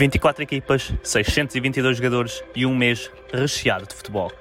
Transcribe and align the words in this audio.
24 0.00 0.42
equipas, 0.42 0.94
622 1.02 1.98
jogadores 1.98 2.42
e 2.56 2.64
um 2.64 2.74
mês 2.74 3.12
recheado 3.34 3.86
de 3.86 3.94
futebol. 3.94 4.32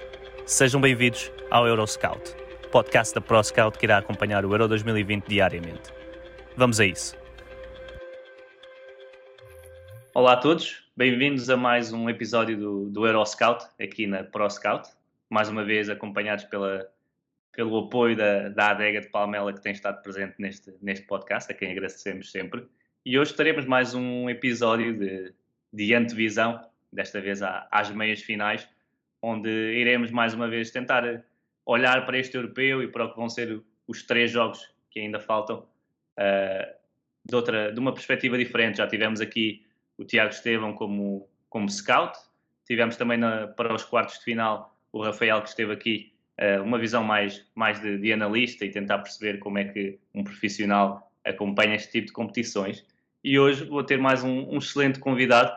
Sejam 0.45 0.79
bem-vindos 0.79 1.29
ao 1.51 1.67
Euroscout, 1.67 2.33
podcast 2.71 3.13
da 3.13 3.19
ProScout 3.19 3.77
que 3.77 3.85
irá 3.85 3.97
acompanhar 3.97 4.45
o 4.45 4.53
Euro 4.53 4.69
2020 4.69 5.27
diariamente. 5.27 5.91
Vamos 6.55 6.79
a 6.79 6.85
isso. 6.85 7.13
Olá 10.13 10.31
a 10.31 10.37
todos, 10.37 10.89
bem-vindos 10.95 11.49
a 11.49 11.57
mais 11.57 11.91
um 11.91 12.09
episódio 12.09 12.57
do, 12.57 12.89
do 12.89 13.05
Euroscout 13.05 13.65
aqui 13.81 14.07
na 14.07 14.23
ProScout. 14.23 14.87
Mais 15.29 15.49
uma 15.49 15.65
vez 15.65 15.89
acompanhados 15.89 16.45
pela, 16.45 16.89
pelo 17.51 17.79
apoio 17.79 18.15
da, 18.15 18.47
da 18.47 18.69
adega 18.69 19.01
de 19.01 19.09
Palmela 19.09 19.51
que 19.51 19.59
tem 19.59 19.73
estado 19.73 20.01
presente 20.03 20.35
neste, 20.39 20.73
neste 20.81 21.05
podcast, 21.05 21.51
a 21.51 21.53
quem 21.53 21.69
agradecemos 21.69 22.31
sempre. 22.31 22.65
E 23.05 23.19
hoje 23.19 23.33
teremos 23.33 23.65
mais 23.65 23.93
um 23.93 24.29
episódio 24.29 24.97
de, 24.97 25.33
de 25.71 25.93
antevisão, 25.93 26.63
desta 26.91 27.21
vez 27.21 27.41
às 27.43 27.91
meias 27.91 28.21
finais, 28.21 28.67
onde 29.21 29.49
iremos 29.49 30.11
mais 30.11 30.33
uma 30.33 30.47
vez 30.47 30.71
tentar 30.71 31.23
olhar 31.65 32.05
para 32.05 32.17
este 32.17 32.35
europeu 32.35 32.81
e 32.81 32.87
para 32.87 33.05
o 33.05 33.11
que 33.11 33.17
vão 33.17 33.29
ser 33.29 33.61
os 33.87 34.03
três 34.03 34.31
jogos 34.31 34.71
que 34.89 34.99
ainda 34.99 35.19
faltam 35.19 35.59
uh, 36.17 36.75
de, 37.23 37.35
outra, 37.35 37.71
de 37.71 37.79
uma 37.79 37.93
perspectiva 37.93 38.37
diferente. 38.37 38.77
Já 38.77 38.87
tivemos 38.87 39.21
aqui 39.21 39.65
o 39.97 40.03
Tiago 40.03 40.31
Estevão 40.31 40.73
como, 40.73 41.27
como 41.49 41.69
scout, 41.69 42.17
tivemos 42.65 42.95
também 42.95 43.17
na, 43.17 43.47
para 43.47 43.73
os 43.73 43.83
quartos 43.83 44.17
de 44.19 44.23
final 44.23 44.75
o 44.91 45.03
Rafael 45.03 45.41
que 45.41 45.49
esteve 45.49 45.73
aqui, 45.73 46.13
uh, 46.39 46.63
uma 46.63 46.79
visão 46.79 47.03
mais, 47.03 47.45
mais 47.53 47.79
de, 47.79 47.97
de 47.97 48.13
analista 48.13 48.65
e 48.65 48.71
tentar 48.71 48.99
perceber 48.99 49.37
como 49.39 49.59
é 49.59 49.65
que 49.65 49.99
um 50.15 50.23
profissional 50.23 51.11
acompanha 51.25 51.75
este 51.75 51.91
tipo 51.91 52.07
de 52.07 52.13
competições. 52.13 52.85
E 53.23 53.37
hoje 53.37 53.65
vou 53.65 53.83
ter 53.83 53.97
mais 53.97 54.23
um, 54.23 54.49
um, 54.49 54.57
excelente 54.57 54.99
convidado. 54.99 55.51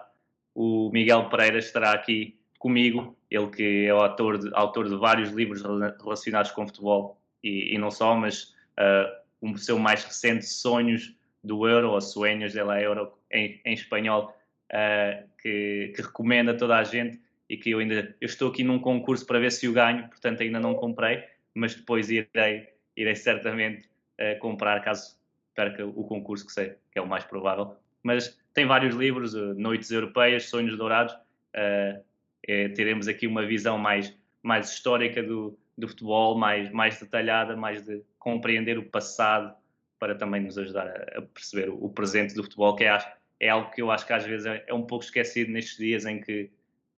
O 0.55 0.91
Miguel 0.93 1.29
Pereira 1.29 1.59
estará 1.59 1.93
aqui 1.93 2.37
comigo, 2.59 3.17
ele 3.31 3.49
que 3.49 3.87
é 3.87 3.95
o 3.95 3.99
autor 3.99 4.39
de, 4.39 4.51
autor 4.53 4.89
de 4.89 4.97
vários 4.97 5.31
livros 5.31 5.63
relacionados 6.01 6.51
com 6.51 6.67
futebol 6.67 7.21
e, 7.43 7.75
e 7.75 7.79
não 7.79 7.91
só, 7.91 8.17
mas 8.17 8.55
uh, 8.79 9.11
o 9.41 9.57
seu 9.57 9.79
mais 9.79 10.05
recente 10.05 10.45
Sonhos 10.45 11.15
do 11.43 11.67
Euro, 11.67 11.91
ou 11.91 12.01
Sueños 12.01 12.53
de 12.53 12.63
la 12.63 12.81
Euro 12.81 13.13
em, 13.31 13.61
em 13.65 13.75
espanhol, 13.75 14.35
uh, 14.73 15.29
que, 15.41 15.93
que 15.95 16.03
recomenda 16.03 16.53
a 16.53 16.57
toda 16.57 16.77
a 16.77 16.85
gente 16.85 17.21
e 17.49 17.57
que 17.57 17.71
eu 17.71 17.79
ainda 17.79 18.15
eu 18.21 18.27
estou 18.27 18.51
aqui 18.51 18.65
num 18.65 18.79
concurso 18.79 19.25
para 19.25 19.39
ver 19.39 19.53
se 19.53 19.69
o 19.69 19.73
ganho, 19.73 20.09
portanto 20.09 20.43
ainda 20.43 20.59
não 20.59 20.75
comprei, 20.75 21.25
mas 21.55 21.75
depois 21.75 22.11
irei, 22.11 22.69
irei 22.97 23.15
certamente 23.15 23.89
uh, 24.21 24.39
comprar 24.41 24.83
caso 24.83 25.17
perca 25.55 25.86
o 25.86 26.05
concurso, 26.05 26.47
que 26.47 26.53
sei 26.53 26.77
que 26.91 26.98
é 26.98 27.03
o 27.03 27.06
mais 27.06 27.25
provável. 27.25 27.77
Mas 28.03 28.39
tem 28.53 28.67
vários 28.67 28.95
livros, 28.95 29.34
uh, 29.34 29.55
Noites 29.55 29.91
Europeias, 29.91 30.48
Sonhos 30.48 30.77
Dourados. 30.77 31.14
Uh, 31.55 32.03
é, 32.47 32.69
teremos 32.70 33.06
aqui 33.06 33.27
uma 33.27 33.47
visão 33.47 33.78
mais, 33.78 34.17
mais 34.42 34.73
histórica 34.73 35.23
do, 35.23 35.56
do 35.77 35.89
futebol, 35.89 36.36
mais, 36.36 36.70
mais 36.70 36.98
detalhada, 36.98 37.57
mais 37.57 37.83
de 37.83 38.02
compreender 38.18 38.79
o 38.79 38.85
passado, 38.85 39.55
para 39.98 40.14
também 40.14 40.41
nos 40.41 40.58
ajudar 40.58 40.89
a, 40.89 41.18
a 41.18 41.23
perceber 41.23 41.70
o, 41.70 41.85
o, 41.85 41.91
presente 41.91 42.35
do 42.35 42.42
futebol, 42.42 42.74
que 42.74 42.85
é, 42.85 42.98
é, 43.39 43.48
algo 43.48 43.70
que 43.70 43.80
eu 43.80 43.91
acho 43.91 44.07
que 44.07 44.12
às 44.12 44.24
vezes 44.24 44.46
é, 44.46 44.64
é 44.67 44.74
um 44.74 44.83
pouco 44.83 45.05
esquecido 45.05 45.52
nestes 45.52 45.77
dias 45.77 46.05
em 46.05 46.20
que, 46.20 46.51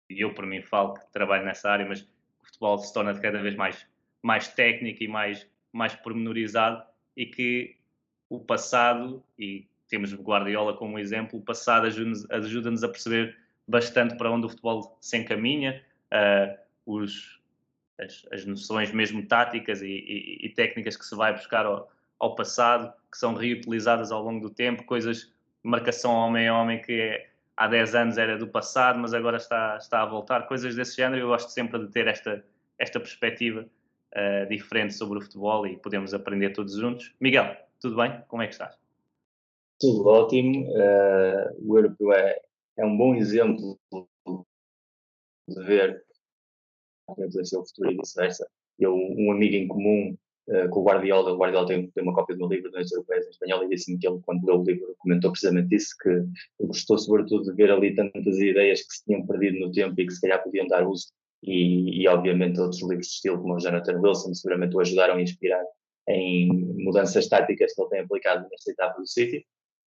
e 0.09 0.21
eu 0.21 0.33
por 0.33 0.47
mim 0.47 0.63
falo 0.63 0.95
que 0.95 1.13
trabalho 1.13 1.45
nessa 1.45 1.69
área, 1.69 1.85
mas 1.85 2.03
o 2.03 2.47
futebol 2.47 2.79
se 2.79 2.93
torna 2.95 3.19
cada 3.19 3.43
vez 3.43 3.57
mais, 3.57 3.87
mais 4.23 4.49
técnico 4.49 5.03
e 5.03 5.09
mais, 5.09 5.49
mais 5.73 5.95
pormenorizado 5.97 6.83
e 7.17 7.27
que 7.27 7.77
o 8.37 8.41
passado, 8.41 9.23
e 9.39 9.67
temos 9.89 10.15
Guardiola 10.15 10.75
como 10.75 10.99
exemplo, 10.99 11.39
o 11.39 11.43
passado 11.43 11.87
ajuda-nos 11.87 12.31
ajuda 12.31 12.87
a 12.87 12.89
perceber 12.89 13.37
bastante 13.69 14.17
para 14.17 14.31
onde 14.31 14.47
o 14.47 14.49
futebol 14.49 14.97
se 15.01 15.19
encaminha, 15.19 15.85
uh, 16.11 16.59
os, 16.87 17.39
as, 18.01 18.27
as, 18.33 18.47
noções 18.47 18.91
mesmo 18.91 19.27
táticas 19.27 19.83
e, 19.83 19.87
e, 19.87 20.47
e, 20.47 20.49
técnicas 20.49 20.97
que 20.97 21.05
se 21.05 21.15
vai 21.15 21.35
buscar 21.35 21.67
ao, 21.67 21.93
ao, 22.19 22.35
passado, 22.35 22.91
que 23.11 23.19
são 23.19 23.35
reutilizadas 23.35 24.11
ao 24.11 24.23
longo 24.23 24.49
do 24.49 24.55
tempo, 24.55 24.83
coisas, 24.85 25.31
marcação 25.63 26.13
homem 26.13 26.49
a 26.49 26.59
homem 26.59 26.81
que 26.81 26.93
é, 26.93 27.31
há 27.55 27.69
10 27.69 27.95
anos 27.95 28.19
era 28.19 28.39
do 28.39 28.49
passado, 28.49 28.99
mas 28.99 29.13
agora 29.13 29.37
está, 29.37 29.77
está 29.77 30.01
a 30.01 30.07
voltar, 30.07 30.47
coisas 30.47 30.75
desse 30.75 30.97
género, 30.97 31.21
eu 31.21 31.29
gosto 31.29 31.51
sempre 31.51 31.79
de 31.79 31.89
ter 31.93 32.07
esta, 32.07 32.43
esta 32.79 32.99
perspectiva 32.99 33.67
uh, 34.17 34.49
diferente 34.49 34.95
sobre 34.95 35.19
o 35.19 35.21
futebol 35.21 35.67
e 35.67 35.77
podemos 35.77 36.15
aprender 36.15 36.51
todos 36.51 36.75
juntos. 36.75 37.15
Miguel, 37.21 37.57
tudo 37.83 37.97
bem? 37.97 38.23
Como 38.29 38.43
é 38.43 38.47
que 38.47 38.53
estás? 38.53 38.77
Tudo 39.81 40.07
ótimo. 40.07 40.69
Uh, 40.71 41.69
o 41.69 41.79
europeu 41.79 42.13
é, 42.13 42.41
é 42.79 42.87
um 42.87 42.97
bom 42.97 43.17
exemplo 43.17 43.79
de 45.49 45.65
ver 45.65 46.05
influencia 47.19 47.59
o 47.59 47.67
futuro 47.67 47.91
e 47.91 47.97
vice-versa. 47.97 48.49
Eu, 48.79 48.95
um 48.95 49.33
amigo 49.33 49.57
em 49.57 49.67
comum 49.67 50.17
uh, 50.49 50.69
com 50.71 50.81
o 50.81 50.85
Guardiola, 50.85 51.33
o 51.33 51.37
Guardiola 51.37 51.67
tem, 51.67 51.91
tem 51.91 52.03
uma 52.05 52.15
cópia 52.15 52.37
do 52.37 52.39
meu 52.39 52.49
livro 52.49 52.71
das 52.71 52.91
europeias 52.93 53.27
em 53.27 53.31
espanhol 53.31 53.65
e 53.65 53.69
disse-me 53.69 53.99
que 53.99 54.07
ele, 54.07 54.21
quando 54.25 54.47
leu 54.47 54.61
o 54.61 54.65
livro, 54.65 54.95
comentou 54.99 55.33
precisamente 55.33 55.75
isso, 55.75 55.95
que 56.01 56.25
gostou 56.65 56.97
sobretudo 56.97 57.43
de 57.45 57.53
ver 57.53 57.71
ali 57.71 57.95
tantas 57.95 58.39
ideias 58.39 58.83
que 58.83 58.95
se 58.95 59.05
tinham 59.05 59.27
perdido 59.27 59.59
no 59.59 59.73
tempo 59.73 60.01
e 60.01 60.07
que 60.07 60.13
se 60.13 60.21
calhar 60.21 60.43
podiam 60.43 60.67
dar 60.69 60.87
uso 60.87 61.09
e, 61.43 62.03
e, 62.03 62.09
obviamente 62.09 62.61
outros 62.61 62.81
livros 62.83 63.09
de 63.09 63.15
estilo 63.15 63.43
como 63.43 63.55
o 63.55 63.59
Jonathan 63.59 64.01
Wilson 64.01 64.33
seguramente 64.33 64.77
o 64.77 64.81
ajudaram 64.81 65.17
a 65.17 65.21
inspirar 65.21 65.65
em 66.09 66.49
mudanças 66.83 67.29
táticas 67.29 67.75
que 67.75 67.81
ele 67.81 67.91
tem 67.91 68.01
aplicado 68.01 68.49
nesta 68.51 68.71
etapa 68.71 69.01
do 69.01 69.07
City. 69.07 69.45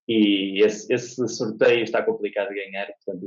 E 0.08 0.62
esse, 0.62 0.92
esse, 0.92 1.28
sorteio 1.28 1.82
está 1.82 2.00
complicado 2.00 2.50
de 2.50 2.54
ganhar, 2.54 2.86
portanto, 3.04 3.26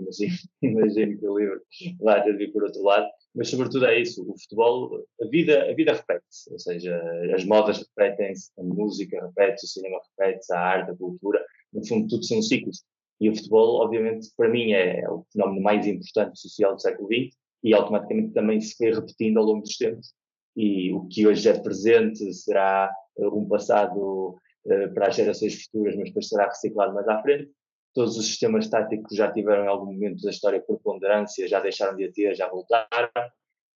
imagino, 0.61 1.19
que 1.19 1.27
o 1.27 1.37
livro 1.37 1.61
vai 1.99 2.23
ter 2.23 2.31
de 2.31 2.37
vir 2.37 2.53
por 2.53 2.63
outro 2.63 2.81
lado. 2.83 3.05
Mas, 3.35 3.49
sobretudo, 3.49 3.85
é 3.85 3.99
isso: 3.99 4.21
o 4.21 4.37
futebol, 4.39 5.05
a 5.21 5.27
vida, 5.27 5.69
a 5.69 5.73
vida 5.73 5.93
repete-se, 5.93 6.51
ou 6.51 6.57
seja, 6.57 6.97
as 7.35 7.43
modas 7.43 7.79
repetem-se, 7.79 8.51
a 8.57 8.63
música 8.63 9.21
repete-se, 9.25 9.65
o 9.65 9.69
cinema 9.69 9.99
repete-se, 10.17 10.53
a 10.53 10.59
arte, 10.59 10.91
a 10.91 10.95
cultura, 10.95 11.45
no 11.73 11.85
fundo, 11.85 12.07
tudo 12.07 12.23
são 12.23 12.41
ciclos. 12.41 12.83
E 13.19 13.29
o 13.29 13.35
futebol, 13.35 13.81
obviamente, 13.81 14.29
para 14.37 14.47
mim, 14.47 14.71
é, 14.71 15.01
é 15.01 15.09
o 15.09 15.25
fenómeno 15.33 15.61
mais 15.61 15.85
importante 15.85 16.39
social 16.39 16.75
do 16.75 16.81
século 16.81 17.09
XX 17.09 17.37
e 17.61 17.73
automaticamente 17.73 18.33
também 18.33 18.61
se 18.61 18.77
foi 18.77 18.93
repetindo 18.93 19.37
ao 19.37 19.43
longo 19.43 19.63
dos 19.63 19.75
tempos 19.75 20.13
e 20.55 20.91
o 20.93 21.07
que 21.07 21.27
hoje 21.27 21.47
é 21.47 21.59
presente 21.59 22.33
será 22.33 22.91
eh, 23.17 23.27
um 23.27 23.47
passado 23.47 24.37
uh, 24.65 24.93
para 24.93 25.07
as 25.07 25.15
gerações 25.15 25.63
futuras, 25.63 25.95
mas 25.95 26.09
depois 26.09 26.27
será 26.27 26.47
reciclado 26.47 26.93
mais 26.93 27.07
à 27.07 27.21
frente. 27.21 27.51
Todos 27.93 28.17
os 28.17 28.25
sistemas 28.25 28.67
táticos 28.69 29.15
já 29.15 29.31
tiveram 29.31 29.65
em 29.65 29.67
algum 29.67 29.91
momento 29.91 30.21
da 30.21 30.29
história 30.29 30.61
preponderância, 30.61 31.47
já 31.47 31.59
deixaram 31.59 31.95
de 31.95 32.05
a 32.05 32.11
ter, 32.11 32.35
já 32.35 32.47
voltaram. 32.49 33.09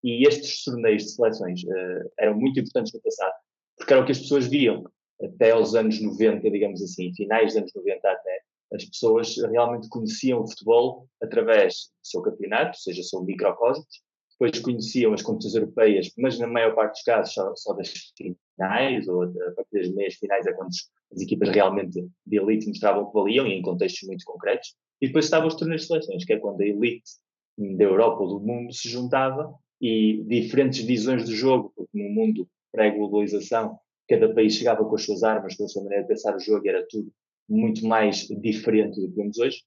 E 0.03 0.27
estes 0.27 0.63
torneios 0.63 1.03
de 1.03 1.11
seleções 1.11 1.63
uh, 1.63 2.11
eram 2.19 2.37
muito 2.37 2.59
importantes 2.59 2.93
no 2.93 3.01
passado, 3.01 3.33
porque 3.77 3.93
era 3.93 4.01
o 4.01 4.05
que 4.05 4.11
as 4.11 4.19
pessoas 4.19 4.47
viam 4.47 4.83
até 5.23 5.51
aos 5.51 5.75
anos 5.75 6.01
90, 6.01 6.49
digamos 6.51 6.81
assim, 6.81 7.13
finais 7.15 7.53
dos 7.53 7.57
anos 7.57 7.71
90 7.73 8.09
até. 8.09 8.41
As 8.73 8.85
pessoas 8.85 9.37
realmente 9.37 9.87
conheciam 9.87 10.41
o 10.41 10.47
futebol 10.47 11.07
através 11.21 11.91
do 12.01 12.07
seu 12.07 12.21
campeonato, 12.21 12.69
ou 12.69 12.81
seja, 12.81 13.03
seu 13.03 13.23
microcosmos, 13.23 14.01
depois 14.43 14.59
conheciam 14.59 15.13
as 15.13 15.21
competições 15.21 15.55
europeias, 15.55 16.11
mas 16.17 16.37
na 16.37 16.47
maior 16.47 16.75
parte 16.75 16.95
dos 16.95 17.03
casos 17.03 17.33
só, 17.33 17.55
só 17.55 17.73
das 17.73 17.93
finais, 18.17 19.07
ou 19.07 19.23
a 19.23 19.51
partir 19.55 19.73
das 19.73 19.93
meias 19.93 20.15
finais 20.15 20.45
é 20.45 20.51
quando 20.51 20.69
as 21.11 21.21
equipas 21.21 21.49
realmente 21.49 22.05
de 22.25 22.37
elite 22.37 22.67
mostravam 22.67 23.05
que 23.05 23.13
valiam, 23.13 23.47
e 23.47 23.53
em 23.53 23.61
contextos 23.61 24.07
muito 24.07 24.25
concretos. 24.25 24.75
E 25.01 25.07
depois 25.07 25.25
estavam 25.25 25.47
os 25.47 25.55
torneios 25.55 25.83
de 25.83 25.87
seleções, 25.87 26.25
que 26.25 26.33
é 26.33 26.39
quando 26.39 26.61
a 26.61 26.65
elite 26.65 27.11
da 27.57 27.83
Europa 27.85 28.23
ou 28.23 28.39
do 28.39 28.45
mundo 28.45 28.73
se 28.73 28.89
juntava 28.89 29.53
e 29.79 30.23
diferentes 30.27 30.83
visões 30.83 31.23
do 31.23 31.33
jogo, 31.33 31.71
porque 31.75 31.97
no 31.97 32.09
mundo 32.09 32.47
pré-globalização 32.71 33.77
cada 34.09 34.33
país 34.33 34.55
chegava 34.55 34.83
com 34.83 34.95
as 34.95 35.03
suas 35.03 35.23
armas, 35.23 35.55
com 35.55 35.63
a 35.63 35.67
sua 35.67 35.83
maneira 35.83 36.03
de 36.03 36.09
pensar 36.09 36.35
o 36.35 36.39
jogo, 36.39 36.67
era 36.67 36.85
tudo 36.89 37.09
muito 37.47 37.85
mais 37.85 38.27
diferente 38.27 38.99
do 38.99 39.07
que 39.07 39.15
vemos 39.15 39.37
hoje. 39.37 39.63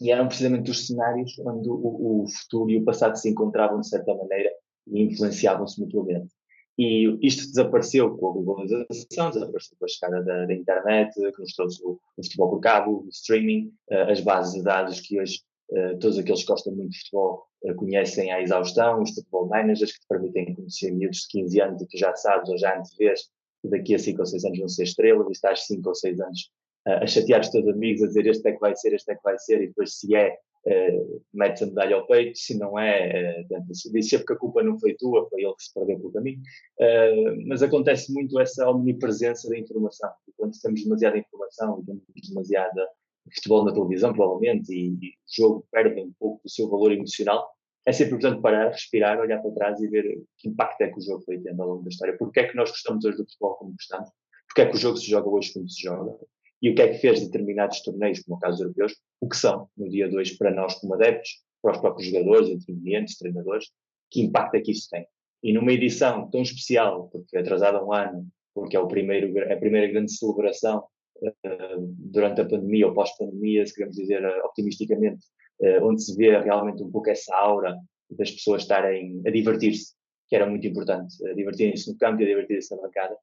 E 0.00 0.10
eram 0.10 0.26
precisamente 0.26 0.70
os 0.70 0.86
cenários 0.86 1.38
onde 1.40 1.68
o, 1.68 2.22
o 2.22 2.26
futuro 2.28 2.70
e 2.70 2.78
o 2.78 2.84
passado 2.84 3.16
se 3.16 3.28
encontravam 3.28 3.80
de 3.80 3.88
certa 3.88 4.14
maneira 4.14 4.50
e 4.86 5.02
influenciavam-se 5.02 5.80
mutuamente. 5.80 6.32
E 6.78 7.18
isto 7.26 7.46
desapareceu 7.48 8.16
com 8.16 8.30
a 8.30 8.32
globalização, 8.32 9.30
desapareceu 9.30 9.76
com 9.78 9.84
a 9.84 9.88
chegada 9.88 10.24
da, 10.24 10.46
da 10.46 10.54
internet, 10.54 11.14
que 11.14 11.40
nos 11.40 11.54
trouxe 11.54 11.84
o, 11.84 12.00
o, 12.16 12.24
futebol 12.24 12.50
por 12.50 12.60
cabo, 12.60 13.04
o 13.04 13.08
streaming, 13.10 13.72
uh, 13.90 14.10
as 14.10 14.20
bases 14.20 14.54
de 14.54 14.62
dados 14.62 15.00
que 15.00 15.20
hoje 15.20 15.40
uh, 15.70 15.98
todos 15.98 16.18
aqueles 16.18 16.40
que 16.40 16.46
gostam 16.46 16.74
muito 16.74 16.92
de 16.92 16.98
futebol 17.00 17.44
uh, 17.64 17.74
conhecem 17.74 18.32
à 18.32 18.40
exaustão, 18.40 19.02
os 19.02 19.10
futebol 19.10 19.48
managers 19.48 19.92
que 19.92 20.00
te 20.00 20.08
permitem 20.08 20.54
conhecer 20.54 20.90
miúdos 20.92 21.18
de 21.18 21.28
15 21.28 21.60
anos 21.60 21.82
e 21.82 21.86
tu 21.86 21.98
já 21.98 22.14
sabes 22.16 22.48
ou 22.48 22.56
já 22.56 22.78
antevês 22.78 23.28
que 23.60 23.68
daqui 23.68 23.94
a 23.94 23.98
5 23.98 24.18
ou 24.18 24.26
6 24.26 24.44
anos 24.46 24.58
vão 24.58 24.68
ser 24.68 24.84
estrelas 24.84 25.28
e 25.28 25.32
estás 25.32 25.66
5 25.66 25.88
ou 25.88 25.94
6 25.94 26.20
anos 26.20 26.50
a 26.84 27.06
chatear 27.06 27.40
os 27.40 27.48
teus 27.48 27.66
amigos, 27.68 28.02
a 28.02 28.06
dizer 28.08 28.26
este 28.26 28.48
é 28.48 28.52
que 28.52 28.60
vai 28.60 28.74
ser, 28.74 28.94
este 28.94 29.12
é 29.12 29.14
que 29.14 29.22
vai 29.22 29.38
ser, 29.38 29.62
e 29.62 29.68
depois 29.68 29.94
se 29.94 30.14
é, 30.14 30.36
uh, 30.66 31.22
metes 31.32 31.62
a 31.62 31.66
medalha 31.66 31.96
ao 31.96 32.06
peito, 32.06 32.36
se 32.38 32.58
não 32.58 32.78
é, 32.78 33.40
uh, 33.40 33.48
tenta-se 33.48 33.92
dizer 33.92 34.18
porque 34.18 34.32
a 34.32 34.36
culpa 34.36 34.62
não 34.62 34.78
foi 34.78 34.94
tua, 34.94 35.28
foi 35.28 35.42
ele 35.42 35.54
que 35.54 35.64
se 35.64 35.74
perdeu 35.74 35.98
pelo 35.98 36.12
caminho. 36.12 36.40
Uh, 36.80 37.46
mas 37.46 37.62
acontece 37.62 38.12
muito 38.12 38.38
essa 38.40 38.68
omnipresença 38.68 39.48
da 39.48 39.58
informação. 39.58 40.10
E 40.28 40.32
quando 40.36 40.58
temos 40.60 40.82
demasiada 40.82 41.18
informação 41.18 41.84
temos 41.84 42.02
demasiada 42.28 42.88
futebol 43.32 43.64
na 43.64 43.72
televisão, 43.72 44.12
provavelmente, 44.12 44.72
e, 44.72 44.88
e 44.88 45.08
o 45.10 45.12
jogo 45.28 45.66
perde 45.70 46.00
um 46.00 46.12
pouco 46.18 46.42
do 46.42 46.50
seu 46.50 46.68
valor 46.68 46.90
emocional, 46.90 47.48
é 47.86 47.92
sempre 47.92 48.14
importante 48.14 48.40
parar, 48.40 48.68
respirar, 48.70 49.20
olhar 49.20 49.40
para 49.40 49.50
trás 49.52 49.80
e 49.80 49.88
ver 49.88 50.22
que 50.38 50.48
impacto 50.48 50.80
é 50.82 50.88
que 50.88 50.98
o 50.98 51.02
jogo 51.02 51.22
foi 51.24 51.38
tendo 51.38 51.60
ao 51.62 51.68
longo 51.68 51.82
da 51.82 51.88
história. 51.88 52.16
Porque 52.16 52.40
é 52.40 52.48
que 52.48 52.56
nós 52.56 52.70
gostamos 52.70 53.04
hoje 53.04 53.16
do 53.16 53.24
futebol 53.24 53.54
como 53.54 53.72
gostamos? 53.72 54.10
Porque 54.46 54.62
é 54.62 54.66
que 54.66 54.76
o 54.76 54.78
jogo 54.78 54.96
se 54.96 55.10
joga 55.10 55.28
hoje 55.28 55.52
como 55.52 55.68
se 55.68 55.82
joga? 55.82 56.16
E 56.62 56.70
o 56.70 56.74
que 56.76 56.82
é 56.82 56.88
que 56.88 56.98
fez 56.98 57.20
determinados 57.20 57.82
torneios, 57.82 58.20
como 58.20 58.36
o 58.36 58.40
caso 58.40 58.62
europeus, 58.62 58.94
o 59.20 59.28
que 59.28 59.36
são 59.36 59.68
no 59.76 59.88
dia 59.88 60.08
2 60.08 60.38
para 60.38 60.52
nós 60.52 60.74
como 60.76 60.94
adeptos, 60.94 61.42
para 61.60 61.72
os 61.72 61.78
próprios 61.78 62.08
jogadores, 62.08 62.48
intervenientes, 62.48 63.18
treinadores, 63.18 63.66
que 64.08 64.20
impacto 64.22 64.54
é 64.54 64.60
que 64.60 64.70
isso 64.70 64.88
tem. 64.88 65.06
E 65.42 65.52
numa 65.52 65.72
edição 65.72 66.30
tão 66.30 66.42
especial, 66.42 67.08
porque 67.08 67.36
atrasada 67.36 67.84
um 67.84 67.92
ano, 67.92 68.26
porque 68.54 68.76
é 68.76 68.80
o 68.80 68.86
primeiro, 68.86 69.36
é 69.38 69.54
a 69.54 69.58
primeira 69.58 69.90
grande 69.90 70.12
celebração 70.12 70.84
uh, 71.20 71.94
durante 71.98 72.40
a 72.40 72.44
pandemia 72.44 72.86
ou 72.86 72.94
pós-pandemia, 72.94 73.66
se 73.66 73.74
queremos 73.74 73.96
dizer 73.96 74.24
uh, 74.24 74.46
optimisticamente, 74.46 75.24
uh, 75.60 75.84
onde 75.84 76.04
se 76.04 76.16
vê 76.16 76.38
realmente 76.38 76.82
um 76.82 76.90
pouco 76.90 77.10
essa 77.10 77.34
aura 77.34 77.76
das 78.08 78.30
pessoas 78.30 78.62
estarem 78.62 79.20
a 79.26 79.30
divertir-se, 79.30 79.94
que 80.28 80.36
era 80.36 80.46
muito 80.46 80.66
importante, 80.66 81.26
a 81.26 81.34
divertirem-se 81.34 81.90
no 81.90 81.98
campo 81.98 82.20
e 82.20 82.24
a 82.24 82.28
divertirem-se 82.28 82.74
na 82.76 82.82
bancada, 82.82 83.16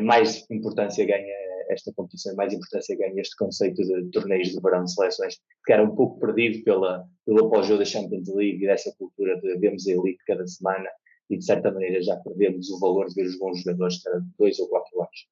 mais 0.00 0.48
importância 0.50 1.04
ganha 1.04 1.34
esta 1.68 1.92
competição, 1.92 2.34
mais 2.36 2.52
importância 2.52 2.96
ganha 2.96 3.20
este 3.20 3.36
conceito 3.36 3.82
de 3.82 4.10
torneios 4.10 4.48
de 4.48 4.60
verão 4.60 4.84
de 4.84 4.92
seleções, 4.92 5.40
que 5.64 5.72
era 5.72 5.82
um 5.82 5.94
pouco 5.94 6.20
perdido 6.20 6.62
pela, 6.64 7.04
pelo 7.24 7.50
pós-jogo 7.50 7.80
da 7.80 7.84
Champions 7.84 8.28
League 8.28 8.62
e 8.62 8.66
dessa 8.66 8.94
cultura 8.96 9.40
de 9.40 9.58
vermos 9.58 9.86
a 9.86 9.92
elite 9.92 10.24
cada 10.26 10.46
semana 10.46 10.88
e 11.28 11.36
de 11.36 11.44
certa 11.44 11.72
maneira 11.72 12.00
já 12.02 12.16
perdemos 12.16 12.70
o 12.70 12.78
valor 12.78 13.06
de 13.06 13.14
ver 13.14 13.28
os 13.28 13.38
bons 13.38 13.62
jogadores 13.62 14.02
cada 14.02 14.22
dois 14.38 14.58
ou 14.58 14.68
quatro 14.68 15.00
anos. 15.00 15.28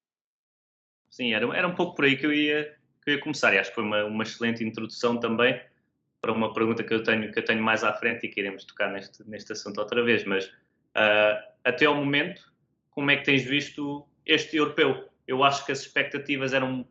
Sim, 1.09 1.33
era, 1.33 1.45
era 1.57 1.67
um 1.67 1.75
pouco 1.75 1.95
por 1.95 2.05
aí 2.05 2.17
que 2.17 2.25
eu 2.25 2.33
ia, 2.33 2.75
que 3.03 3.11
eu 3.11 3.15
ia 3.15 3.21
começar 3.21 3.53
e 3.53 3.57
acho 3.57 3.69
que 3.69 3.75
foi 3.75 3.83
uma, 3.83 4.03
uma 4.03 4.23
excelente 4.23 4.63
introdução 4.63 5.17
também 5.19 5.59
para 6.21 6.33
uma 6.33 6.53
pergunta 6.53 6.83
que 6.83 6.93
eu 6.93 7.03
tenho, 7.03 7.31
que 7.31 7.39
eu 7.39 7.45
tenho 7.45 7.63
mais 7.63 7.83
à 7.83 7.93
frente 7.93 8.25
e 8.25 8.29
que 8.29 8.39
iremos 8.39 8.65
tocar 8.65 8.91
neste, 8.91 9.23
neste 9.29 9.53
assunto 9.53 9.79
outra 9.79 10.03
vez, 10.03 10.25
mas 10.25 10.45
uh, 10.47 11.53
até 11.63 11.85
ao 11.85 11.95
momento, 11.95 12.51
como 12.89 13.11
é 13.11 13.17
que 13.17 13.23
tens 13.23 13.43
visto 13.43 14.05
este 14.25 14.57
europeu? 14.57 15.09
eu 15.27 15.43
acho 15.43 15.65
que 15.65 15.71
as 15.71 15.79
expectativas 15.79 16.53
eram 16.53 16.87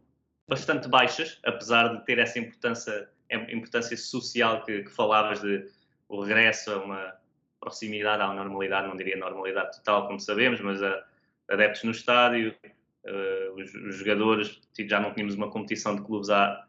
bastante 0.48 0.88
baixas, 0.88 1.38
apesar 1.44 1.88
de 1.88 2.04
ter 2.04 2.18
essa 2.18 2.38
importância, 2.38 3.08
importância 3.30 3.96
social 3.96 4.62
que, 4.64 4.82
que 4.82 4.90
falavas 4.90 5.40
de 5.40 5.66
o 6.08 6.20
regresso 6.22 6.72
a 6.72 6.78
uma 6.78 7.14
proximidade 7.60 8.22
à 8.22 8.32
normalidade, 8.32 8.88
não 8.88 8.96
diria 8.96 9.16
normalidade 9.16 9.78
total, 9.78 10.06
como 10.06 10.20
sabemos, 10.20 10.60
mas 10.60 10.82
a, 10.82 11.02
adeptos 11.48 11.84
no 11.84 11.92
estádio, 11.92 12.54
uh, 12.64 13.54
os, 13.54 13.74
os, 13.74 13.96
jogadores, 13.96 14.60
tipo, 14.74 14.90
já 14.90 15.00
não 15.00 15.14
tínhamos 15.14 15.34
uma 15.34 15.50
competição 15.50 15.96
de 15.96 16.02
clubes 16.02 16.28
há, 16.28 16.66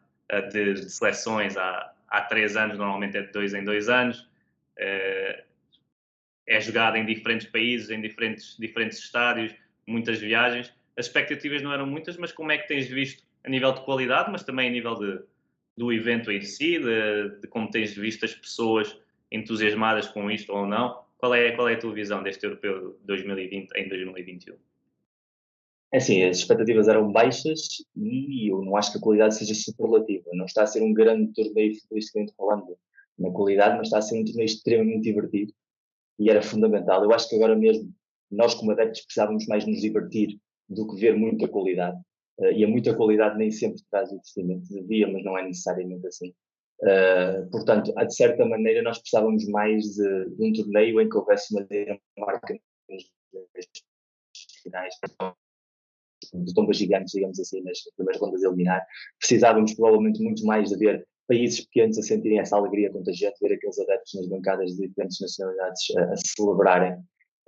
de, 0.52 0.74
de, 0.76 0.90
seleções 0.90 1.58
há, 1.58 1.92
há 2.08 2.22
três 2.22 2.56
anos, 2.56 2.78
normalmente 2.78 3.18
é 3.18 3.24
de 3.24 3.32
dois 3.32 3.54
em 3.54 3.64
dois 3.64 3.90
anos, 3.90 4.22
uh, 4.22 5.44
é 6.48 6.62
jogado 6.62 6.96
em 6.96 7.06
diferentes 7.06 7.48
países, 7.48 7.90
em 7.90 8.00
diferentes, 8.00 8.56
diferentes 8.58 9.00
estádios, 9.00 9.54
muitas 9.88 10.20
viagens, 10.20 10.74
as 10.98 11.08
expectativas 11.08 11.62
não 11.62 11.74
eram 11.74 11.86
muitas, 11.86 12.18
mas 12.18 12.32
como 12.32 12.52
é 12.52 12.58
que 12.58 12.68
tens 12.68 12.88
visto 12.88 13.24
a 13.44 13.50
nível 13.50 13.74
de 13.74 13.82
qualidade, 13.82 14.32
mas 14.32 14.44
também 14.44 14.70
a 14.70 14.72
nível 14.72 14.96
de, 14.96 15.20
do 15.78 15.92
evento 15.92 16.32
em 16.32 16.42
si, 16.42 16.80
de, 16.80 17.40
de, 17.42 17.48
como 17.48 17.70
tens 17.70 17.94
visto 17.94 18.26
as 18.26 18.34
pessoas 18.34 18.98
entusiasmadas 19.32 20.08
com 20.08 20.32
isto 20.32 20.52
ou 20.54 20.66
não? 20.66 21.04
Qual 21.18 21.34
é, 21.34 21.52
qual 21.52 21.70
é 21.70 21.74
a 21.74 21.80
tua 21.80 21.94
visão 21.94 22.24
deste 22.24 22.46
europeu 22.46 22.98
2020 23.04 23.72
em 23.76 23.90
2021? 23.90 24.56
É 25.92 25.98
assim, 25.98 26.24
as 26.24 26.40
expectativas 26.40 26.88
eram 26.88 27.12
baixas 27.12 27.86
e 27.96 28.52
eu 28.52 28.62
não 28.62 28.76
acho 28.76 28.92
que 28.92 28.98
a 28.98 29.02
qualidade 29.02 29.36
seja 29.36 29.54
superlativa. 29.54 30.30
Não 30.34 30.46
está 30.46 30.64
a 30.64 30.68
ser 30.68 30.82
um 30.82 30.94
grande 30.94 31.32
torneio 31.34 31.76
futbolisticamente 31.80 32.34
falando 32.36 32.78
na 33.18 33.32
qualidade, 33.32 33.78
mas 33.78 33.88
está 33.88 34.00
a 34.00 34.02
ser 34.02 34.20
um 34.20 34.26
torneio 34.26 34.46
extremamente 34.46 35.04
divertido 35.04 35.54
e 36.20 36.30
era 36.30 36.42
fundamental. 36.42 37.04
Eu 37.04 37.14
acho 37.14 37.30
que 37.30 37.36
agora 37.36 37.56
mesmo 37.56 37.94
nós 38.36 38.54
como 38.54 38.72
adeptos 38.72 39.02
precisávamos 39.02 39.46
mais 39.48 39.66
nos 39.66 39.82
divertir 39.82 40.38
do 40.70 40.88
que 40.88 41.00
ver 41.00 41.16
muita 41.16 41.48
qualidade. 41.48 41.98
Uh, 42.40 42.52
e 42.52 42.66
a 42.66 42.68
muita 42.68 42.96
qualidade 42.96 43.38
nem 43.38 43.52
sempre 43.52 43.82
traz 43.90 44.12
investimento 44.12 44.68
devia, 44.70 45.08
mas 45.08 45.24
não 45.24 45.38
é 45.38 45.44
necessariamente 45.44 46.06
assim. 46.08 46.34
Uh, 46.82 47.50
portanto, 47.50 47.94
de 47.94 48.16
certa 48.16 48.46
maneira, 48.46 48.82
nós 48.82 49.00
precisávamos 49.00 49.48
mais 49.48 49.84
de, 49.84 50.30
de 50.32 50.44
um 50.44 50.54
torneio 50.54 51.00
em 51.00 51.10
que 51.10 51.18
houvesse 51.18 51.56
uma 51.56 51.66
marca 52.18 52.60
nos 52.90 53.12
finais 54.62 54.94
de 56.34 56.54
tombas 56.54 56.78
gigantes, 56.78 57.14
digamos 57.14 57.40
assim, 57.40 57.62
nas 57.62 57.80
primeiras 57.96 58.22
rondas 58.22 58.44
a 58.44 58.48
eliminar. 58.48 58.86
Precisávamos 59.20 59.74
provavelmente 59.74 60.22
muito 60.22 60.46
mais 60.46 60.70
de 60.70 60.78
ver 60.78 61.08
países 61.28 61.66
pequenos 61.66 61.98
a 61.98 62.02
sentirem 62.02 62.40
essa 62.40 62.58
alegria 62.58 62.92
contagiante, 62.92 63.40
ver 63.42 63.56
aqueles 63.56 63.80
adeptos 63.80 64.14
nas 64.16 64.28
bancadas 64.28 64.72
de 64.76 64.88
diferentes 64.88 65.20
nacionalidades 65.20 65.96
a, 65.98 66.04
a 66.12 66.16
celebrarem 66.18 66.98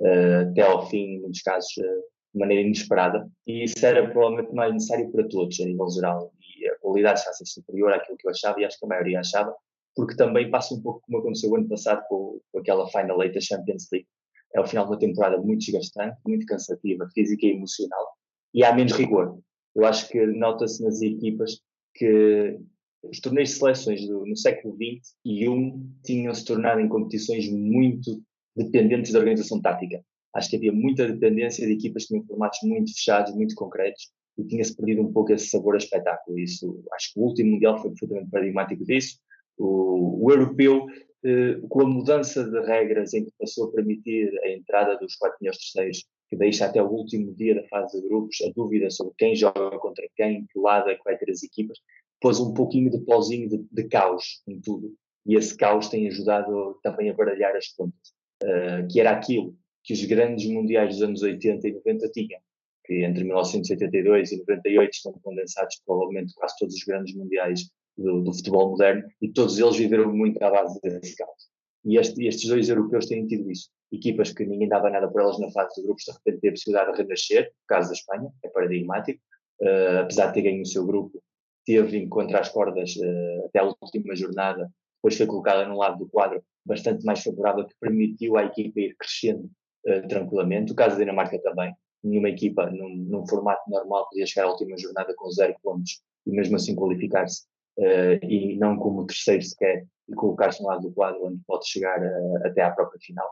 até 0.02 0.62
ao 0.62 0.88
fim, 0.90 1.16
em 1.16 1.22
muitos 1.22 1.42
casos, 1.42 1.72
uh, 1.78 2.04
de 2.34 2.40
maneira 2.40 2.64
inesperada, 2.64 3.28
e 3.46 3.64
isso 3.64 3.84
era 3.86 4.10
provavelmente 4.10 4.54
mais 4.54 4.74
necessário 4.74 5.12
para 5.12 5.28
todos, 5.28 5.60
a 5.60 5.66
nível 5.66 5.90
geral, 5.90 6.32
e 6.40 6.68
a 6.68 6.78
qualidade 6.80 7.20
está 7.20 7.32
a 7.32 7.34
ser 7.34 7.46
superior 7.46 7.92
àquilo 7.94 8.18
que 8.18 8.28
eu 8.28 8.32
achava, 8.32 8.60
e 8.60 8.66
acho 8.66 8.78
que 8.78 8.86
a 8.86 8.90
maioria 8.90 9.20
achava, 9.20 9.56
porque 9.96 10.16
também 10.16 10.52
passa 10.52 10.76
um 10.76 10.82
pouco 10.82 11.02
como 11.02 11.18
aconteceu 11.18 11.56
ano 11.56 11.68
passado 11.68 12.04
com, 12.08 12.40
com 12.52 12.60
aquela 12.60 12.88
Final 12.90 13.24
Eight 13.24 13.34
da 13.34 13.42
Champions 13.42 13.88
League. 13.92 14.08
É 14.54 14.62
o 14.62 14.68
final 14.68 14.86
de 14.86 14.92
uma 14.92 15.00
temporada 15.00 15.38
muito 15.38 15.66
desgastante, 15.66 16.18
muito 16.26 16.46
cansativa, 16.46 17.10
física 17.14 17.46
e 17.46 17.52
emocional, 17.52 18.08
e 18.54 18.64
há 18.64 18.74
menos 18.74 18.94
rigor. 18.94 19.40
Eu 19.76 19.86
acho 19.86 20.08
que 20.10 20.26
nota-se 20.26 20.84
nas 20.84 21.02
equipas 21.02 21.60
que 21.94 22.60
os 23.04 23.20
torneios 23.20 23.50
de 23.50 23.56
seleções 23.56 24.08
do, 24.08 24.26
no 24.26 24.36
século 24.36 24.76
XX 24.76 25.16
um 25.48 25.90
tinham 26.04 26.34
se 26.34 26.46
tornado 26.46 26.80
em 26.80 26.88
competições 26.88 27.50
muito 27.52 28.22
dependentes 28.58 29.12
da 29.12 29.20
organização 29.20 29.62
tática 29.62 30.04
acho 30.38 30.50
que 30.50 30.56
havia 30.56 30.72
muita 30.72 31.08
dependência 31.08 31.66
de 31.66 31.74
equipas 31.74 32.04
que 32.04 32.10
tinham 32.10 32.26
formatos 32.26 32.60
muito 32.64 32.94
fechados, 32.94 33.34
muito 33.34 33.56
concretos, 33.56 34.12
e 34.38 34.44
tinha-se 34.44 34.76
perdido 34.76 35.02
um 35.02 35.12
pouco 35.12 35.34
esse 35.34 35.48
sabor 35.48 35.74
a 35.74 35.78
espetáculo. 35.78 36.38
Isso, 36.38 36.84
acho 36.94 37.14
que 37.14 37.20
o 37.20 37.24
último 37.24 37.52
Mundial 37.54 37.82
foi 37.82 37.90
perfeitamente 37.90 38.30
paradigmático 38.30 38.86
disso. 38.86 39.20
O, 39.58 40.26
o 40.26 40.32
europeu, 40.32 40.86
eh, 41.26 41.60
com 41.68 41.82
a 41.82 41.88
mudança 41.88 42.44
de 42.44 42.60
regras 42.62 43.14
em 43.16 43.26
que 43.26 43.32
passou 43.40 43.70
a 43.70 43.72
permitir 43.72 44.32
a 44.44 44.52
entrada 44.52 44.96
dos 44.98 45.16
quatro 45.16 45.38
melhores 45.42 45.60
terceiros, 45.60 46.06
que 46.30 46.36
deixa 46.36 46.66
até 46.66 46.82
o 46.84 46.88
último 46.88 47.34
dia 47.34 47.56
da 47.56 47.68
fase 47.68 48.00
de 48.00 48.08
grupos 48.08 48.38
a 48.42 48.52
dúvida 48.56 48.92
sobre 48.92 49.14
quem 49.18 49.36
joga 49.36 49.80
contra 49.80 50.06
quem, 50.16 50.46
que 50.46 50.60
lado 50.60 50.90
é 50.90 50.96
que 50.96 51.04
vai 51.04 51.18
ter 51.18 51.32
as 51.32 51.42
equipas, 51.42 51.80
pôs 52.22 52.40
um 52.40 52.54
pouquinho 52.54 52.92
de 52.92 53.00
pozinho 53.00 53.50
de, 53.50 53.66
de 53.72 53.84
caos 53.88 54.44
em 54.48 54.60
tudo. 54.62 54.94
E 55.26 55.36
esse 55.36 55.58
caos 55.58 55.90
tem 55.90 56.08
ajudado 56.08 56.78
também 56.84 57.10
a 57.10 57.14
baralhar 57.14 57.56
as 57.56 57.70
contas, 57.70 58.14
uh, 58.44 58.88
que 58.90 59.00
era 59.00 59.12
aquilo 59.12 59.56
que 59.84 59.94
os 59.94 60.04
grandes 60.06 60.50
mundiais 60.50 60.96
dos 60.96 61.04
anos 61.04 61.22
80 61.22 61.68
e 61.68 61.74
90 61.74 62.10
tinham, 62.10 62.40
que 62.86 63.04
entre 63.06 63.24
1982 63.24 64.32
e 64.32 64.38
98 64.40 64.94
estão 64.94 65.14
condensados 65.24 65.82
provavelmente 65.86 66.34
quase 66.36 66.56
todos 66.60 66.76
os 66.76 66.84
grandes 66.84 67.16
mundiais 67.16 67.70
do, 67.98 68.22
do 68.22 68.34
futebol 68.34 68.70
moderno 68.70 69.04
e 69.22 69.30
todos 69.30 69.58
eles 69.60 69.78
viveram 69.78 70.14
muito 70.14 70.42
à 70.44 70.52
base 70.52 70.80
desse 70.82 71.16
caos. 71.16 71.48
E 71.86 71.98
este, 71.98 72.26
estes 72.28 72.50
dois 72.50 72.68
europeus 72.70 73.06
têm 73.06 73.26
tido 73.26 73.50
isso. 73.50 73.70
Equipas 73.92 74.34
que 74.34 74.46
ninguém 74.46 74.68
dava 74.68 74.90
nada 74.90 75.08
por 75.08 75.22
elas 75.22 75.40
na 75.40 75.50
fase 75.52 75.76
de 75.76 75.84
grupos, 75.84 76.04
de 76.04 76.12
repente 76.12 76.42
têm 76.42 76.50
a 76.50 76.54
possibilidade 76.54 76.92
de 76.92 77.02
renascer, 77.02 77.44
no 77.46 77.68
caso 77.68 77.88
da 77.88 77.94
Espanha, 77.94 78.30
é 78.44 78.50
paradigmático, 78.50 79.22
uh, 79.62 80.00
apesar 80.02 80.28
de 80.28 80.34
ter 80.34 80.42
ganho 80.42 80.62
o 80.62 80.66
seu 80.66 80.86
grupo, 80.86 81.24
teve 81.66 82.08
contra 82.08 82.40
as 82.40 82.50
cordas 82.50 82.96
uh, 82.98 83.46
até 83.46 83.60
a 83.60 83.64
última 83.64 84.16
jornada, 84.16 84.70
depois 85.08 85.18
foi 85.18 85.26
colocada 85.26 85.66
num 85.66 85.78
lado 85.78 85.98
do 85.98 86.10
quadro 86.10 86.44
bastante 86.66 87.06
mais 87.06 87.24
favorável, 87.24 87.66
que 87.66 87.74
permitiu 87.80 88.38
à 88.38 88.44
equipa 88.44 88.80
ir 88.82 88.96
crescendo 88.98 89.50
eh, 89.86 90.02
tranquilamente. 90.02 90.74
O 90.74 90.76
caso 90.76 90.96
da 90.96 91.00
Dinamarca 91.00 91.40
também. 91.40 91.74
Nenhuma 92.04 92.30
equipa, 92.30 92.70
num, 92.70 92.90
num, 92.90 93.28
formato 93.28 93.62
normal, 93.70 94.08
podia 94.10 94.26
chegar 94.26 94.48
à 94.48 94.52
última 94.52 94.78
jornada 94.78 95.14
com 95.16 95.30
zero 95.32 95.56
pontos 95.64 96.02
e 96.26 96.32
mesmo 96.32 96.58
assim 96.58 96.76
qualificar-se. 96.76 97.46
Uh, 97.78 98.18
e 98.26 98.58
não 98.58 98.76
como 98.76 99.06
terceiro 99.06 99.44
sequer 99.44 99.86
e 100.10 100.14
colocar-se 100.16 100.62
no 100.62 100.68
lado 100.68 100.82
do 100.82 100.92
quadro 100.92 101.28
onde 101.28 101.40
pode 101.46 101.70
chegar 101.70 102.00
uh, 102.02 102.48
até 102.48 102.62
à 102.64 102.72
própria 102.72 103.00
final. 103.00 103.30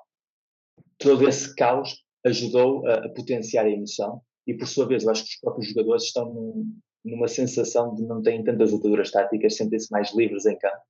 Todo 1.00 1.28
esse 1.28 1.54
caos 1.56 2.04
ajudou 2.24 2.88
a, 2.88 3.06
a, 3.06 3.10
potenciar 3.10 3.66
a 3.66 3.70
emoção 3.70 4.22
e, 4.48 4.54
por 4.54 4.68
sua 4.68 4.88
vez, 4.88 5.04
eu 5.04 5.10
acho 5.10 5.24
que 5.24 5.30
os 5.30 5.40
próprios 5.40 5.70
jogadores 5.70 6.04
estão 6.04 6.32
num, 6.32 6.78
numa 7.04 7.28
sensação 7.28 7.96
de 7.96 8.04
não 8.04 8.22
terem 8.22 8.44
tantas 8.44 8.72
lutaduras 8.72 9.12
táticas, 9.12 9.58
sentem-se 9.58 9.92
mais 9.92 10.14
livres 10.14 10.46
em 10.46 10.58
campo. 10.58 10.82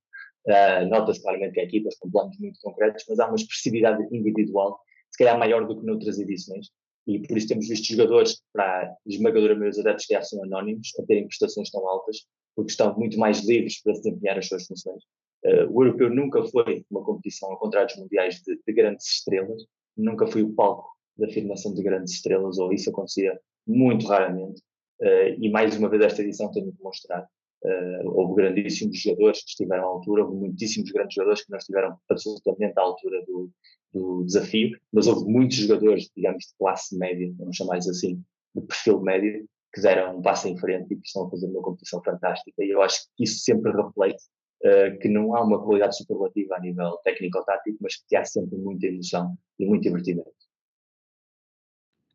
Uh, 0.48 0.88
Nota-se 0.90 1.22
claramente 1.22 1.54
que 1.54 1.60
há 1.60 1.64
equipas 1.64 1.98
com 1.98 2.12
planos 2.12 2.38
muito 2.40 2.60
concretos, 2.62 3.04
mas 3.10 3.20
há 3.20 3.28
uma 3.28 3.36
expressividade 3.36 4.04
individual, 4.12 4.80
se 5.12 5.18
calhar 5.18 5.38
maior 5.40 5.68
do 5.68 5.80
que 5.80 5.86
noutras 5.86 6.20
edições, 6.20 6.68
e 7.08 7.20
por 7.20 7.38
isso 7.38 7.48
temos 7.48 7.68
visto 7.68 7.96
jogadores, 7.96 8.42
para 8.52 8.84
a 8.84 8.96
esmagadora 9.06 9.54
maioria 9.54 9.72
dos 9.72 9.80
adeptos, 9.80 10.06
que 10.06 10.24
são 10.24 10.44
anónimos, 10.44 10.92
a 11.00 11.04
terem 11.04 11.28
prestações 11.28 11.70
tão 11.70 11.88
altas, 11.88 12.26
porque 12.56 12.72
estão 12.72 12.96
muito 12.98 13.18
mais 13.20 13.46
livres 13.46 13.82
para 13.82 13.94
desempenhar 13.94 14.38
as 14.38 14.48
suas 14.48 14.66
funções. 14.66 15.04
Uh, 15.44 15.70
o 15.72 15.84
europeu 15.84 16.10
nunca 16.10 16.44
foi 16.46 16.84
uma 16.90 17.04
competição, 17.04 17.52
ao 17.52 17.60
contrário 17.60 17.88
dos 17.88 17.98
mundiais, 17.98 18.42
de, 18.42 18.60
de, 18.66 18.74
grandes 18.74 19.06
estrelas, 19.06 19.64
nunca 19.96 20.26
foi 20.26 20.42
o 20.42 20.54
palco 20.54 20.90
da 21.18 21.28
afirmação 21.28 21.74
de 21.74 21.84
grandes 21.84 22.14
estrelas, 22.14 22.58
ou 22.58 22.74
isso 22.74 22.90
acontecia 22.90 23.40
muito 23.68 24.08
raramente. 24.08 24.62
Uh, 25.00 25.38
e 25.40 25.50
mais 25.50 25.78
uma 25.78 25.90
vez 25.90 26.02
esta 26.02 26.22
edição 26.24 26.52
tem 26.52 26.70
de 26.70 26.82
mostrar. 26.82 27.28
Uh, 27.66 28.12
houve 28.12 28.36
grandíssimos 28.36 29.02
jogadores 29.02 29.42
que 29.44 29.50
estiveram 29.50 29.84
à 29.86 29.88
altura, 29.88 30.24
houve 30.24 30.38
muitíssimos 30.38 30.92
grandes 30.92 31.16
jogadores 31.16 31.44
que 31.44 31.52
não 31.52 31.58
estiveram 31.58 31.98
absolutamente 32.08 32.78
à 32.78 32.82
altura 32.84 33.26
do, 33.26 33.50
do 33.92 34.24
desafio, 34.24 34.78
mas 34.94 35.08
houve 35.08 35.26
muitos 35.28 35.58
jogadores, 35.58 36.12
digamos, 36.16 36.46
de 36.46 36.54
classe 36.60 36.96
média, 36.96 37.34
vamos 37.40 37.56
chamar 37.56 37.78
assim, 37.78 38.24
de 38.54 38.62
perfil 38.62 39.02
médio, 39.02 39.50
que 39.74 39.82
deram 39.82 40.20
um 40.20 40.22
passo 40.22 40.48
em 40.48 40.56
frente 40.58 40.94
e 40.94 40.98
que 40.98 41.08
estão 41.08 41.26
a 41.26 41.30
fazer 41.32 41.48
uma 41.48 41.62
competição 41.64 42.04
fantástica. 42.04 42.64
E 42.64 42.70
eu 42.70 42.84
acho 42.84 43.08
que 43.18 43.24
isso 43.24 43.40
sempre 43.40 43.72
reflete 43.72 44.24
uh, 44.64 45.00
que 45.00 45.10
não 45.10 45.36
há 45.36 45.44
uma 45.44 45.60
qualidade 45.60 45.98
superlativa 45.98 46.56
a 46.58 46.60
nível 46.60 47.00
técnico-tático, 47.04 47.78
mas 47.82 47.96
que 48.08 48.16
há 48.16 48.24
sempre 48.24 48.58
muita 48.58 48.86
emoção 48.86 49.36
e 49.58 49.66
muito 49.66 49.82
divertimento. 49.82 50.30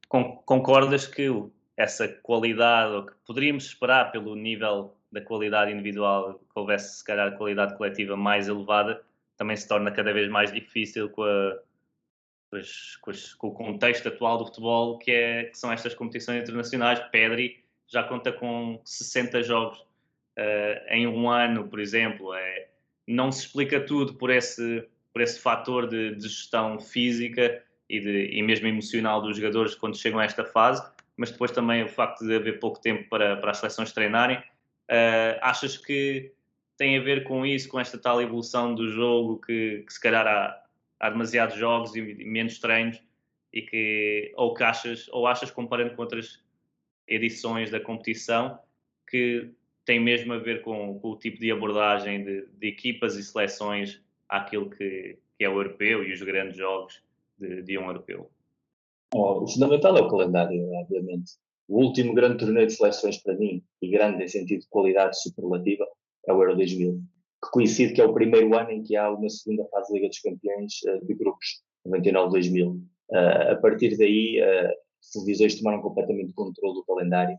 Concordas 0.09 1.09
que 1.09 1.28
essa 1.76 2.07
qualidade, 2.07 2.95
ou 2.95 3.07
que 3.07 3.12
poderíamos 3.26 3.64
esperar 3.64 4.12
pelo 4.12 4.37
nível 4.37 5.00
da 5.12 5.20
qualidade 5.20 5.72
individual, 5.72 6.34
que 6.34 6.58
houvesse 6.58 6.98
se 6.98 7.04
calhar 7.04 7.36
qualidade 7.36 7.76
coletiva 7.76 8.16
mais 8.16 8.48
elevada, 8.48 9.02
também 9.36 9.56
se 9.56 9.66
torna 9.66 9.90
cada 9.90 10.12
vez 10.12 10.28
mais 10.28 10.52
difícil 10.52 11.08
com, 11.08 11.22
a, 11.24 11.58
com, 12.50 12.60
com, 13.00 13.12
com 13.38 13.48
o 13.48 13.54
contexto 13.54 14.08
atual 14.08 14.38
do 14.38 14.46
futebol, 14.46 14.98
que, 14.98 15.10
é, 15.10 15.44
que, 15.44 15.58
são 15.58 15.72
estas 15.72 15.94
competições 15.94 16.42
internacionais. 16.42 17.00
Pedri 17.10 17.64
já 17.88 18.02
conta 18.02 18.32
com 18.32 18.80
60 18.84 19.42
jogos 19.42 19.78
uh, 19.78 20.86
em 20.90 21.06
um 21.06 21.28
ano, 21.28 21.68
por 21.68 21.80
exemplo. 21.80 22.34
É, 22.34 22.68
não 23.06 23.32
se 23.32 23.46
explica 23.46 23.80
tudo 23.80 24.14
por 24.14 24.30
esse, 24.30 24.86
por 25.12 25.22
esse 25.22 25.40
fator 25.40 25.88
de, 25.88 26.14
de 26.14 26.28
gestão 26.28 26.78
física 26.78 27.62
e, 27.88 27.98
de, 27.98 28.26
e 28.32 28.42
mesmo 28.42 28.68
emocional 28.68 29.20
dos 29.20 29.36
jogadores 29.36 29.74
quando 29.74 29.96
chegam 29.96 30.20
a 30.20 30.24
esta 30.24 30.44
fase, 30.44 30.86
mas 31.16 31.30
depois 31.30 31.50
também 31.50 31.82
o 31.82 31.88
facto 31.88 32.24
de 32.24 32.34
haver 32.34 32.60
pouco 32.60 32.80
tempo 32.80 33.08
para, 33.08 33.36
para 33.36 33.50
as 33.50 33.58
seleções 33.58 33.92
treinarem. 33.92 34.40
Uh, 34.90 35.38
achas 35.40 35.76
que 35.76 36.32
tem 36.76 36.99
a 36.99 37.00
ver 37.00 37.23
com 37.23 37.47
isso, 37.47 37.68
com 37.68 37.78
esta 37.78 37.97
tal 37.97 38.20
evolução 38.20 38.75
do 38.75 38.88
jogo, 38.88 39.40
que, 39.40 39.85
que 39.87 39.92
se 39.92 40.00
calhar 40.00 40.26
há, 40.26 40.61
há 40.99 41.11
demasiados 41.11 41.56
jogos 41.56 41.94
e, 41.94 42.00
menos 42.25 42.59
treinos, 42.59 43.00
e 43.52 43.62
que, 43.62 44.32
ou 44.37 44.52
que 44.52 44.64
achas, 44.64 45.09
ou 45.12 45.28
achas 45.28 45.50
comparando 45.50 45.94
com 45.94 46.02
outras 46.02 46.42
edições 47.06 47.70
da 47.70 47.78
competição, 47.78 48.59
que 49.09 49.50
tem 49.85 50.00
mesmo 50.00 50.32
a 50.32 50.38
ver 50.38 50.62
com, 50.62 50.99
com 50.99 51.11
o 51.11 51.16
tipo 51.16 51.38
de 51.38 51.52
abordagem 51.52 52.25
de, 52.25 52.47
de, 52.47 52.68
equipas 52.68 53.14
e 53.16 53.23
seleções 53.23 54.02
àquilo 54.28 54.70
que, 54.70 55.18
que, 55.37 55.44
é 55.44 55.49
o 55.49 55.54
europeu 55.54 56.02
e 56.02 56.12
os 56.12 56.23
grandes 56.23 56.56
jogos 56.56 57.02
de, 57.38 57.62
de 57.62 57.78
um 57.78 57.87
europeu? 57.87 58.30
Oh, 59.14 59.44
o 59.44 59.49
fundamental 59.49 59.97
é 59.97 60.00
o 60.00 60.09
calendário, 60.09 60.73
obviamente. 60.73 61.32
O 61.70 61.84
último 61.84 62.12
grande 62.12 62.38
torneio 62.38 62.66
de 62.66 62.72
seleções 62.72 63.22
para 63.22 63.36
mim, 63.36 63.62
e 63.80 63.88
grande 63.88 64.24
em 64.24 64.26
sentido 64.26 64.58
de 64.58 64.68
qualidade 64.68 65.22
superlativa, 65.22 65.86
é 66.26 66.32
o 66.32 66.42
Euro 66.42 66.56
2000, 66.56 66.94
que 66.94 67.50
coincide 67.52 67.92
que 67.92 68.00
é 68.00 68.04
o 68.04 68.12
primeiro 68.12 68.58
ano 68.58 68.72
em 68.72 68.82
que 68.82 68.96
há 68.96 69.08
uma 69.08 69.28
segunda 69.28 69.64
fase 69.68 69.88
da 69.88 69.94
Liga 69.94 70.08
dos 70.08 70.18
Campeões 70.18 70.72
uh, 70.88 71.06
de 71.06 71.14
grupos, 71.14 71.62
99-2000. 71.86 72.72
Uh, 72.72 72.80
eh, 73.12 73.52
a 73.52 73.56
partir 73.56 73.96
daí, 73.96 74.40
uh, 74.42 74.68
as 75.00 75.10
televisões 75.12 75.60
tomaram 75.60 75.80
completamente 75.80 76.32
controle 76.32 76.74
do 76.74 76.84
calendário. 76.84 77.38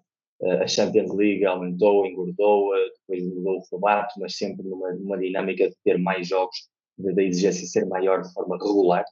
a 0.61 0.65
Champions 0.65 1.13
League 1.13 1.45
aumentou, 1.45 2.05
engordou, 2.05 2.71
depois 3.00 3.35
mudou 3.35 3.57
o 3.57 3.65
formato, 3.65 4.17
mas 4.17 4.38
sempre 4.38 4.65
numa, 4.65 4.93
numa 4.93 5.17
dinâmica 5.17 5.67
de 5.67 5.75
ter 5.83 5.97
mais 6.00 6.25
jogos, 6.29 6.69
da 6.97 7.21
exigência 7.21 7.67
ser 7.67 7.85
maior 7.85 8.21
de 8.21 8.31
forma 8.33 8.57
regular. 8.57 9.03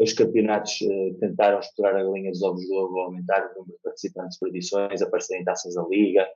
Os 0.00 0.12
campeonatos 0.12 0.78
tentaram 1.20 1.58
explorar 1.58 1.96
a 1.96 2.04
galinha 2.04 2.30
dos 2.30 2.42
ovos 2.42 2.66
do 2.66 2.74
ovo, 2.74 2.98
aumentar 2.98 3.46
o 3.46 3.60
número 3.60 3.76
de 3.76 3.82
participantes 3.82 4.38
por 4.38 4.48
edições, 4.48 5.00
aparecerem 5.00 5.44
taças 5.44 5.74
da 5.74 5.86
Liga, 5.88 6.26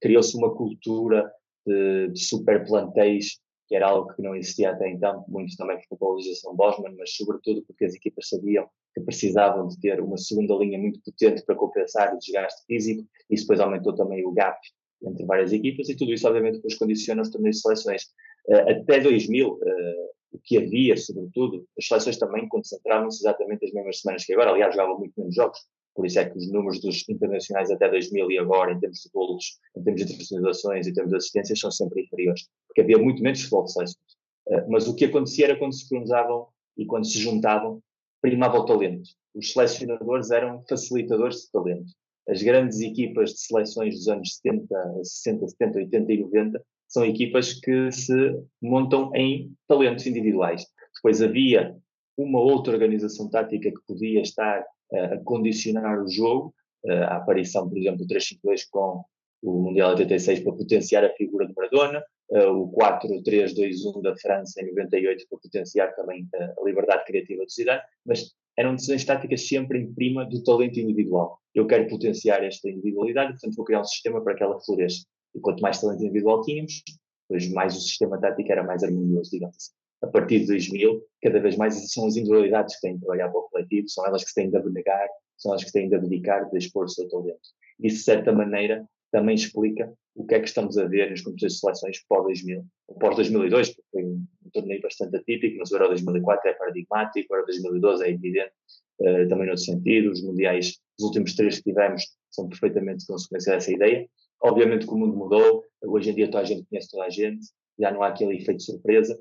criou-se 0.00 0.36
uma 0.36 0.54
cultura 0.54 1.30
de, 1.66 2.08
de 2.08 2.20
super 2.20 2.64
plantéis, 2.66 3.38
que 3.66 3.76
era 3.76 3.88
algo 3.88 4.12
que 4.12 4.22
não 4.22 4.34
existia 4.34 4.70
até 4.70 4.90
então, 4.90 5.24
muito 5.28 5.56
também 5.56 5.78
por 5.88 5.96
globalização 5.96 6.54
Bosman, 6.56 6.94
mas 6.98 7.14
sobretudo 7.14 7.62
porque 7.66 7.84
as 7.84 7.94
equipas 7.94 8.28
sabiam 8.28 8.68
que 8.92 9.00
precisavam 9.00 9.68
de 9.68 9.78
ter 9.80 10.00
uma 10.00 10.16
segunda 10.16 10.54
linha 10.56 10.78
muito 10.78 11.00
potente 11.04 11.44
para 11.44 11.54
compensar 11.54 12.12
o 12.12 12.18
desgaste 12.18 12.64
físico, 12.66 13.06
e 13.30 13.34
isso 13.34 13.44
depois 13.44 13.60
aumentou 13.60 13.94
também 13.94 14.26
o 14.26 14.32
gap 14.32 14.58
entre 15.02 15.24
várias 15.24 15.52
equipas, 15.52 15.88
e 15.88 15.96
tudo 15.96 16.12
isso 16.12 16.26
obviamente 16.26 16.56
depois 16.56 16.76
condiciona 16.76 17.22
os 17.22 17.30
torneios 17.30 17.56
de 17.56 17.62
seleções. 17.62 18.02
Até 18.50 19.00
2000, 19.00 19.48
uh, 19.48 19.58
eh, 19.62 20.10
o 20.32 20.38
que 20.38 20.58
havia, 20.58 20.96
sobretudo, 20.96 21.66
as 21.78 21.86
seleções 21.86 22.18
também 22.18 22.48
concentravam-se 22.48 23.22
exatamente 23.22 23.64
as 23.64 23.72
mesmas 23.72 24.00
semanas 24.00 24.24
que 24.24 24.32
agora, 24.32 24.50
aliás, 24.50 24.74
jogavam 24.74 24.98
muito 24.98 25.14
menos 25.18 25.34
jogos, 25.34 25.58
por 25.94 26.06
isso 26.06 26.18
é 26.18 26.28
que 26.28 26.38
os 26.38 26.50
números 26.50 26.80
dos 26.80 27.06
internacionais 27.08 27.70
até 27.70 27.88
2000 27.88 28.30
e 28.30 28.38
agora, 28.38 28.72
em 28.72 28.78
termos 28.78 29.00
de 29.00 29.10
golos, 29.12 29.58
em 29.76 29.82
termos 29.82 30.00
de 30.00 30.06
internacionalizações, 30.06 30.86
em 30.86 30.92
termos 30.92 31.10
de 31.10 31.16
assistências, 31.16 31.58
são 31.58 31.70
sempre 31.70 32.02
inferiores, 32.02 32.48
porque 32.66 32.80
havia 32.80 32.98
muito 32.98 33.22
menos 33.22 33.40
futebol 33.40 33.64
de 33.64 33.72
seleções. 33.72 33.98
Uh, 34.46 34.70
mas 34.70 34.88
o 34.88 34.94
que 34.94 35.04
acontecia 35.04 35.46
era 35.46 35.58
quando 35.58 35.74
se 35.74 35.88
cruzavam 35.88 36.46
e 36.76 36.86
quando 36.86 37.06
se 37.06 37.18
juntavam, 37.18 37.82
primava 38.22 38.58
o 38.58 38.64
talento. 38.64 39.10
Os 39.34 39.52
selecionadores 39.52 40.30
eram 40.30 40.62
facilitadores 40.68 41.42
de 41.42 41.50
talento. 41.50 41.92
As 42.28 42.42
grandes 42.42 42.80
equipas 42.80 43.30
de 43.30 43.40
seleções 43.40 43.94
dos 43.94 44.08
anos 44.08 44.36
70, 44.36 45.02
60, 45.02 45.48
70, 45.48 45.78
80 45.78 46.12
e 46.12 46.18
90 46.18 46.64
são 46.90 47.04
equipas 47.04 47.54
que 47.54 47.90
se 47.92 48.12
montam 48.60 49.14
em 49.14 49.52
talentos 49.68 50.06
individuais. 50.06 50.66
Depois 50.96 51.22
havia 51.22 51.74
uma 52.18 52.40
outra 52.40 52.74
organização 52.74 53.30
tática 53.30 53.70
que 53.70 53.86
podia 53.86 54.20
estar 54.20 54.64
a 54.92 55.16
condicionar 55.18 56.02
o 56.02 56.08
jogo, 56.08 56.52
a 56.86 57.16
aparição, 57.16 57.68
por 57.68 57.78
exemplo, 57.78 57.98
do 57.98 58.12
3-5-2 58.12 58.62
com 58.70 59.04
o 59.42 59.62
Mundial 59.62 59.90
86 59.90 60.40
para 60.40 60.52
potenciar 60.52 61.04
a 61.04 61.14
figura 61.14 61.46
de 61.46 61.54
Maradona, 61.54 62.02
o 62.30 62.70
4-3-2-1 62.76 64.02
da 64.02 64.16
França 64.16 64.60
em 64.60 64.66
98 64.66 65.26
para 65.28 65.38
potenciar 65.38 65.94
também 65.94 66.26
a 66.34 66.64
liberdade 66.64 67.04
criativa 67.04 67.44
do 67.44 67.50
Zidane, 67.50 67.80
mas 68.04 68.32
eram 68.58 68.74
decisões 68.74 69.04
táticas 69.04 69.46
sempre 69.46 69.78
em 69.78 69.94
prima 69.94 70.26
do 70.26 70.42
talento 70.42 70.78
individual. 70.78 71.38
Eu 71.54 71.66
quero 71.66 71.88
potenciar 71.88 72.44
esta 72.44 72.68
individualidade, 72.68 73.32
portanto 73.32 73.54
vou 73.54 73.64
criar 73.64 73.80
um 73.80 73.84
sistema 73.84 74.22
para 74.22 74.34
que 74.34 74.42
ela 74.42 74.60
floresça. 74.60 75.06
E 75.34 75.40
quanto 75.40 75.60
mais 75.60 75.80
talento 75.80 76.02
individual 76.02 76.42
tínhamos, 76.42 76.82
pois 77.28 77.48
mais 77.50 77.76
o 77.76 77.80
sistema 77.80 78.20
tático 78.20 78.50
era 78.50 78.62
mais 78.62 78.82
harmonioso, 78.82 79.30
digamos 79.30 79.56
assim 79.56 79.80
a 80.02 80.06
partir 80.06 80.40
de 80.40 80.46
2000, 80.46 81.02
cada 81.22 81.40
vez 81.40 81.56
mais 81.56 81.92
são 81.92 82.06
as 82.06 82.16
individualidades 82.16 82.76
que 82.76 82.80
têm 82.80 82.94
de 82.94 83.00
trabalhar 83.00 83.28
para 83.28 83.40
o 83.40 83.48
coletivo, 83.50 83.88
são 83.88 84.06
elas 84.06 84.24
que 84.24 84.34
têm 84.34 84.50
de 84.50 84.56
abnegar, 84.56 85.06
são 85.36 85.52
elas 85.52 85.64
que 85.64 85.72
têm 85.72 85.88
de 85.88 85.94
abdicar, 85.94 86.48
de 86.50 86.58
expor 86.58 86.86
o 86.86 86.88
seu 86.88 87.08
talento. 87.08 87.40
Isso, 87.78 87.98
de 87.98 88.02
certa 88.02 88.32
maneira, 88.32 88.84
também 89.12 89.34
explica 89.34 89.92
o 90.14 90.26
que 90.26 90.34
é 90.34 90.40
que 90.40 90.48
estamos 90.48 90.78
a 90.78 90.86
ver 90.86 91.10
nas 91.10 91.20
competições 91.20 91.52
de 91.54 91.60
seleções 91.60 92.04
pós-2000, 92.08 92.64
pós-2002, 92.98 93.74
porque 93.74 93.82
foi 93.92 94.04
um, 94.04 94.26
torneio 94.52 94.80
bastante 94.80 95.16
atípico, 95.16 95.58
mas 95.58 95.70
o 95.70 95.76
Euro 95.76 95.88
2004 95.88 96.50
é 96.50 96.54
paradigmático, 96.54 97.32
o 97.32 97.36
Euro 97.36 97.46
2012 97.46 98.04
é 98.04 98.10
evidente, 98.10 98.52
uh, 99.00 99.28
também 99.28 99.46
no 99.46 99.50
outro 99.50 99.64
sentido, 99.64 100.10
os 100.10 100.22
mundiais, 100.22 100.78
os 100.98 101.04
últimos 101.04 101.34
três 101.34 101.58
que 101.58 101.64
tivemos, 101.64 102.04
são 102.30 102.48
perfeitamente 102.48 103.06
consequência 103.06 103.54
dessa 103.54 103.72
ideia. 103.72 104.08
Obviamente 104.42 104.86
que 104.86 104.92
o 104.92 104.96
mundo 104.96 105.16
mudou, 105.16 105.64
hoje 105.82 106.10
em 106.10 106.14
dia 106.14 106.30
toda 106.30 106.42
a 106.42 106.46
gente 106.46 106.66
conhece 106.66 106.90
toda 106.90 107.04
a 107.04 107.10
gente, 107.10 107.46
já 107.78 107.90
não 107.90 108.02
há 108.02 108.08
aquele 108.08 108.36
efeito 108.36 108.62
surpresa, 108.62 109.18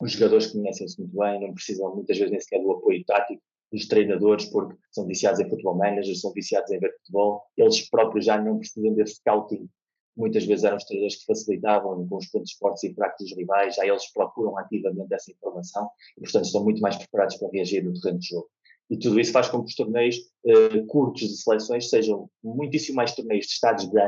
os 0.00 0.12
jogadores 0.12 0.46
conhecem-se 0.48 0.98
muito 0.98 1.16
bem, 1.16 1.40
não 1.40 1.54
precisam 1.54 1.94
muitas 1.94 2.16
vezes 2.16 2.30
nem 2.30 2.40
sequer 2.40 2.62
do 2.62 2.72
apoio 2.72 3.04
tático 3.04 3.42
dos 3.72 3.86
treinadores, 3.88 4.46
porque 4.46 4.76
são 4.92 5.06
viciados 5.06 5.40
em 5.40 5.48
futebol 5.48 5.76
manager, 5.76 6.14
são 6.16 6.32
viciados 6.32 6.70
em 6.70 6.78
ver 6.78 6.94
futebol, 6.98 7.42
eles 7.56 7.88
próprios 7.88 8.24
já 8.24 8.40
não 8.40 8.58
precisam 8.58 8.94
desse 8.94 9.16
scouting. 9.16 9.68
Muitas 10.16 10.46
vezes 10.46 10.64
eram 10.64 10.78
os 10.78 10.84
treinadores 10.84 11.16
que 11.16 11.26
facilitavam 11.26 12.08
com 12.08 12.16
os 12.16 12.26
pontos 12.28 12.52
fortes 12.52 12.84
e 12.84 12.94
fracos 12.94 13.26
dos 13.26 13.36
rivais, 13.36 13.74
já 13.74 13.86
eles 13.86 14.10
procuram 14.12 14.56
ativamente 14.56 15.12
essa 15.12 15.30
informação 15.30 15.90
e, 16.16 16.22
portanto, 16.22 16.44
estão 16.44 16.64
muito 16.64 16.80
mais 16.80 16.96
preparados 16.96 17.36
para 17.36 17.50
reagir 17.52 17.84
no 17.84 17.92
terreno 17.92 18.18
de 18.18 18.28
jogo. 18.28 18.48
E 18.88 18.96
tudo 18.96 19.18
isso 19.20 19.32
faz 19.32 19.48
com 19.48 19.62
que 19.62 19.68
os 19.68 19.74
torneios 19.74 20.16
eh, 20.46 20.80
curtos 20.86 21.28
de 21.28 21.36
seleções 21.36 21.90
sejam 21.90 22.30
muitíssimo 22.42 22.96
mais 22.96 23.14
torneios 23.14 23.46
de 23.46 23.52
estados 23.52 23.90
de 23.90 23.98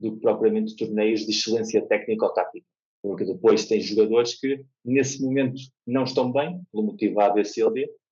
do 0.00 0.12
que 0.12 0.20
propriamente 0.20 0.76
torneios 0.76 1.20
de 1.20 1.30
excelência 1.30 1.86
técnica 1.86 2.24
ou 2.24 2.32
tática 2.32 2.66
porque 3.02 3.24
depois 3.24 3.66
tem 3.66 3.80
jogadores 3.80 4.38
que 4.38 4.64
nesse 4.84 5.22
momento 5.22 5.60
não 5.86 6.04
estão 6.04 6.30
bem, 6.30 6.60
pelo 6.70 6.84
motivo 6.84 7.20
A, 7.20 7.30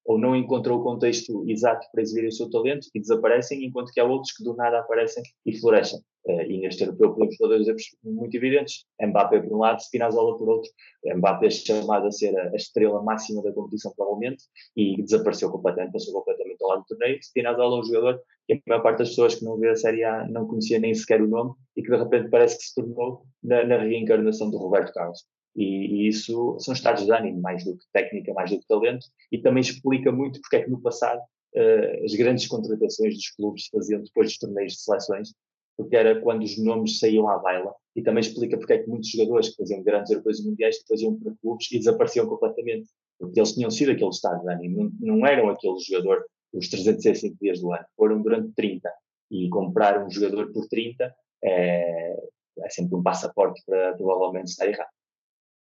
ou 0.09 0.19
não 0.19 0.35
encontram 0.35 0.77
o 0.77 0.83
contexto 0.83 1.45
exato 1.47 1.87
para 1.93 2.01
exibir 2.01 2.27
o 2.27 2.33
seu 2.33 2.49
talento 2.49 2.89
e 2.95 2.99
desaparecem, 2.99 3.63
enquanto 3.63 3.93
que 3.93 4.01
há 4.01 4.05
outros 4.05 4.33
que 4.33 4.43
do 4.43 4.57
nada 4.57 4.79
aparecem 4.79 5.23
e 5.45 5.55
florescem. 5.61 6.01
Uh, 6.25 6.41
e 6.43 6.61
neste 6.61 6.83
europeu 6.83 7.13
podemos 7.13 7.37
ter 7.37 7.47
dois 7.47 7.61
exemplos 7.61 7.85
muito 8.03 8.35
evidentes. 8.35 8.87
Mbappé 9.03 9.41
por 9.41 9.55
um 9.55 9.59
lado, 9.59 9.83
Spinazzola 9.83 10.39
por 10.39 10.49
outro. 10.49 10.71
Mbappé 11.15 11.49
é 11.49 11.51
chamado 11.51 12.07
a 12.07 12.11
ser 12.11 12.35
a, 12.39 12.57
estrela 12.57 13.03
máxima 13.03 13.43
da 13.43 13.53
competição 13.53 13.93
provavelmente 13.95 14.45
e 14.75 15.03
desapareceu 15.03 15.51
completamente, 15.51 15.93
passou 15.93 16.15
completamente 16.15 16.57
ao 16.63 16.71
lado 16.71 16.81
do 16.81 16.87
torneio. 16.87 17.19
Spinazzola 17.23 17.77
é 17.77 17.81
um 17.81 17.85
jogador 17.85 18.23
que 18.47 18.55
a 18.55 18.61
maior 18.67 18.83
parte 18.83 18.99
das 19.01 19.11
pessoas 19.11 19.35
que 19.35 19.45
não 19.45 19.59
vê 19.59 19.69
a 19.69 19.77
Série 19.77 20.05
A 20.05 20.27
não 20.27 20.47
conhecia 20.47 20.79
nem 20.79 20.95
sequer 20.95 21.21
o 21.21 21.29
nome 21.29 21.53
e 21.77 21.83
que 21.83 21.91
de 21.91 21.97
repente 21.99 22.31
parece 22.31 22.57
que 22.57 22.65
se 22.65 22.75
tornou 22.75 23.27
na, 23.43 23.63
na 23.67 23.77
reencarnação 23.77 24.51
do 24.51 24.57
Roberto 24.57 24.95
Carlos. 24.95 25.23
E, 25.59 26.05
e, 26.05 26.09
isso 26.09 26.57
são 26.61 26.73
estados 26.73 27.05
de 27.05 27.11
ânimo, 27.11 27.41
mais 27.41 27.65
do 27.65 27.77
que 27.77 27.85
técnica, 27.93 28.33
mais 28.33 28.49
do 28.49 28.61
que 28.61 28.69
talento, 28.69 29.05
e 29.33 29.39
também 29.39 29.61
explica 29.61 30.13
muito 30.13 30.41
porque 30.41 30.55
é 30.55 30.63
que 30.63 30.71
no 30.71 30.81
passado 30.81 31.19
uh, 31.19 32.05
as 32.05 32.15
grandes 32.15 32.47
contratações 32.47 33.15
dos 33.15 33.31
clubes 33.31 33.67
faziam 33.67 34.01
depois 34.01 34.29
dos 34.29 34.39
torneios 34.39 34.75
de 34.75 34.81
seleções, 34.83 35.35
porque 35.77 35.97
era 35.97 36.21
quando 36.21 36.45
os 36.45 36.57
nomes 36.59 37.01
saíam 37.01 37.29
à 37.29 37.39
baila, 37.39 37.75
e 37.97 38.03
também 38.03 38.21
explica 38.21 38.57
porque 38.57 38.75
é 38.75 38.79
que 38.79 38.89
muitos 38.89 39.11
jogadores 39.11 39.49
que 39.49 39.57
faziam 39.57 39.83
grandes 39.83 40.13
europeus 40.13 40.39
e 40.39 40.49
mundiais 40.49 40.79
depois 40.79 41.01
iam 41.01 41.19
para 41.19 41.35
clubes 41.43 41.73
e 41.73 41.79
desapareciam 41.79 42.29
completamente, 42.29 42.89
porque 43.19 43.41
eles 43.41 43.53
tinham 43.53 43.71
sido 43.71 43.91
aquele 43.91 44.11
estado 44.11 44.41
de 44.41 44.53
ânimo, 44.53 44.93
não, 45.01 45.17
não 45.17 45.27
eram 45.27 45.49
aquele 45.49 45.79
jogador 45.81 46.25
os 46.53 46.69
365 46.69 47.37
dias 47.41 47.61
do 47.61 47.73
ano, 47.73 47.85
foram 47.97 48.23
durante 48.23 48.53
30, 48.55 48.89
e 49.31 49.49
comprar 49.49 50.07
um 50.07 50.09
jogador 50.09 50.53
por 50.53 50.69
30 50.69 51.13
é, 51.45 52.17
é 52.61 52.71
sempre 52.71 52.95
um 52.97 53.03
passaporte 53.03 53.61
para 53.67 53.95
provavelmente 53.95 54.51
estar 54.51 54.67
errado. 54.67 54.89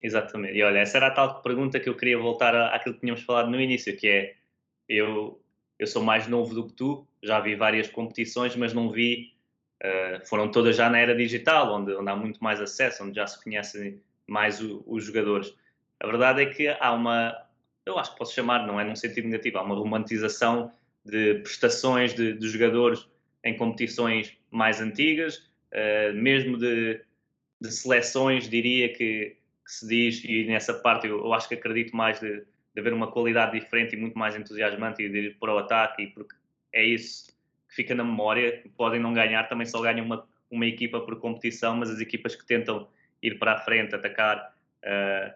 Exatamente. 0.02 0.56
E 0.56 0.62
olha, 0.62 0.78
essa 0.78 0.96
era 0.96 1.08
a 1.08 1.10
tal 1.10 1.42
pergunta 1.42 1.80
que 1.80 1.88
eu 1.88 1.96
queria 1.96 2.18
voltar 2.18 2.54
àquilo 2.72 2.94
que 2.94 3.00
tínhamos 3.00 3.22
falado 3.22 3.50
no 3.50 3.60
início, 3.60 3.96
que 3.96 4.08
é 4.08 4.34
eu, 4.88 5.40
eu 5.78 5.86
sou 5.86 6.02
mais 6.02 6.26
novo 6.28 6.54
do 6.54 6.66
que 6.66 6.72
tu, 6.72 7.06
já 7.22 7.40
vi 7.40 7.54
várias 7.56 7.88
competições, 7.88 8.54
mas 8.54 8.72
não 8.72 8.90
vi, 8.90 9.34
uh, 9.82 10.26
foram 10.26 10.50
todas 10.50 10.76
já 10.76 10.88
na 10.88 10.98
era 10.98 11.14
digital, 11.14 11.74
onde, 11.74 11.94
onde 11.94 12.10
há 12.10 12.16
muito 12.16 12.42
mais 12.42 12.60
acesso, 12.60 13.04
onde 13.04 13.16
já 13.16 13.26
se 13.26 13.42
conhecem 13.42 14.00
mais 14.26 14.62
o, 14.62 14.84
os 14.86 15.04
jogadores. 15.04 15.54
A 16.00 16.06
verdade 16.06 16.42
é 16.42 16.46
que 16.46 16.68
há 16.68 16.92
uma, 16.92 17.36
eu 17.84 17.98
acho 17.98 18.12
que 18.12 18.18
posso 18.18 18.34
chamar, 18.34 18.66
não 18.66 18.80
é 18.80 18.84
num 18.84 18.96
sentido 18.96 19.26
negativo, 19.26 19.58
há 19.58 19.62
uma 19.62 19.74
romantização 19.74 20.72
de 21.04 21.36
prestações 21.40 22.14
de, 22.14 22.34
de 22.34 22.48
jogadores 22.48 23.08
em 23.44 23.56
competições 23.56 24.36
mais 24.50 24.80
antigas, 24.80 25.38
uh, 25.72 26.14
mesmo 26.14 26.56
de, 26.56 27.00
de 27.60 27.72
seleções, 27.72 28.48
diria 28.48 28.92
que 28.92 29.36
que 29.68 29.74
se 29.74 29.86
diz, 29.86 30.24
e 30.24 30.46
nessa 30.46 30.72
parte 30.72 31.06
eu, 31.06 31.18
eu 31.18 31.32
acho 31.34 31.46
que 31.46 31.54
acredito 31.54 31.94
mais 31.94 32.18
de, 32.18 32.40
de, 32.40 32.80
haver 32.80 32.94
uma 32.94 33.12
qualidade 33.12 33.60
diferente 33.60 33.94
e 33.94 33.98
muito 33.98 34.18
mais 34.18 34.34
entusiasmante 34.34 35.02
e 35.02 35.10
de 35.10 35.18
ir 35.18 35.38
para 35.38 35.54
o 35.54 35.58
ataque, 35.58 36.04
e 36.04 36.06
porque 36.06 36.34
é 36.72 36.82
isso 36.82 37.26
que 37.68 37.74
fica 37.74 37.94
na 37.94 38.02
memória. 38.02 38.64
Podem 38.78 38.98
não 38.98 39.12
ganhar, 39.12 39.46
também 39.46 39.66
só 39.66 39.82
ganham 39.82 40.06
uma, 40.06 40.26
uma 40.50 40.64
equipa 40.64 41.02
por 41.02 41.20
competição, 41.20 41.76
mas 41.76 41.90
as 41.90 42.00
equipas 42.00 42.34
que 42.34 42.46
tentam 42.46 42.88
ir 43.22 43.38
para 43.38 43.52
a 43.52 43.58
frente, 43.58 43.94
atacar, 43.94 44.54
uh, 44.84 45.34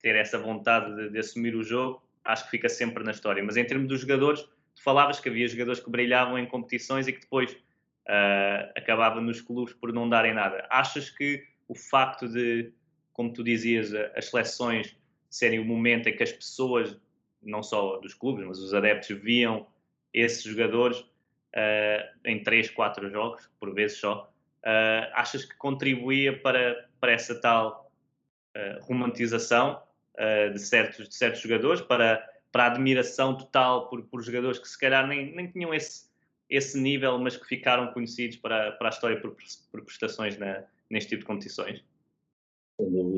ter 0.00 0.14
essa 0.14 0.38
vontade 0.38 0.94
de, 0.94 1.10
de, 1.10 1.18
assumir 1.18 1.56
o 1.56 1.64
jogo, 1.64 2.00
acho 2.24 2.44
que 2.44 2.50
fica 2.52 2.68
sempre 2.68 3.02
na 3.02 3.10
história. 3.10 3.42
Mas 3.42 3.56
em 3.56 3.64
termos 3.64 3.88
dos 3.88 4.02
jogadores, 4.02 4.42
tu 4.76 4.82
falavas 4.84 5.18
que 5.18 5.28
havia 5.28 5.48
jogadores 5.48 5.80
que 5.80 5.90
brilhavam 5.90 6.38
em 6.38 6.46
competições 6.46 7.08
e 7.08 7.12
que 7.12 7.20
depois 7.20 7.50
uh, 7.50 8.70
acabavam 8.76 9.20
nos 9.20 9.40
clubes 9.40 9.74
por 9.74 9.92
não 9.92 10.08
darem 10.08 10.34
nada. 10.34 10.64
Achas 10.70 11.10
que 11.10 11.44
o 11.66 11.74
facto 11.74 12.28
de 12.28 12.72
como 13.12 13.32
tu 13.32 13.42
dizias, 13.42 13.92
as 14.16 14.26
seleções 14.26 14.96
serem 15.28 15.58
o 15.58 15.64
momento 15.64 16.08
em 16.08 16.16
que 16.16 16.22
as 16.22 16.32
pessoas, 16.32 16.96
não 17.42 17.62
só 17.62 17.98
dos 17.98 18.14
clubes, 18.14 18.46
mas 18.46 18.58
os 18.58 18.74
adeptos, 18.74 19.16
viam 19.18 19.66
esses 20.12 20.42
jogadores 20.42 20.98
uh, 20.98 22.18
em 22.24 22.42
3, 22.42 22.70
4 22.70 23.10
jogos, 23.10 23.48
por 23.58 23.74
vezes 23.74 23.98
só, 23.98 24.32
uh, 24.62 25.10
achas 25.14 25.44
que 25.44 25.56
contribuía 25.56 26.38
para, 26.38 26.88
para 27.00 27.12
essa 27.12 27.40
tal 27.40 27.90
uh, 28.56 28.84
romantização 28.84 29.82
de, 30.52 30.58
certos, 30.58 31.08
de 31.08 31.14
certos 31.14 31.40
jogadores, 31.40 31.80
para, 31.80 32.28
para 32.52 32.64
a 32.64 32.66
admiração 32.66 33.34
total 33.34 33.88
por, 33.88 34.02
por 34.02 34.22
jogadores 34.22 34.58
que 34.58 34.68
se 34.68 34.78
calhar 34.78 35.06
nem, 35.06 35.34
nem 35.34 35.50
tinham 35.50 35.72
esse, 35.72 36.04
esse 36.50 36.78
nível, 36.78 37.18
mas 37.18 37.34
que 37.34 37.46
ficaram 37.46 37.90
conhecidos 37.94 38.36
para, 38.36 38.72
para 38.72 38.88
a 38.88 38.90
história 38.90 39.18
por, 39.18 39.34
por 39.70 39.82
prestações 39.82 40.36
na, 40.36 40.64
neste 40.90 41.08
tipo 41.08 41.20
de 41.20 41.26
competições? 41.26 41.82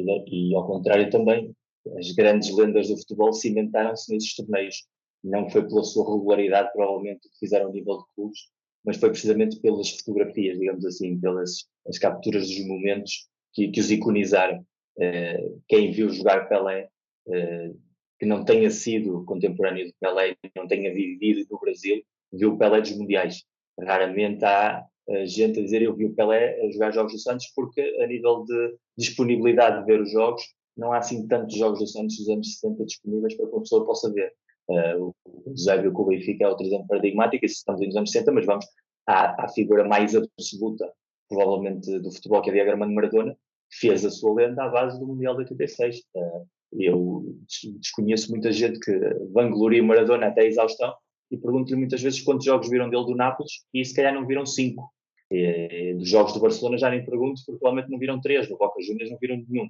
Sem 0.05 0.19
dúvida, 0.19 0.25
e 0.31 0.55
ao 0.55 0.67
contrário 0.67 1.11
também, 1.11 1.55
as 1.99 2.11
grandes 2.13 2.55
lendas 2.55 2.89
do 2.89 2.97
futebol 2.97 3.33
cimentaram-se 3.33 4.13
nesses 4.13 4.35
torneios. 4.35 4.87
Não 5.23 5.49
foi 5.49 5.67
pela 5.67 5.83
sua 5.83 6.05
regularidade, 6.05 6.71
provavelmente, 6.73 7.29
que 7.29 7.39
fizeram 7.39 7.73
nível 7.73 7.99
de 7.99 8.05
clubes, 8.15 8.41
mas 8.85 8.99
foi 8.99 9.11
precisamente 9.11 9.59
pelas 9.61 9.91
fotografias, 9.91 10.59
digamos 10.59 10.85
assim, 10.85 11.19
pelas 11.19 11.67
as 11.87 11.99
capturas 11.99 12.47
dos 12.47 12.67
momentos 12.67 13.29
que, 13.53 13.69
que 13.69 13.81
os 13.81 13.91
iconizaram. 13.91 14.65
Uh, 14.97 15.63
quem 15.67 15.91
viu 15.93 16.11
jogar 16.11 16.49
Pelé, 16.49 16.89
uh, 17.27 17.81
que 18.19 18.27
não 18.27 18.45
tenha 18.45 18.71
sido 18.71 19.25
contemporâneo 19.25 19.87
de 19.87 19.95
Pelé, 19.99 20.37
não 20.55 20.67
tenha 20.67 20.93
vivido 20.93 21.47
no 21.51 21.59
Brasil, 21.59 22.03
viu 22.33 22.59
Pelé 22.59 22.81
dos 22.81 22.97
Mundiais. 22.97 23.45
Raramente 23.81 24.45
há 24.45 24.85
gente 25.25 25.59
a 25.59 25.63
dizer 25.63 25.83
eu 25.83 25.95
vi 25.95 26.07
o 26.07 26.15
Pelé 26.15 26.61
a 26.63 26.71
jogar 26.71 26.93
jogos 26.93 27.13
do 27.13 27.19
Santos 27.19 27.47
porque 27.55 27.81
a 28.01 28.07
nível 28.07 28.45
de 28.45 28.77
disponibilidade 28.97 29.81
de 29.81 29.87
ver 29.87 30.01
os 30.01 30.11
jogos 30.11 30.43
não 30.77 30.93
há 30.93 30.99
assim 30.99 31.27
tantos 31.27 31.57
jogos 31.57 31.79
do 31.79 31.87
Santos 31.87 32.17
dos 32.17 32.29
anos 32.29 32.59
70 32.59 32.85
disponíveis 32.85 33.37
para 33.37 33.47
que 33.47 33.53
uma 33.53 33.63
pessoa 33.63 33.87
possa 33.87 34.13
ver. 34.13 34.33
Uh, 34.69 35.15
o 35.27 35.51
José 35.51 35.81
viu 35.81 35.95
que 35.95 36.01
o 36.01 36.05
Benfica 36.05 36.45
é 36.45 36.49
outro 36.49 36.67
exemplo 36.67 36.87
paradigmático, 36.89 37.45
estamos 37.45 37.81
nos 37.81 37.97
anos 37.97 38.11
60, 38.11 38.33
mas 38.33 38.47
vamos 38.47 38.67
à, 39.07 39.45
à, 39.45 39.49
figura 39.49 39.85
mais 39.85 40.17
absoluta, 40.17 40.91
provavelmente, 41.29 41.99
do 41.99 42.11
futebol, 42.11 42.41
que 42.41 42.51
é 42.51 42.55
Diego 42.55 42.71
Armando 42.71 42.95
Maradona, 42.95 43.37
fez 43.71 44.05
a 44.05 44.11
sua 44.11 44.35
lenda 44.35 44.65
à 44.65 44.69
base 44.69 44.99
do 44.99 45.07
Mundial 45.07 45.35
de 45.35 45.43
86. 45.43 45.99
Uh, 46.15 46.47
eu 46.73 47.37
desconheço 47.79 48.31
muita 48.31 48.51
gente 48.51 48.81
que 48.81 48.99
vangloria 49.33 49.83
Maradona 49.83 50.27
até 50.27 50.41
a 50.41 50.47
exaustão 50.47 50.93
e 51.31 51.37
pergunto-lhe 51.37 51.77
muitas 51.77 52.03
vezes 52.03 52.21
quantos 52.23 52.45
jogos 52.45 52.69
viram 52.69 52.89
dele 52.89 53.05
do 53.05 53.15
Nápoles 53.15 53.65
e 53.73 53.85
se 53.85 53.95
calhar 53.95 54.15
não 54.15 54.27
viram 54.27 54.47
cinco. 54.47 54.91
E, 55.31 55.95
dos 55.95 56.09
jogos 56.09 56.33
do 56.33 56.41
Barcelona 56.41 56.79
já 56.79 56.91
nem 56.91 57.05
pergunto, 57.05 57.41
porque 57.45 57.59
provavelmente 57.59 57.91
não 57.91 57.99
viram 57.99 58.21
três, 58.21 58.49
do 58.49 58.57
Boca 58.57 58.81
Juniors 58.83 59.11
não 59.11 59.19
viram 59.19 59.43
nenhum. 59.49 59.69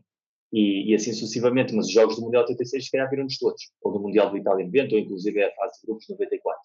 E, 0.52 0.90
e, 0.90 0.94
assim 0.94 1.12
sucessivamente, 1.12 1.74
mas 1.74 1.86
os 1.86 1.92
jogos 1.92 2.16
do 2.16 2.22
Mundial 2.22 2.42
86 2.42 2.84
se 2.84 2.90
calhar 2.90 3.08
viram-nos 3.10 3.38
todos, 3.38 3.70
ou 3.82 3.92
do 3.92 4.00
Mundial 4.00 4.30
do 4.30 4.36
Itália 4.36 4.64
90, 4.64 4.94
ou 4.94 5.00
inclusive 5.00 5.42
a 5.42 5.54
fase 5.54 5.80
de 5.80 5.86
grupos 5.86 6.08
94. 6.08 6.60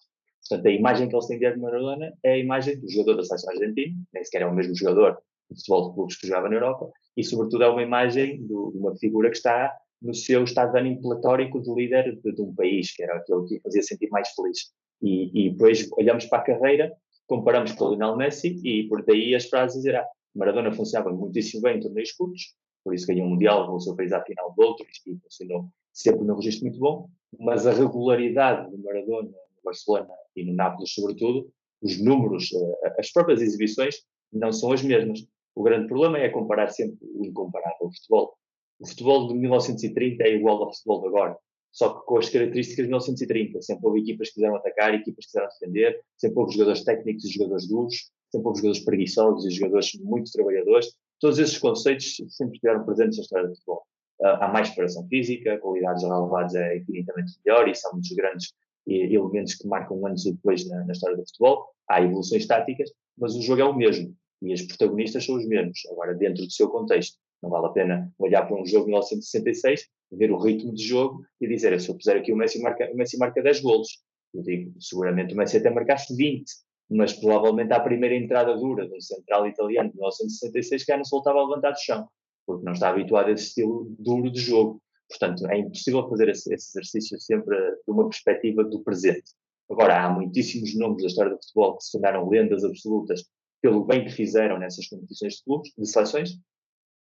Portanto, 0.48 0.66
a 0.66 0.70
imagem 0.70 1.08
que 1.08 1.14
eles 1.14 1.26
têm 1.26 1.38
de 1.38 1.56
Maradona 1.56 2.12
é 2.24 2.32
a 2.32 2.38
imagem 2.38 2.78
do 2.78 2.90
jogador 2.90 3.16
da 3.16 3.24
seleção 3.24 3.52
argentina, 3.52 3.94
nem 4.12 4.24
sequer 4.24 4.42
é 4.42 4.46
o 4.46 4.54
mesmo 4.54 4.74
jogador 4.74 5.18
de 5.50 5.56
futebol 5.56 5.88
de 5.88 5.94
clubes 5.94 6.16
que 6.16 6.26
jogava 6.26 6.48
na 6.48 6.56
Europa, 6.56 6.90
e 7.16 7.24
sobretudo 7.24 7.64
é 7.64 7.68
uma 7.68 7.82
imagem 7.82 8.44
de 8.46 8.52
uma 8.52 8.96
figura 8.96 9.30
que 9.30 9.36
está 9.36 9.72
no 10.00 10.14
seu 10.14 10.44
estado 10.44 10.72
de 10.72 10.78
ânimo 10.78 11.02
platórico 11.02 11.60
de 11.60 11.72
líder 11.74 12.18
de, 12.22 12.32
de, 12.32 12.42
um 12.42 12.54
país, 12.54 12.94
que 12.94 13.02
era 13.02 13.16
aquele 13.16 13.44
que 13.46 13.60
fazia 13.60 13.82
sentir 13.82 14.08
mais 14.10 14.28
feliz. 14.30 14.72
E, 15.02 15.46
e 15.46 15.50
depois 15.50 15.88
olhamos 15.92 16.26
para 16.26 16.38
a 16.38 16.44
carreira 16.44 16.96
comparamos 17.30 17.70
com 17.72 17.84
o 17.84 17.88
Lionel 17.90 18.16
Messi 18.16 18.60
e 18.64 18.88
por 18.88 19.04
daí 19.04 19.36
as 19.36 19.46
frases 19.46 19.84
irá. 19.84 20.04
Maradona 20.34 20.72
funcionava 20.72 21.12
muitíssimo 21.12 21.62
bem 21.62 21.76
em 21.76 21.80
torneios 21.80 22.10
curtos, 22.10 22.56
por 22.82 22.92
isso 22.92 23.06
ganhou 23.06 23.26
um 23.26 23.30
Mundial, 23.30 23.78
seu 23.78 23.94
país 23.94 24.12
à 24.12 24.20
final 24.20 24.52
de 24.52 24.64
outro 24.64 24.84
e 25.06 25.16
funcionou 25.16 25.68
sempre 25.92 26.24
num 26.24 26.34
registro 26.34 26.66
muito 26.66 26.80
bom, 26.80 27.08
mas 27.38 27.68
a 27.68 27.72
regularidade 27.72 28.68
de 28.68 28.82
Maradona 28.82 29.28
no 29.28 29.62
Barcelona 29.64 30.08
e 30.34 30.44
no 30.44 30.54
Nápoles, 30.54 30.92
sobretudo, 30.92 31.48
os 31.80 32.02
números, 32.02 32.50
eh, 32.52 32.94
as 32.98 33.12
próprias 33.12 33.40
exibições, 33.40 33.94
não 34.32 34.52
são 34.52 34.72
as 34.72 34.82
mesmas. 34.82 35.20
O 35.54 35.62
grande 35.62 35.86
problema 35.86 36.18
é 36.18 36.28
comparar 36.28 36.68
sempre 36.70 36.98
o 37.14 37.24
incomparável 37.24 37.90
futebol. 37.92 38.36
O 38.80 38.88
futebol 38.88 39.28
de 39.28 39.34
1930 39.34 40.24
é 40.24 40.34
igual 40.34 40.62
ao 40.64 40.72
futebol 40.72 41.00
de 41.02 41.08
agora 41.08 41.38
só 41.72 41.94
que 41.94 42.06
com 42.06 42.18
as 42.18 42.28
características 42.28 42.84
de 42.84 42.88
1930. 42.88 43.62
Sempre 43.62 43.86
houve 43.86 44.00
equipas 44.00 44.28
que 44.28 44.34
quiseram 44.34 44.56
atacar, 44.56 44.94
equipas 44.94 45.24
que 45.24 45.32
quiseram 45.32 45.48
defender, 45.48 46.00
sempre 46.16 46.38
houve 46.38 46.52
jogadores 46.52 46.84
técnicos 46.84 47.24
e 47.24 47.28
jogadores 47.28 47.68
duros, 47.68 48.10
sempre 48.30 48.48
houve 48.48 48.60
jogadores 48.60 48.84
preguiçosos 48.84 49.46
e 49.46 49.50
jogadores 49.50 49.92
muito 50.02 50.32
trabalhadores. 50.32 50.94
Todos 51.20 51.38
esses 51.38 51.58
conceitos 51.58 52.16
sempre 52.28 52.54
estiveram 52.54 52.84
presentes 52.84 53.18
na 53.18 53.22
história 53.22 53.48
do 53.48 53.54
futebol. 53.54 53.82
Uh, 54.20 54.26
há 54.26 54.48
mais 54.48 54.68
preparação 54.68 55.06
física, 55.08 55.54
a 55.54 55.58
qualidade 55.58 56.00
dos 56.00 56.10
relevados 56.10 56.54
é 56.54 56.76
infinitamente 56.76 57.32
melhor 57.44 57.68
e 57.68 57.74
são 57.74 57.92
muitos 57.92 58.10
grandes 58.12 58.52
elementos 58.86 59.54
que 59.54 59.66
marcam 59.68 60.04
antes 60.06 60.26
e 60.26 60.32
depois 60.32 60.68
na, 60.68 60.84
na 60.84 60.92
história 60.92 61.16
do 61.16 61.24
futebol. 61.24 61.68
Há 61.88 62.02
evoluções 62.02 62.46
táticas, 62.46 62.90
mas 63.16 63.34
o 63.34 63.42
jogo 63.42 63.62
é 63.62 63.64
o 63.64 63.74
mesmo 63.74 64.14
e 64.42 64.54
os 64.54 64.62
protagonistas 64.62 65.24
são 65.24 65.36
os 65.36 65.46
mesmos, 65.46 65.80
agora 65.90 66.14
dentro 66.14 66.44
do 66.44 66.50
seu 66.50 66.68
contexto. 66.68 67.18
Não 67.42 67.50
vale 67.50 67.66
a 67.66 67.70
pena 67.70 68.12
olhar 68.18 68.46
para 68.46 68.60
um 68.60 68.66
jogo 68.66 68.84
de 68.84 68.90
1966 68.90 69.86
ver 70.10 70.30
o 70.32 70.38
ritmo 70.38 70.74
de 70.74 70.82
jogo 70.82 71.22
e 71.40 71.46
dizer, 71.46 71.78
se 71.80 71.88
eu 71.88 71.96
puser 71.96 72.16
aqui 72.16 72.32
o 72.32 72.36
Messi 72.36 72.60
marca, 72.60 72.90
o 72.92 72.96
Messi 72.96 73.16
marca 73.18 73.42
10 73.42 73.60
golos, 73.60 74.02
eu 74.34 74.42
digo, 74.42 74.74
seguramente 74.80 75.34
o 75.34 75.36
Messi 75.36 75.56
até 75.56 75.70
marcaste 75.70 76.14
20, 76.14 76.44
mas 76.90 77.12
provavelmente 77.12 77.72
à 77.72 77.80
primeira 77.80 78.16
entrada 78.16 78.56
dura 78.56 78.88
do 78.88 79.00
central 79.00 79.46
italiano 79.46 79.90
de 79.90 79.96
1966 79.96 80.84
que 80.84 80.96
não 80.96 81.04
se 81.04 81.10
voltava 81.10 81.38
a 81.38 81.46
levantar 81.46 81.70
do 81.70 81.80
chão, 81.80 82.08
porque 82.46 82.64
não 82.64 82.72
está 82.72 82.90
habituado 82.90 83.28
a 83.28 83.32
esse 83.32 83.48
estilo 83.48 83.86
duro 83.98 84.30
de 84.30 84.40
jogo. 84.40 84.82
Portanto, 85.08 85.46
é 85.48 85.58
impossível 85.58 86.08
fazer 86.08 86.28
esse, 86.28 86.52
esse 86.52 86.70
exercício 86.70 87.20
sempre 87.20 87.56
de 87.56 87.90
uma 87.90 88.08
perspectiva 88.08 88.64
do 88.64 88.80
presente. 88.82 89.32
Agora, 89.70 90.04
há 90.04 90.10
muitíssimos 90.10 90.76
nomes 90.76 91.02
da 91.02 91.08
história 91.08 91.32
do 91.32 91.40
futebol 91.40 91.76
que 91.76 91.84
se 91.84 91.92
tornaram 91.92 92.28
lendas 92.28 92.64
absolutas 92.64 93.24
pelo 93.62 93.84
bem 93.84 94.04
que 94.04 94.10
fizeram 94.10 94.58
nessas 94.58 94.88
competições 94.88 95.34
de 95.34 95.44
clubes, 95.44 95.72
de 95.76 95.86
seleções, 95.86 96.30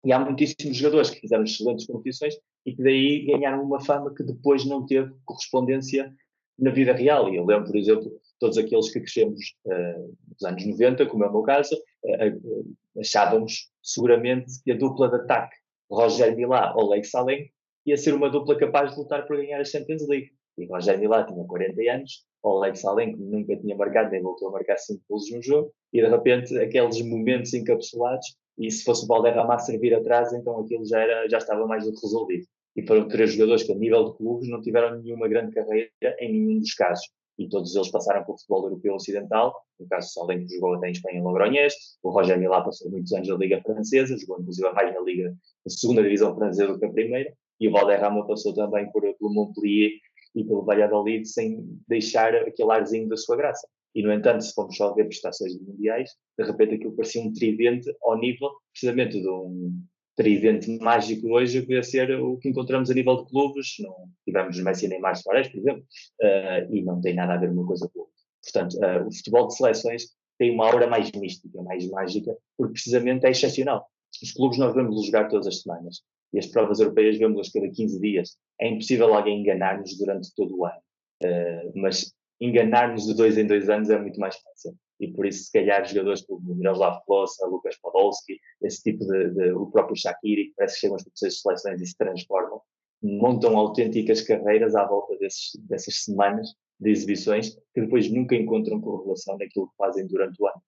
e 0.04 0.12
há 0.12 0.18
muitíssimos 0.18 0.76
jogadores 0.76 1.10
que 1.10 1.20
fizeram 1.20 1.44
excelentes 1.44 1.86
competições 1.86 2.34
e 2.66 2.74
que 2.74 2.82
daí 2.82 3.26
ganharam 3.26 3.62
uma 3.62 3.80
fama 3.80 4.14
que 4.14 4.22
depois 4.22 4.64
não 4.64 4.84
teve 4.84 5.12
correspondência 5.24 6.12
na 6.58 6.70
vida 6.70 6.92
real. 6.92 7.32
E 7.32 7.36
eu 7.36 7.44
lembro, 7.44 7.66
por 7.66 7.76
exemplo, 7.76 8.20
todos 8.38 8.58
aqueles 8.58 8.90
que 8.90 9.00
crescemos 9.00 9.40
uh, 9.66 10.16
nos 10.28 10.42
anos 10.44 10.66
90, 10.66 11.06
como 11.06 11.24
é 11.24 11.28
o 11.28 11.32
meu 11.32 11.42
caso, 11.42 11.74
uh, 11.74 12.76
achávamos 13.00 13.70
seguramente 13.82 14.52
que 14.64 14.72
a 14.72 14.76
dupla 14.76 15.08
de 15.08 15.16
ataque 15.16 15.56
Roger 15.90 16.34
Milá 16.36 16.74
ou 16.76 16.90
Leite 16.90 17.08
Salem 17.08 17.50
ia 17.84 17.96
ser 17.96 18.14
uma 18.14 18.30
dupla 18.30 18.56
capaz 18.56 18.92
de 18.92 18.98
lutar 18.98 19.26
por 19.26 19.36
ganhar 19.36 19.60
a 19.60 19.64
Champions 19.64 20.06
League. 20.08 20.30
E 20.58 20.66
Roger 20.66 20.98
Milá 20.98 21.24
tinha 21.24 21.44
40 21.44 21.80
anos, 21.92 22.24
Oleg 22.42 22.76
Salem, 22.76 23.14
que 23.14 23.22
nunca 23.22 23.56
tinha 23.56 23.76
marcado, 23.76 24.10
nem 24.10 24.22
voltou 24.22 24.48
a 24.48 24.52
marcar 24.52 24.76
5 24.76 25.00
gols 25.08 25.30
num 25.30 25.42
jogo, 25.42 25.72
e 25.92 26.02
de 26.02 26.08
repente 26.08 26.56
aqueles 26.58 27.00
momentos 27.02 27.54
encapsulados, 27.54 28.36
e 28.58 28.70
se 28.70 28.84
fosse 28.84 29.04
o 29.04 29.08
Valderrama 29.08 29.54
a 29.54 29.58
servir 29.58 29.94
atrás, 29.94 30.32
então 30.32 30.58
aquilo 30.60 30.84
já, 30.84 31.00
era, 31.00 31.28
já 31.28 31.38
estava 31.38 31.66
mais 31.66 31.84
do 31.84 31.92
que 31.92 32.00
resolvido. 32.02 32.46
E 32.76 32.86
foram 32.86 33.08
três 33.08 33.32
jogadores 33.32 33.62
que, 33.64 33.72
a 33.72 33.74
nível 33.74 34.10
de 34.10 34.16
clubes, 34.16 34.48
não 34.48 34.60
tiveram 34.60 35.00
nenhuma 35.00 35.28
grande 35.28 35.52
carreira 35.52 35.90
em 36.20 36.32
nenhum 36.32 36.60
dos 36.60 36.74
casos. 36.74 37.06
E 37.38 37.48
todos 37.48 37.74
eles 37.74 37.90
passaram 37.90 38.24
pelo 38.24 38.36
futebol 38.38 38.64
europeu 38.64 38.94
ocidental. 38.94 39.54
No 39.80 39.86
caso, 39.88 40.12
Salem, 40.12 40.46
que 40.46 40.54
jogou 40.54 40.74
até 40.74 40.88
em 40.88 40.92
Espanha 40.92 41.18
em 41.18 41.22
Logroñés. 41.22 41.74
O 42.02 42.10
Roger 42.10 42.38
Milá 42.38 42.62
passou 42.62 42.90
muitos 42.90 43.12
anos 43.12 43.28
na 43.28 43.36
Liga 43.36 43.60
Francesa, 43.62 44.16
jogou 44.16 44.40
inclusive 44.40 44.70
mais 44.72 44.94
na 44.94 45.00
Liga, 45.00 45.30
na 45.30 45.70
segunda 45.70 46.02
divisão 46.02 46.34
francesa 46.34 46.72
do 46.72 46.78
que 46.78 46.84
a 46.84 46.90
primeira. 46.90 47.32
E 47.58 47.68
o 47.68 47.72
Valderrama 47.72 48.26
passou 48.26 48.54
também 48.54 48.90
por, 48.90 49.02
pelo 49.02 49.34
Montpellier 49.34 49.92
e 50.34 50.44
pelo 50.44 50.64
Valladolid 50.64 51.26
sem 51.26 51.62
deixar 51.88 52.34
aquele 52.34 52.70
arzinho 52.70 53.08
da 53.08 53.16
sua 53.16 53.36
graça. 53.36 53.66
E, 53.94 54.02
no 54.02 54.12
entanto, 54.12 54.42
se 54.42 54.54
formos 54.54 54.76
só 54.76 54.94
ver 54.94 55.04
prestações 55.04 55.58
mundiais, 55.60 56.10
de 56.38 56.44
repente 56.44 56.74
aquilo 56.74 56.96
parecia 56.96 57.22
um 57.22 57.32
tridente 57.32 57.92
ao 58.02 58.18
nível, 58.18 58.50
precisamente, 58.72 59.20
de 59.20 59.28
um 59.28 59.82
tridente 60.16 60.70
mágico 60.78 61.28
hoje, 61.28 61.64
que 61.64 61.72
ia 61.72 61.82
ser 61.82 62.10
o 62.20 62.36
que 62.38 62.48
encontramos 62.48 62.90
a 62.90 62.94
nível 62.94 63.16
de 63.16 63.30
clubes. 63.30 63.76
Não 63.80 64.08
tivemos 64.24 64.58
Messi 64.58 64.86
e 64.86 64.88
Neymar 64.88 65.16
Suárez, 65.16 65.48
por 65.48 65.58
exemplo, 65.58 65.82
uh, 66.22 66.74
e 66.74 66.82
não 66.82 67.00
tem 67.00 67.14
nada 67.14 67.34
a 67.34 67.36
ver 67.36 67.50
uma 67.50 67.66
coisa 67.66 67.88
com 67.92 68.00
outra. 68.00 68.12
Portanto, 68.42 68.74
uh, 68.74 69.06
o 69.06 69.14
futebol 69.14 69.46
de 69.48 69.56
seleções 69.56 70.04
tem 70.38 70.52
uma 70.52 70.66
aura 70.66 70.86
mais 70.86 71.10
mística, 71.12 71.62
mais 71.62 71.88
mágica, 71.88 72.36
porque 72.56 72.72
precisamente 72.74 73.26
é 73.26 73.30
excepcional. 73.30 73.86
Os 74.22 74.32
clubes 74.32 74.58
nós 74.58 74.74
vemos 74.74 75.06
jogar 75.06 75.28
todas 75.28 75.46
as 75.46 75.62
semanas 75.62 76.02
e 76.32 76.38
as 76.38 76.46
provas 76.46 76.80
europeias 76.80 77.18
vemos-las 77.18 77.50
cada 77.50 77.68
15 77.70 78.00
dias. 78.00 78.36
É 78.60 78.68
impossível 78.68 79.14
alguém 79.14 79.40
enganar-nos 79.40 79.96
durante 79.96 80.34
todo 80.34 80.58
o 80.58 80.66
ano. 80.66 80.80
Uh, 81.22 81.72
mas 81.76 82.12
enganar-nos 82.44 83.06
de 83.06 83.14
dois 83.14 83.38
em 83.38 83.46
dois 83.46 83.68
anos 83.68 83.88
é 83.88 83.98
muito 83.98 84.18
mais 84.18 84.36
fácil. 84.36 84.76
E 85.00 85.08
por 85.08 85.26
isso, 85.26 85.44
se 85.44 85.52
calhar, 85.52 85.84
jogadores 85.86 86.22
como 86.22 86.54
Miroslav 86.54 87.00
Klose, 87.06 87.34
Lucas 87.46 87.76
Podolski, 87.80 88.38
esse 88.62 88.82
tipo 88.82 89.04
de, 89.04 89.30
de, 89.30 89.52
o 89.52 89.66
próprio 89.66 89.96
Shaqiri, 89.96 90.46
que 90.46 90.54
parece 90.56 90.74
que 90.74 90.80
chegam 90.80 90.96
às 90.96 91.02
competições 91.02 91.34
de 91.34 91.40
seleções 91.40 91.80
e 91.80 91.86
se 91.86 91.96
transformam, 91.96 92.60
montam 93.02 93.56
autênticas 93.56 94.20
carreiras 94.20 94.74
à 94.74 94.86
volta 94.86 95.16
desses, 95.18 95.50
dessas 95.68 96.04
semanas 96.04 96.54
de 96.78 96.90
exibições 96.90 97.54
que 97.74 97.80
depois 97.80 98.10
nunca 98.10 98.34
encontram 98.34 98.80
correlação 98.80 99.36
naquilo 99.38 99.68
que 99.68 99.76
fazem 99.76 100.06
durante 100.06 100.40
o 100.40 100.46
ano. 100.46 100.62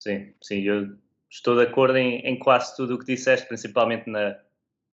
Sim, 0.00 0.34
sim, 0.42 0.62
eu 0.62 0.96
estou 1.28 1.56
de 1.56 1.62
acordo 1.62 1.98
em, 1.98 2.20
em 2.20 2.38
quase 2.38 2.74
tudo 2.76 2.94
o 2.94 2.98
que 2.98 3.04
disseste, 3.04 3.46
principalmente 3.46 4.08
na, 4.08 4.40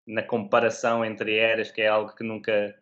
na 0.07 0.23
comparação 0.23 1.05
entre 1.05 1.37
eras, 1.37 1.71
que 1.71 1.83
é 1.83 1.89
algo 1.89 2.15
que 2.15 2.25
nunca, 2.25 2.75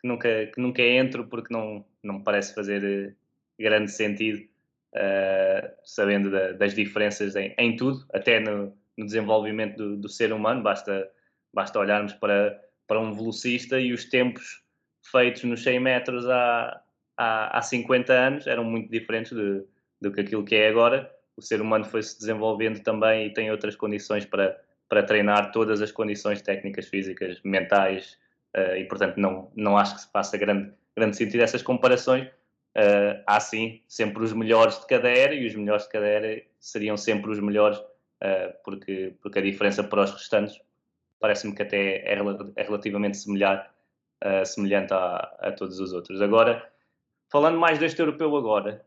que 0.00 0.08
nunca, 0.08 0.46
que 0.46 0.60
nunca 0.60 0.82
entro 0.82 1.28
porque 1.28 1.52
não, 1.52 1.84
não 2.06 2.18
me 2.18 2.24
parece 2.24 2.54
fazer 2.54 2.84
eh, 2.84 3.14
grande 3.58 3.90
sentido, 3.90 4.46
uh, 4.94 5.68
sabendo 5.84 6.30
da, 6.30 6.52
das 6.52 6.74
diferenças 6.74 7.36
em, 7.36 7.54
em, 7.58 7.76
tudo, 7.76 8.04
até 8.12 8.40
no, 8.40 8.76
no 8.96 9.04
desenvolvimento 9.04 9.76
do, 9.76 9.96
do, 9.96 10.08
ser 10.08 10.32
humano. 10.32 10.62
Basta, 10.62 11.10
basta 11.52 11.78
olharmos 11.78 12.12
para, 12.14 12.60
para 12.86 13.00
um 13.00 13.12
velocista 13.12 13.80
e 13.80 13.92
os 13.92 14.04
tempos 14.04 14.62
feitos 15.10 15.44
nos 15.44 15.62
100 15.62 15.80
metros 15.80 16.28
há, 16.28 16.80
há, 17.16 17.58
há 17.58 17.62
50 17.62 18.12
anos 18.12 18.46
eram 18.46 18.64
muito 18.64 18.90
diferentes 18.90 19.32
de, 19.32 19.64
do 20.00 20.12
que 20.12 20.20
aquilo 20.20 20.44
que 20.44 20.54
é 20.54 20.68
agora. 20.68 21.10
O 21.36 21.42
ser 21.42 21.60
humano 21.60 21.84
foi 21.84 22.02
se 22.02 22.18
desenvolvendo 22.18 22.82
também 22.82 23.26
e 23.26 23.32
tem 23.32 23.50
outras 23.50 23.76
condições 23.76 24.24
para 24.24 24.58
para 24.88 25.02
treinar 25.02 25.50
todas 25.52 25.82
as 25.82 25.90
condições 25.90 26.40
técnicas, 26.42 26.86
físicas, 26.86 27.40
mentais, 27.44 28.18
uh, 28.56 28.76
e 28.76 28.84
portanto 28.84 29.16
não, 29.16 29.50
não 29.54 29.76
acho 29.76 29.96
que 29.96 30.00
se 30.02 30.12
faça 30.12 30.36
grande, 30.36 30.72
grande 30.96 31.16
sentido 31.16 31.42
essas 31.42 31.62
comparações. 31.62 32.28
Uh, 32.76 33.22
há 33.26 33.40
sim 33.40 33.82
sempre 33.88 34.22
os 34.22 34.34
melhores 34.34 34.78
de 34.80 34.86
cada 34.86 35.08
era 35.08 35.34
e 35.34 35.46
os 35.46 35.54
melhores 35.54 35.84
de 35.84 35.90
cada 35.90 36.06
era 36.06 36.42
seriam 36.60 36.96
sempre 36.96 37.30
os 37.30 37.40
melhores, 37.40 37.78
uh, 37.78 38.52
porque, 38.64 39.14
porque 39.22 39.38
a 39.38 39.42
diferença 39.42 39.82
para 39.82 40.02
os 40.02 40.12
restantes 40.12 40.60
parece-me 41.18 41.54
que 41.54 41.62
até 41.62 41.96
é, 41.98 42.18
é 42.56 42.62
relativamente 42.62 43.16
semelhante, 43.16 43.66
uh, 44.22 44.44
semelhante 44.44 44.92
a, 44.92 45.16
a, 45.40 45.52
todos 45.52 45.80
os 45.80 45.94
outros. 45.94 46.20
Agora, 46.20 46.70
falando 47.30 47.58
mais 47.58 47.78
deste 47.78 48.00
europeu 48.00 48.36
agora, 48.36 48.84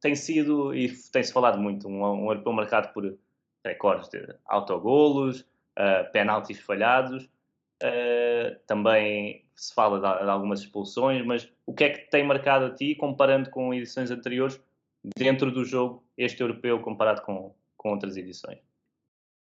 tem 0.00 0.16
sido, 0.16 0.74
e 0.74 0.92
tem-se 1.12 1.32
falado 1.32 1.60
muito, 1.60 1.86
um, 1.88 2.02
um 2.02 2.28
europeu 2.28 2.52
marcado 2.52 2.92
por 2.92 3.16
recordes 3.64 4.08
de 4.08 4.34
autogolos, 4.46 5.40
uh, 5.78 6.10
penaltis 6.12 6.60
falhados, 6.60 7.28
uh, 7.82 8.58
também 8.66 9.44
se 9.54 9.74
fala 9.74 9.96
de, 9.96 10.24
de, 10.24 10.30
algumas 10.30 10.60
expulsões, 10.60 11.24
mas 11.24 11.50
o 11.66 11.74
que 11.74 11.84
é 11.84 11.90
que 11.90 12.10
tem 12.10 12.24
marcado 12.24 12.66
a 12.66 12.74
ti, 12.74 12.94
comparando 12.94 13.50
com 13.50 13.74
edições 13.74 14.10
anteriores, 14.10 14.60
dentro 15.16 15.50
do 15.50 15.64
jogo, 15.64 16.04
este 16.16 16.40
europeu, 16.40 16.80
comparado 16.80 17.22
com, 17.22 17.54
com 17.76 17.90
outras 17.90 18.16
edições? 18.16 18.58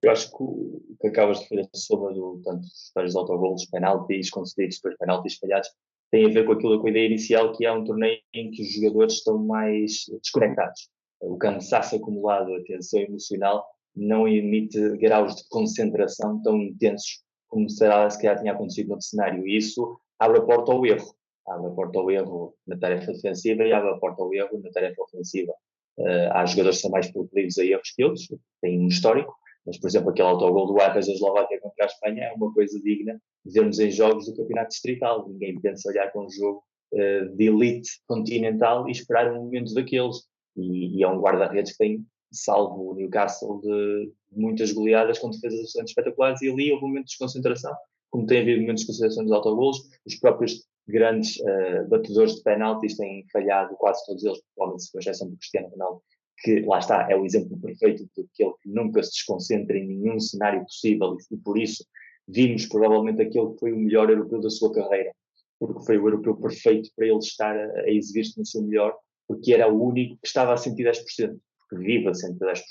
Eu 0.03 0.11
acho 0.11 0.31
que 0.31 0.43
o 0.43 0.97
que 1.01 1.09
acabas 1.09 1.41
de 1.41 1.49
fazer 1.49 1.69
sobre 1.75 2.15
do, 2.15 2.41
tanto 2.45 2.67
os 3.05 3.17
autogolos, 3.17 3.67
penaltis 3.67 4.31
concedidos, 4.31 4.77
depois 4.77 4.99
penaltis 4.99 5.39
falhados, 5.39 5.71
tem 6.11 6.27
a 6.27 6.29
ver 6.29 6.45
com 6.45 6.53
aquilo, 6.53 6.81
com 6.81 6.89
a 6.89 6.91
ideia 6.91 7.07
inicial, 7.07 7.53
que 7.53 7.65
é 7.65 7.73
um 7.73 7.85
torneio 7.85 8.21
em 8.35 8.51
que 8.51 8.63
os 8.63 8.73
jogadores 8.73 9.15
estão 9.15 9.39
mais 9.39 10.05
desconectados. 10.23 10.91
O 11.21 11.39
cansaço 11.39 11.97
acumulado, 11.97 12.53
a 12.55 12.65
tensão 12.65 13.01
emocional, 13.01 13.65
não 13.95 14.27
emite 14.27 14.97
graus 14.99 15.37
de 15.37 15.49
concentração 15.49 16.43
tão 16.43 16.61
intensos 16.61 17.23
como 17.53 17.69
se 17.69 17.81
calhar 17.81 18.41
tinha 18.41 18.53
acontecido 18.53 18.95
no 18.95 19.03
cenário. 19.03 19.47
E 19.47 19.59
isso 19.59 20.01
abre 20.19 20.39
a 20.39 20.43
porta 20.43 20.73
ao 20.73 20.87
erro. 20.87 21.15
Abre 21.47 21.67
a 21.67 21.71
porta 21.71 21.99
ao 21.99 22.11
erro 22.11 22.55
na 22.67 22.79
tarefa 22.79 23.13
defensiva 23.13 23.63
e 23.65 23.73
abre 23.75 23.91
a 23.91 23.99
porta 23.99 24.23
ao 24.23 24.33
erro 24.33 24.59
na 24.63 24.71
tarefa 24.71 25.03
ofensiva. 25.03 25.53
Uh, 25.99 26.33
há 26.33 26.47
jogadores 26.47 26.79
que 26.79 26.83
são 26.83 26.91
mais 26.91 27.13
proclives 27.13 27.59
a 27.59 27.65
erros 27.65 27.91
que 27.95 28.03
outros, 28.03 28.27
têm 28.63 28.81
um 28.81 28.89
histórico, 28.89 29.37
mas, 29.67 29.79
por 29.79 29.87
exemplo, 29.87 30.09
aquele 30.09 30.29
autogol 30.29 30.67
do 30.67 30.81
Arras 30.81 31.07
da 31.07 31.13
Eslováquia 31.13 31.61
contra 31.61 31.85
a 31.85 31.87
Espanha 31.87 32.25
é 32.25 32.33
uma 32.33 32.51
coisa 32.55 32.81
digna 32.81 33.21
de 33.45 33.53
vermos 33.53 33.79
em 33.79 33.91
jogos 33.91 34.25
do 34.25 34.35
campeonato 34.35 34.71
distrital. 34.71 35.29
Ninguém 35.29 35.61
pensa 35.61 35.91
olhar 35.91 36.11
para 36.11 36.23
um 36.23 36.31
jogo 36.31 36.65
uh, 36.95 37.37
de 37.37 37.45
elite 37.45 37.91
continental 38.07 38.89
e 38.89 38.93
esperar 38.93 39.31
um 39.31 39.45
momento 39.45 39.75
daqueles. 39.75 40.25
E, 40.57 40.99
e 40.99 41.03
é 41.03 41.09
um 41.09 41.21
guarda-redes 41.21 41.73
que 41.73 41.79
tem 41.79 42.07
salvo 42.33 42.91
o 42.91 42.95
Newcastle 42.95 43.61
de 43.61 44.13
muitas 44.31 44.73
goleadas 44.73 45.19
com 45.19 45.31
defesas 45.31 45.61
bastante 45.61 45.89
espetaculares 45.89 46.41
e 46.43 46.51
ali 46.51 46.73
houve 46.73 46.87
momentos 46.87 47.13
de 47.13 47.19
concentração, 47.19 47.75
como 48.11 48.27
tem 48.27 48.41
havido 48.41 48.61
momentos 48.61 48.83
de 48.83 48.87
concentração 48.89 49.25
dos 49.25 49.33
autogolos, 49.33 49.79
os 50.07 50.17
próprios 50.17 50.65
grandes 50.87 51.37
uh, 51.37 51.89
batedores 51.89 52.37
de 52.37 52.43
penaltis 52.43 52.97
têm 52.97 53.25
falhado 53.33 53.75
quase 53.77 54.05
todos 54.07 54.25
eles, 54.25 54.41
provavelmente 54.55 54.91
com 54.91 54.99
exceção 54.99 55.29
do 55.29 55.37
Cristiano 55.37 55.69
Ronaldo, 55.69 56.03
que 56.43 56.61
lá 56.61 56.79
está, 56.79 57.11
é 57.11 57.17
o 57.17 57.25
exemplo 57.25 57.59
perfeito 57.61 58.05
daquele 58.17 58.53
que 58.61 58.69
nunca 58.69 59.03
se 59.03 59.11
desconcentra 59.11 59.77
em 59.77 59.87
nenhum 59.87 60.19
cenário 60.19 60.63
possível 60.63 61.17
e, 61.31 61.37
por 61.37 61.59
isso 61.59 61.85
vimos 62.27 62.67
provavelmente 62.67 63.23
aquele 63.23 63.53
que 63.53 63.59
foi 63.59 63.73
o 63.73 63.79
melhor 63.79 64.11
europeu 64.11 64.41
da 64.41 64.51
sua 64.51 64.73
carreira, 64.73 65.13
porque 65.59 65.85
foi 65.85 65.99
o 65.99 66.09
europeu 66.09 66.37
perfeito 66.37 66.91
para 66.97 67.07
ele 67.07 67.19
estar 67.19 67.57
a, 67.57 67.81
a 67.83 67.91
exibir-se 67.91 68.39
no 68.39 68.45
seu 68.45 68.63
melhor, 68.63 68.97
porque 69.29 69.53
era 69.53 69.73
o 69.73 69.85
único 69.85 70.17
que 70.21 70.27
estava 70.27 70.53
a 70.53 70.57
110% 70.57 71.39
que 71.73 71.79
vive 71.79 72.09
a 72.09 72.13
110%. 72.13 72.63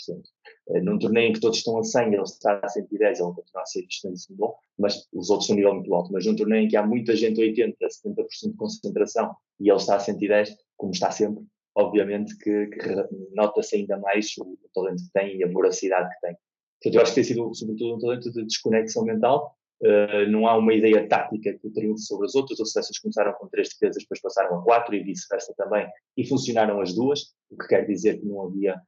Uh, 0.68 0.84
num 0.84 1.00
torneio 1.00 1.30
em 1.30 1.34
que 1.34 1.40
todos 1.40 1.58
estão 1.58 1.78
a 1.78 1.84
100, 1.84 2.14
ele 2.14 2.22
está 2.22 2.60
a 2.64 2.70
110, 2.70 3.20
ele 3.20 3.34
continua 3.34 3.62
a 3.62 3.66
ser 3.66 3.84
bastante 3.84 4.34
bom, 4.34 4.56
mas 4.78 5.08
os 5.12 5.30
outros 5.30 5.48
são 5.48 5.56
um 5.56 5.58
nível 5.58 5.74
muito 5.74 5.94
alto. 5.94 6.14
Mas 6.14 6.26
num 6.26 6.36
torneio 6.36 6.66
em 6.66 6.68
que 6.68 6.78
há 6.78 6.86
muita 6.86 7.16
gente 7.16 7.42
a 7.42 7.44
80, 7.44 7.78
70% 7.80 8.52
de 8.52 8.58
concentração 8.58 9.36
e 9.60 9.70
ele 9.70 9.78
está 9.78 9.96
a 9.96 10.00
110, 10.00 10.56
como 10.78 10.92
está 10.92 11.10
sempre, 11.10 11.44
obviamente 11.76 12.38
que, 12.38 12.68
que 12.68 12.96
nota-se 13.34 13.76
ainda 13.76 13.98
mais 13.98 14.38
o, 14.38 14.44
o, 14.44 14.70
talento 14.74 15.04
que 15.04 15.12
tem 15.14 15.38
e 15.38 15.44
a 15.44 15.52
voracidade 15.52 16.10
que 16.14 16.28
tem. 16.28 16.36
Portanto, 16.82 16.96
eu 16.96 17.02
acho 17.02 17.12
que 17.12 17.16
tem 17.16 17.24
sido, 17.24 17.54
sobretudo, 17.54 17.96
um 17.96 18.00
talento 18.00 18.32
de 18.32 18.44
desconexão 18.44 19.04
mental. 19.04 19.56
Uh, 19.82 20.30
não 20.30 20.48
há 20.48 20.56
uma 20.56 20.76
ideia 20.76 21.08
tática 21.08 21.54
que 21.54 21.70
triunfe 21.72 22.04
sobre 22.04 22.28
as 22.28 22.36
outras. 22.36 22.60
As 22.60 22.72
seleções 22.72 23.00
começaram 23.00 23.34
com 23.34 23.48
três 23.48 23.70
defesas, 23.70 24.04
depois 24.04 24.22
passaram 24.22 24.60
a 24.60 24.64
quatro 24.64 24.94
e 24.94 25.04
vice-versa 25.04 25.54
também, 25.58 25.88
e 26.16 26.28
funcionaram 26.28 26.80
as 26.80 26.94
duas, 26.94 27.34
o 27.50 27.58
que 27.58 27.68
quer 27.68 27.88
dizer 27.88 28.20
que 28.20 28.26
não 28.26 28.44
havia 28.46 28.80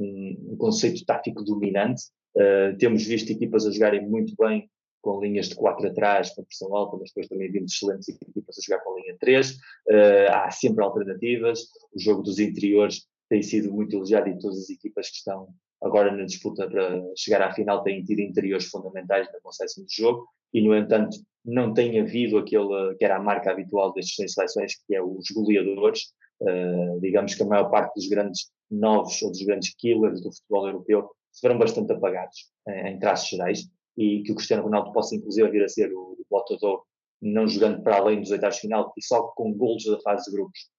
um, 0.00 0.52
um 0.52 0.56
conceito 0.56 1.04
tático 1.04 1.44
dominante. 1.44 2.02
Uh, 2.34 2.76
temos 2.78 3.04
visto 3.04 3.30
equipas 3.30 3.66
a 3.66 3.70
jogarem 3.70 4.06
muito 4.06 4.34
bem 4.38 4.68
com 5.00 5.20
linhas 5.20 5.48
de 5.48 5.54
4 5.54 5.88
atrás, 5.88 6.30
com 6.34 6.44
pressão 6.44 6.74
alta, 6.74 6.96
mas 6.98 7.10
depois 7.10 7.28
também 7.28 7.50
vimos 7.50 7.72
excelentes 7.72 8.08
equipas 8.08 8.56
a 8.58 8.62
jogar 8.62 8.84
com 8.84 8.98
linha 8.98 9.16
3. 9.18 9.50
Uh, 9.50 9.56
eh, 9.88 10.28
há 10.30 10.50
sempre 10.50 10.84
alternativas. 10.84 11.60
O 11.94 11.98
jogo 11.98 12.22
dos 12.22 12.38
interiores 12.38 13.06
tem 13.28 13.42
sido 13.42 13.72
muito 13.72 13.96
elogiado 13.96 14.28
e 14.28 14.38
todas 14.38 14.58
as 14.58 14.70
equipas 14.70 15.08
que 15.08 15.16
estão 15.16 15.48
agora 15.82 16.14
na 16.14 16.24
disputa 16.24 16.68
para 16.68 17.02
chegar 17.16 17.40
à 17.40 17.52
final 17.52 17.82
têm 17.82 18.02
tido 18.02 18.20
interiores 18.20 18.66
fundamentais 18.66 19.26
na 19.32 19.40
concepção 19.40 19.84
do 19.84 19.90
jogo 19.90 20.26
e, 20.52 20.60
no 20.60 20.76
entanto, 20.76 21.16
não 21.44 21.72
tem 21.72 21.98
havido 21.98 22.36
aquele 22.36 22.94
que 22.96 23.04
era 23.04 23.16
a 23.16 23.22
marca 23.22 23.50
habitual 23.50 23.94
destas 23.94 24.32
seleções, 24.32 24.74
que 24.86 24.94
é 24.94 25.02
os 25.02 25.26
goleadores. 25.34 26.12
Uh, 26.42 27.00
digamos 27.00 27.34
que 27.34 27.42
a 27.42 27.46
maior 27.46 27.70
parte 27.70 27.94
dos 27.94 28.08
grandes 28.08 28.50
novos 28.70 29.20
ou 29.22 29.30
dos 29.30 29.42
grandes 29.42 29.74
killers 29.74 30.20
do 30.20 30.32
futebol 30.32 30.66
europeu 30.66 31.10
foram 31.40 31.58
bastante 31.58 31.92
apagados, 31.92 32.50
em, 32.68 32.88
em 32.88 32.98
traços 32.98 33.28
gerais, 33.28 33.68
e 33.96 34.22
que 34.22 34.32
o 34.32 34.34
Cristiano 34.34 34.62
Ronaldo 34.62 34.92
possa 34.92 35.14
inclusive 35.14 35.50
vir 35.50 35.64
a 35.64 35.68
ser 35.68 35.92
o, 35.92 36.12
o 36.12 36.26
botador, 36.30 36.84
não 37.20 37.46
jogando 37.46 37.82
para 37.82 37.96
além 37.96 38.20
dos 38.20 38.30
oitavos 38.30 38.56
de 38.56 38.62
final, 38.62 38.92
e 38.96 39.02
só 39.02 39.22
com 39.28 39.52
golos 39.52 39.84
da 39.84 40.00
fase 40.00 40.24
de 40.24 40.36
grupos, 40.36 40.70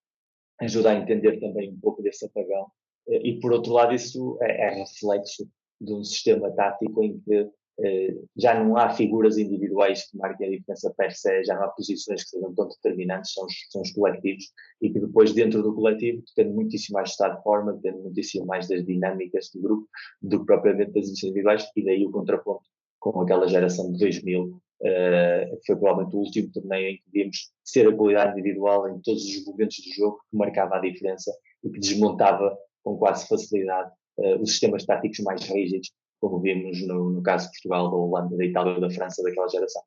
ajuda 0.60 0.92
a 0.92 0.96
entender 0.96 1.40
também 1.40 1.72
um 1.72 1.80
pouco 1.80 2.02
desse 2.02 2.26
apagão. 2.26 2.68
Uh, 3.08 3.26
e 3.26 3.40
por 3.40 3.52
outro 3.52 3.74
lado, 3.74 3.94
isso 3.94 4.38
é, 4.42 4.68
é 4.68 4.70
reflexo 4.76 5.48
de 5.80 5.94
um 5.94 6.04
sistema 6.04 6.52
tático 6.52 7.04
em 7.04 7.20
que 7.20 7.34
eh, 7.34 7.50
já 8.38 8.62
não 8.62 8.78
há 8.78 8.90
figuras 8.90 9.38
individuais 9.38 10.10
que 10.10 10.18
marquem 10.18 10.48
a 10.48 10.52
diferença 10.52 10.94
per 10.96 11.12
se, 11.12 11.44
já 11.44 11.56
não 11.56 11.64
há 11.64 11.68
posições 11.70 12.24
que 12.24 12.30
sejam 12.30 12.54
tão 12.54 12.68
determinantes, 12.68 13.34
são 13.34 13.46
os, 13.46 13.54
são 13.70 13.82
os 13.82 13.92
coletivos, 13.92 14.46
e 14.82 14.90
que 14.92 15.00
depois 15.00 15.34
dentro 15.34 15.64
do 15.64 15.74
coletivo 15.74 16.24
depende 16.36 16.56
muitíssimo 16.56 16.96
mais 16.96 17.10
do 17.10 17.12
estado 17.12 17.38
de 17.38 17.44
forma, 17.44 17.74
depende 17.74 18.04
muitíssimo 18.04 18.46
mais 18.46 18.68
das 18.68 18.86
dinâmicas 18.86 19.50
do 19.54 19.62
grupo 19.62 19.88
do 20.22 20.40
que 20.40 20.46
propriamente 20.46 20.92
das 20.92 21.10
individuais, 21.10 21.66
e 21.76 21.84
daí 21.84 22.06
o 22.06 22.12
contraponto 22.12 22.64
com 23.00 23.20
aquela 23.22 23.48
geração 23.48 23.92
de 23.92 23.98
2000, 23.98 24.44
uh, 24.44 24.60
eh, 24.84 25.50
que 25.60 25.66
foi 25.66 25.76
provavelmente 25.76 26.16
o 26.16 26.20
último 26.20 26.52
torneio 26.52 26.90
em 26.90 26.98
que 26.98 27.04
vimos 27.12 27.52
ser 27.64 27.88
a 27.88 27.96
qualidade 27.96 28.40
individual 28.40 28.88
em 28.90 29.02
todos 29.02 29.24
os 29.24 29.46
momentos 29.46 29.78
do 29.78 29.94
jogo 29.96 30.20
que 30.30 30.38
marcava 30.38 30.78
a 30.78 30.82
diferença 30.82 31.32
e 31.64 31.72
que 31.72 31.80
desmontava 31.80 32.56
com 32.84 32.98
quase 32.98 33.28
facilidade 33.28 33.92
uh, 34.20 34.40
os 34.40 34.52
sistemas 34.52 34.86
táticos 34.86 35.20
mais 35.22 35.42
rígidos 35.50 35.92
como 36.22 36.40
vimos 36.40 36.86
no, 36.88 37.10
no 37.10 37.24
caso 37.24 37.48
de 37.48 37.54
Portugal, 37.54 37.90
da 37.90 37.98
Holanda, 37.98 38.38
da 38.38 38.46
Itália 38.46 38.76
ou 38.76 38.80
da 38.80 38.90
França 38.92 39.24
daquela 39.24 39.50
geração. 39.50 39.82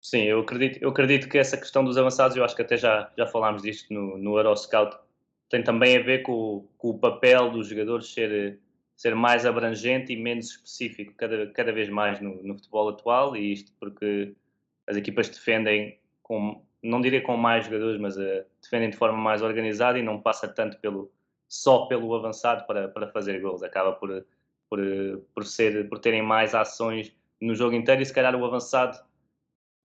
Sim, 0.00 0.22
eu 0.22 0.40
acredito, 0.40 0.82
eu 0.82 0.88
acredito 0.88 1.28
que 1.28 1.36
essa 1.36 1.56
questão 1.56 1.84
dos 1.84 1.98
avançados, 1.98 2.36
eu 2.36 2.44
acho 2.44 2.56
que 2.56 2.62
até 2.62 2.76
já, 2.76 3.12
já 3.16 3.26
falámos 3.26 3.62
disto 3.62 3.92
no, 3.92 4.16
no 4.16 4.38
Euroscout, 4.38 4.96
tem 5.50 5.62
também 5.62 5.96
a 5.96 6.02
ver 6.02 6.22
com, 6.22 6.66
com, 6.78 6.90
o 6.90 6.98
papel 6.98 7.50
dos 7.50 7.68
jogadores 7.68 8.12
ser, 8.12 8.58
ser 8.96 9.14
mais 9.14 9.44
abrangente 9.44 10.12
e 10.12 10.16
menos 10.16 10.50
específico 10.50 11.12
cada, 11.14 11.50
cada 11.50 11.72
vez 11.72 11.90
mais 11.90 12.20
no, 12.20 12.42
no 12.42 12.54
futebol 12.54 12.88
atual, 12.88 13.36
e 13.36 13.52
isto 13.52 13.72
porque 13.78 14.34
as 14.86 14.96
equipas 14.96 15.28
defendem 15.28 15.98
com, 16.22 16.64
não 16.82 17.00
diria 17.00 17.20
com 17.20 17.36
mais 17.36 17.66
jogadores, 17.66 18.00
mas 18.00 18.16
uh, 18.16 18.44
defendem 18.62 18.90
de 18.90 18.96
forma 18.96 19.18
mais 19.18 19.42
organizada 19.42 19.98
e 19.98 20.02
não 20.02 20.22
passa 20.22 20.48
tanto 20.48 20.78
pelo, 20.78 21.12
só 21.48 21.86
pelo 21.86 22.14
avançado 22.14 22.66
para, 22.66 22.88
para 22.88 23.08
fazer 23.08 23.40
gols, 23.40 23.62
acaba 23.62 23.92
por 23.92 24.24
por, 24.68 24.80
por, 25.34 25.44
ser, 25.44 25.88
por 25.88 25.98
terem 25.98 26.22
mais 26.22 26.54
ações 26.54 27.14
no 27.40 27.54
jogo 27.54 27.74
inteiro 27.74 28.02
e 28.02 28.06
se 28.06 28.12
calhar 28.12 28.34
o 28.34 28.44
avançado 28.44 28.98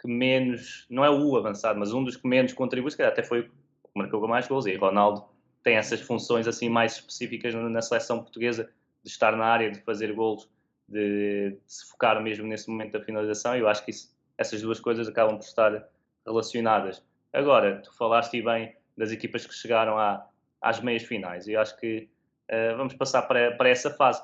que 0.04 0.08
menos, 0.08 0.86
não 0.90 1.06
é 1.06 1.10
o 1.10 1.38
avançado, 1.38 1.80
mas 1.80 1.94
um 1.94 2.04
dos 2.04 2.18
que 2.18 2.28
menos 2.28 2.52
contribui, 2.52 2.92
se 2.92 2.98
calhar 2.98 3.14
até 3.14 3.24
foi 3.24 3.40
o 3.40 3.44
que 3.44 3.50
marcou 3.96 4.28
mais 4.28 4.46
gols 4.48 4.66
e 4.66 4.76
Ronaldo 4.76 5.24
tem 5.64 5.78
essas 5.78 6.02
funções 6.02 6.46
assim 6.46 6.68
mais 6.68 6.96
específicas 6.96 7.56
na 7.56 7.82
seleção 7.82 8.20
portuguesa 8.20 8.70
de 9.02 9.10
estar 9.10 9.34
na 9.38 9.46
área, 9.46 9.72
de 9.72 9.80
fazer 9.80 10.14
gols, 10.14 10.50
de, 10.90 11.52
de 11.52 11.74
se 11.74 11.90
focar 11.90 12.22
mesmo 12.22 12.46
nesse 12.46 12.70
momento 12.70 12.92
da 12.92 13.02
finalização 13.02 13.56
e 13.56 13.62
eu 13.62 13.70
acho 13.70 13.86
que 13.86 13.92
isso, 13.92 14.14
essas 14.38 14.62
duas 14.62 14.82
coisas 14.82 15.08
acabam 15.08 15.38
por 15.38 15.46
estar 15.46 15.88
relacionadas. 16.26 17.02
Agora, 17.32 17.82
tu 17.82 17.96
falaste 17.96 18.42
bem 18.42 18.76
das 18.98 19.10
equipas 19.10 19.46
que 19.46 19.54
chegaram 19.54 19.98
à, 19.98 20.28
às 20.62 20.82
meias 20.82 21.04
finais 21.04 21.48
eu 21.48 21.62
acho 21.62 21.78
que 21.80 22.10
uh, 22.52 22.76
vamos 22.76 22.94
passar 22.94 23.22
para, 23.22 23.56
para 23.56 23.70
essa 23.70 23.90
fase 23.90 24.22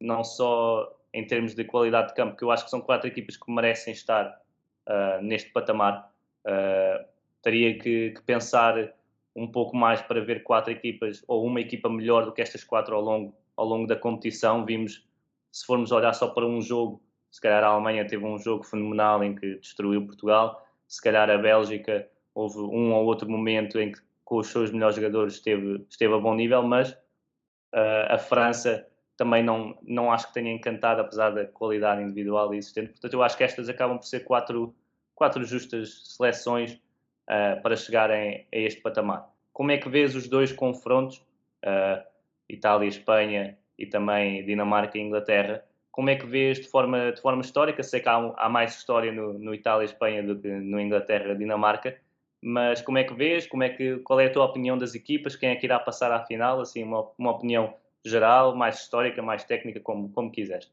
não 0.00 0.24
só 0.24 0.92
em 1.12 1.26
termos 1.26 1.54
de 1.54 1.64
qualidade 1.64 2.08
de 2.08 2.14
campo, 2.14 2.36
que 2.36 2.42
eu 2.42 2.50
acho 2.50 2.64
que 2.64 2.70
são 2.70 2.80
quatro 2.80 3.06
equipas 3.06 3.36
que 3.36 3.50
merecem 3.50 3.92
estar 3.92 4.40
uh, 4.88 5.22
neste 5.22 5.50
patamar. 5.50 6.12
Uh, 6.44 7.04
teria 7.40 7.78
que, 7.78 8.10
que, 8.10 8.22
pensar 8.22 8.92
um 9.36 9.46
pouco 9.46 9.76
mais 9.76 10.02
para 10.02 10.20
ver 10.20 10.42
quatro 10.42 10.72
equipas 10.72 11.22
ou 11.28 11.44
uma 11.46 11.60
equipa 11.60 11.88
melhor 11.88 12.24
do 12.24 12.32
que 12.32 12.42
estas 12.42 12.64
quatro 12.64 12.94
ao 12.94 13.00
longo, 13.00 13.34
ao 13.56 13.64
longo 13.64 13.86
da 13.86 13.96
competição. 13.96 14.64
Vimos, 14.64 15.06
se 15.52 15.64
formos 15.64 15.92
olhar 15.92 16.12
só 16.14 16.28
para 16.28 16.46
um 16.46 16.60
jogo, 16.60 17.00
se 17.30 17.40
calhar 17.40 17.62
a 17.62 17.68
Alemanha 17.68 18.06
teve 18.06 18.24
um 18.24 18.38
jogo 18.38 18.64
fenomenal 18.64 19.22
em 19.22 19.34
que 19.34 19.56
destruiu 19.56 20.04
Portugal, 20.06 20.66
se 20.86 21.02
calhar 21.02 21.30
a 21.30 21.38
Bélgica 21.38 22.08
houve 22.34 22.58
um 22.58 22.92
ou 22.92 23.04
outro 23.04 23.30
momento 23.30 23.78
em 23.78 23.92
que 23.92 24.00
com 24.24 24.38
os 24.38 24.48
seus 24.48 24.70
melhores 24.72 24.96
jogadores 24.96 25.34
esteve, 25.34 25.84
esteve 25.88 26.14
a 26.14 26.18
bom 26.18 26.34
nível, 26.34 26.62
mas 26.62 26.92
uh, 26.92 28.06
a 28.08 28.18
França 28.18 28.86
também 29.16 29.42
não, 29.42 29.76
não 29.82 30.12
acho 30.12 30.28
que 30.28 30.34
tenha 30.34 30.52
encantado, 30.52 31.00
apesar 31.00 31.30
da 31.30 31.44
qualidade 31.44 32.02
individual 32.02 32.52
existente. 32.54 32.90
Portanto, 32.90 33.14
eu 33.14 33.22
acho 33.22 33.36
que 33.36 33.44
estas 33.44 33.68
acabam 33.68 33.98
por 33.98 34.06
ser 34.06 34.20
quatro, 34.20 34.74
quatro 35.14 35.44
justas 35.44 36.14
seleções 36.16 36.74
uh, 36.74 37.62
para 37.62 37.76
chegarem 37.76 38.46
a 38.52 38.56
este 38.56 38.80
patamar. 38.80 39.28
Como 39.52 39.70
é 39.70 39.78
que 39.78 39.88
vês 39.88 40.16
os 40.16 40.28
dois 40.28 40.52
confrontos, 40.52 41.18
uh, 41.64 42.04
Itália, 42.48 42.88
Espanha 42.88 43.56
e 43.78 43.86
também 43.86 44.44
Dinamarca 44.44 44.98
e 44.98 45.00
Inglaterra? 45.00 45.64
Como 45.92 46.10
é 46.10 46.16
que 46.16 46.26
vês 46.26 46.58
de 46.58 46.68
forma, 46.68 47.12
de 47.12 47.20
forma 47.20 47.40
histórica? 47.40 47.80
Sei 47.84 48.00
que 48.00 48.08
há, 48.08 48.16
há 48.36 48.48
mais 48.48 48.76
história 48.76 49.12
no, 49.12 49.38
no 49.38 49.54
Itália 49.54 49.84
e 49.84 49.86
Espanha 49.86 50.24
do 50.24 50.36
que 50.36 50.48
no 50.48 50.80
Inglaterra 50.80 51.32
e 51.32 51.38
Dinamarca, 51.38 51.96
mas 52.42 52.82
como 52.82 52.98
é 52.98 53.04
que 53.04 53.14
vês? 53.14 53.46
Como 53.46 53.62
é 53.62 53.68
que, 53.68 53.98
qual 53.98 54.18
é 54.18 54.26
a 54.26 54.32
tua 54.32 54.44
opinião 54.44 54.76
das 54.76 54.96
equipas? 54.96 55.36
Quem 55.36 55.50
é 55.50 55.56
que 55.56 55.64
irá 55.66 55.78
passar 55.78 56.10
à 56.10 56.26
final? 56.26 56.60
Assim, 56.60 56.82
uma, 56.82 57.08
uma 57.16 57.30
opinião 57.30 57.74
geral, 58.04 58.54
mais 58.54 58.80
histórica, 58.80 59.22
mais 59.22 59.44
técnica, 59.44 59.80
como, 59.80 60.10
como 60.10 60.30
quiseres. 60.30 60.70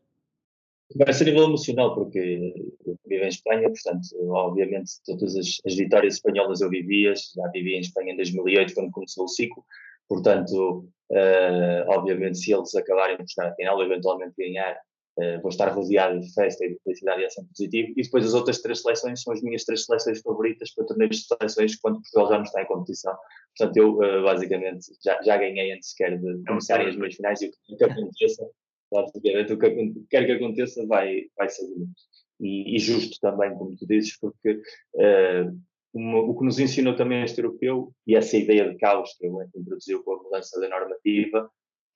Vai 0.95 1.13
ser 1.13 1.25
nível 1.25 1.45
emocional, 1.45 1.95
porque 1.95 2.53
eu 2.85 2.97
vivo 3.05 3.23
em 3.23 3.27
Espanha, 3.27 3.69
portanto, 3.69 4.07
obviamente, 4.29 4.91
todas 5.05 5.37
as, 5.37 5.61
as, 5.65 5.75
vitórias 5.75 6.15
espanholas 6.15 6.59
eu 6.59 6.69
vivia, 6.69 7.13
já 7.15 7.47
vivi 7.47 7.75
em 7.75 7.79
Espanha 7.79 8.11
em 8.11 8.17
2008, 8.17 8.73
quando 8.73 8.91
começou 8.91 9.23
o 9.23 9.29
ciclo, 9.29 9.63
portanto, 10.09 10.85
uh, 11.09 11.87
obviamente, 11.87 12.39
se 12.39 12.53
eles 12.53 12.75
acabarem 12.75 13.17
de 13.17 13.31
chegar 13.31 13.49
à 13.49 13.55
final, 13.55 13.81
eventualmente 13.81 14.33
ganhar, 14.37 14.77
uh, 15.17 15.41
vou 15.41 15.49
estar 15.49 15.69
rodeado 15.69 16.19
de 16.19 16.33
festa 16.33 16.65
e 16.65 16.69
de 16.69 16.79
felicidade 16.83 17.21
e 17.21 17.25
ação 17.25 17.45
positivo. 17.45 17.93
E 17.97 18.01
depois 18.01 18.25
as 18.25 18.33
outras 18.33 18.61
três 18.61 18.81
seleções 18.81 19.21
são 19.21 19.33
as 19.33 19.41
minhas 19.41 19.63
três 19.63 19.85
seleções 19.85 20.21
favoritas 20.21 20.73
para 20.73 20.85
torneios 20.85 21.17
de 21.17 21.27
seleções 21.27 21.75
quando 21.75 22.01
Portugal 22.01 22.29
já 22.29 22.35
não 22.35 22.43
está 22.43 22.61
em 22.61 22.67
competição. 22.67 23.15
Portanto, 23.57 23.77
eu 23.77 23.95
uh, 23.95 24.23
basicamente 24.23 24.85
já, 25.03 25.21
já 25.21 25.37
ganhei 25.37 25.71
antes 25.73 25.91
sequer 25.91 26.17
de 26.19 26.43
começarem 26.45 26.87
as 26.87 26.95
meias 26.95 27.15
finais 27.15 27.41
e 27.41 27.51
o 27.69 27.77
que 27.77 27.83
aconteça, 27.83 28.47
basicamente 28.91 29.53
o 29.53 29.59
que 29.59 30.05
quer 30.09 30.25
que 30.25 30.31
aconteça 30.31 30.85
vai, 30.87 31.23
vai 31.37 31.49
ser 31.49 31.67
bonito. 31.67 32.01
E, 32.39 32.75
e, 32.75 32.79
justo 32.79 33.19
também, 33.21 33.53
como 33.53 33.75
tu 33.77 33.85
dizes, 33.85 34.17
porque 34.17 34.53
uh, 34.95 35.55
uma, 35.93 36.19
o 36.19 36.37
que 36.37 36.45
nos 36.45 36.59
ensinou 36.59 36.95
também 36.95 37.23
este 37.23 37.39
europeu, 37.39 37.93
e 38.07 38.15
essa 38.15 38.37
ideia 38.37 38.69
de 38.69 38.77
caos 38.77 39.13
que 39.17 39.27
ele 39.27 39.35
introduziu 39.55 40.03
com 40.03 40.13
a 40.15 40.23
mudança 40.23 40.59
da 40.59 40.69
normativa, 40.69 41.49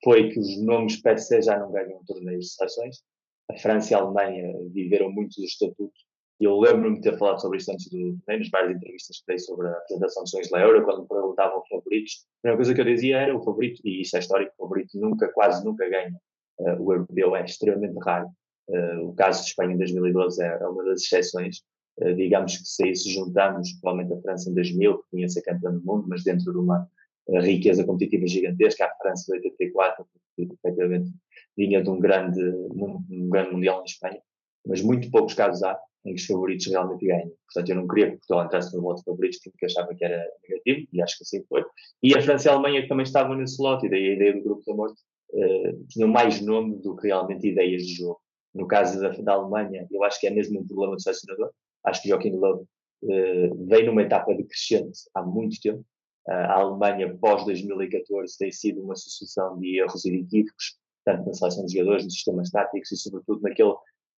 foi 0.06 0.30
que 0.30 0.40
os 0.40 0.64
nomes 0.64 1.02
se 1.18 1.42
já 1.42 1.60
não 1.60 1.74
ganham 1.74 2.02
torneios 2.06 2.46
de 2.46 2.52
seleções. 2.54 3.04
A 3.52 3.58
França 3.58 3.92
e 3.92 3.96
a 3.96 4.00
Alemanha 4.00 4.54
viveram 4.72 5.12
muito 5.12 5.36
dos 5.36 5.52
estatutos 5.52 6.06
e 6.40 6.44
eu 6.44 6.60
lembro-me 6.60 6.98
de 6.98 7.02
ter 7.02 7.18
falado 7.18 7.40
sobre 7.40 7.60
isso 7.60 7.72
antes 7.72 7.86
do 7.86 7.92
torneio, 7.92 8.40
nas 8.40 8.50
várias 8.50 8.76
entrevistas 8.76 9.20
que 9.20 9.24
dei 9.28 9.40
sobre 9.40 9.68
a 9.68 9.72
apresentação 9.72 10.24
de 10.24 10.30
sonhos 10.32 10.50
da 10.50 10.60
Euro, 10.60 10.84
quando 10.84 11.04
me 11.04 11.08
perguntavam 11.08 11.64
favoritos. 11.70 12.26
A 12.40 12.42
primeira 12.42 12.58
coisa 12.58 12.74
que 12.74 12.82
eu 12.82 12.86
dizia 12.86 13.18
era 13.20 13.36
o 13.36 13.44
favorito, 13.44 13.82
e 13.86 14.02
isso 14.02 14.18
é 14.18 14.20
histórico, 14.20 14.52
o 14.58 14.64
favorito 14.64 15.00
nunca, 15.00 15.30
quase 15.30 15.64
nunca 15.64 15.88
ganha. 15.90 16.14
Uh, 16.60 16.82
o 16.82 16.94
europeu 16.94 17.36
é 17.36 17.46
extremamente 17.46 17.98
raro. 18.00 18.28
Uh, 18.68 19.08
o 19.08 19.16
caso 19.16 19.44
de 19.44 19.50
Espanha 19.50 19.76
em 19.76 19.78
2012 19.78 20.44
é, 20.44 20.48
é 20.62 20.68
uma 20.68 20.84
das 20.84 21.04
exceções. 21.04 21.62
Uh, 22.02 22.14
digamos 22.14 22.58
que 22.58 22.66
se 22.66 22.90
isso 22.90 23.10
juntamos, 23.10 23.72
provavelmente 23.80 24.18
a 24.18 24.22
França 24.22 24.50
em 24.50 24.54
2000, 24.54 24.98
que 24.98 25.10
tinha 25.12 25.30
ser 25.30 25.42
campeã 25.42 25.72
do 25.72 25.82
mundo, 25.82 26.06
mas 26.10 26.24
dentro 26.24 26.52
de 26.52 26.58
uma 26.58 26.86
riqueza 27.30 27.86
competitiva 27.86 28.28
gigantesca, 28.28 28.86
a 28.86 28.96
França 29.02 29.32
de 29.32 29.48
84, 29.48 30.06
que 30.36 30.44
efetivamente 30.44 31.12
vinha 31.58 31.82
de 31.82 31.90
um 31.90 32.00
grande, 32.00 32.42
um 32.42 33.30
grande 33.30 33.52
mundial 33.52 33.82
em 33.82 33.86
Espanha, 33.86 34.22
mas 34.66 34.82
muito 34.82 35.10
poucos 35.10 35.34
casos 35.34 35.64
há 35.64 35.80
em 36.06 36.14
que 36.14 36.22
os 36.22 36.28
favoritos 36.28 36.68
realmente 36.68 37.06
ganham. 37.06 37.32
Portanto, 37.46 37.70
eu 37.70 37.76
não 37.76 37.88
queria 37.88 38.12
que 38.12 38.18
Portugal 38.18 38.46
entrasse 38.46 38.76
no 38.76 38.84
lote 38.84 39.00
de 39.00 39.06
favoritos 39.06 39.40
porque 39.44 39.66
achava 39.66 39.94
que 39.96 40.06
era 40.06 40.24
negativo, 40.48 40.88
e 40.94 41.02
acho 41.02 41.18
que 41.18 41.24
assim 41.24 41.44
foi. 41.50 41.66
E 42.04 42.16
a 42.16 42.22
França 42.22 42.48
e 42.48 42.52
a 42.52 42.54
Alemanha 42.54 42.82
que 42.84 42.88
também 42.88 43.04
estavam 43.04 43.36
nesse 43.36 43.62
lote, 43.62 43.88
e 43.88 43.90
daí 43.90 44.10
a 44.10 44.14
ideia 44.14 44.34
do 44.34 44.44
grupo 44.44 44.64
da 44.66 44.76
morte, 44.76 45.02
uh, 45.34 45.86
tinham 45.90 46.08
mais 46.08 46.42
nome 46.42 46.78
do 46.78 46.96
que 46.96 47.08
realmente 47.08 47.48
ideias 47.48 47.84
de 47.84 47.96
jogo. 47.96 48.20
No 48.54 48.68
caso 48.68 49.02
da, 49.02 49.10
da 49.10 49.34
Alemanha, 49.34 49.88
eu 49.92 50.04
acho 50.04 50.20
que 50.20 50.28
é 50.28 50.30
mesmo 50.30 50.60
um 50.60 50.68
problema 50.68 50.96
do 50.96 51.02
selecionador. 51.02 51.50
Acho 51.84 52.04
que 52.04 52.10
Joaquim 52.10 52.32
Löw 52.32 52.68
uh, 53.04 53.66
veio 53.66 53.88
numa 53.88 54.04
etapa 54.04 54.34
decrescente 54.34 55.00
há 55.14 55.24
muito 55.24 55.60
tempo. 55.60 55.84
Uh, 56.28 56.32
a 56.32 56.60
Alemanha, 56.60 57.16
pós 57.18 57.46
2014, 57.46 58.38
tem 58.38 58.52
sido 58.52 58.82
uma 58.82 58.96
sucessão 58.96 59.58
de 59.60 59.80
erros 59.80 60.06
e 60.06 60.12
de 60.12 60.18
equívocos, 60.18 60.78
tanto 61.06 61.26
na 61.26 61.34
seleção 61.34 61.66
de 61.66 61.74
jogadores, 61.74 62.06
nos 62.06 62.14
sistemas 62.14 62.50
táticos 62.50 62.92
e, 62.92 62.98
sobretudo, 62.98 63.42
naquele 63.42 63.76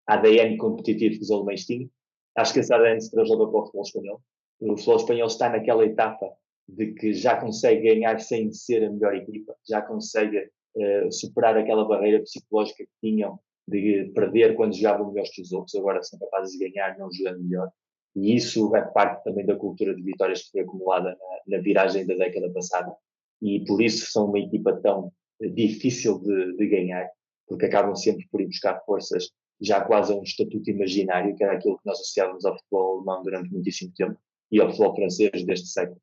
ADN 0.08 0.58
competitivo 0.58 1.16
que 1.18 1.24
os 1.24 1.32
alemães 1.32 1.66
tinham. 1.66 1.90
Acho 2.38 2.54
que 2.54 2.60
esse 2.60 2.74
ADN 2.74 3.02
se 3.02 3.12
trasladou 3.12 3.50
para 3.50 3.60
o 3.60 3.64
futebol 3.66 3.84
espanhol. 3.84 4.22
O 4.62 4.78
futebol 4.78 4.98
espanhol 4.98 5.28
está 5.28 5.50
naquela 5.50 5.86
etapa 5.86 6.32
de 6.68 6.94
que 6.94 7.14
já 7.14 7.40
consegue 7.40 7.94
ganhar 7.94 8.20
sem 8.20 8.52
ser 8.52 8.84
a 8.86 8.90
melhor 8.90 9.16
equipa, 9.16 9.56
já 9.68 9.82
consegue 9.82 10.38
uh, 10.40 11.12
superar 11.12 11.58
aquela 11.58 11.86
barreira 11.86 12.22
psicológica 12.22 12.84
que 12.84 12.92
tinham 13.02 13.40
de 13.68 14.12
perder 14.16 14.56
quando 14.56 14.76
jogavam 14.76 15.12
melhor 15.12 15.28
que 15.30 15.42
os 15.42 15.52
outros, 15.52 15.76
agora 15.76 16.02
são 16.02 16.18
capazes 16.20 16.58
de 16.58 16.70
ganhar 16.70 16.98
não 16.98 17.12
jogando 17.12 17.44
melhor. 17.44 17.70
E 18.18 18.36
isso 18.36 18.76
é 18.76 18.82
parte 18.82 19.24
também 19.24 19.46
da 19.46 19.56
cultura 19.56 19.94
de 19.94 20.02
vitórias 20.02 20.42
que 20.42 20.52
foi 20.52 20.62
acumulada 20.62 21.10
na, 21.10 21.58
na 21.58 21.62
viragem 21.62 22.04
da 22.04 22.16
década 22.16 22.50
passada. 22.52 22.92
E 23.40 23.64
por 23.64 23.80
isso 23.80 24.12
são 24.12 24.26
uma 24.26 24.40
equipa 24.40 24.74
tão 24.82 25.14
difícil 25.40 26.18
de, 26.20 26.58
de, 26.58 26.68
ganhar, 26.68 27.08
porque 27.48 27.68
acabam 27.68 27.96
sempre 27.96 28.28
por 28.32 28.42
ir 28.42 28.48
buscar 28.48 28.84
forças 28.86 29.30
já 29.62 29.82
quase 29.82 30.12
a 30.12 30.16
um 30.16 30.24
estatuto 30.24 30.68
imaginário, 30.68 31.36
que 31.36 31.44
era 31.44 31.54
aquilo 31.54 31.78
que 31.78 31.86
nós 31.86 32.00
associávamos 32.00 32.44
ao 32.44 32.58
futebol 32.58 32.98
alemão 32.98 33.24
durante 33.24 33.52
muitíssimo 33.52 33.94
tempo 33.96 34.18
e 34.52 34.60
ao 34.60 34.70
futebol 34.70 34.96
francês 34.96 35.46
deste 35.46 35.68
século. 35.68 36.02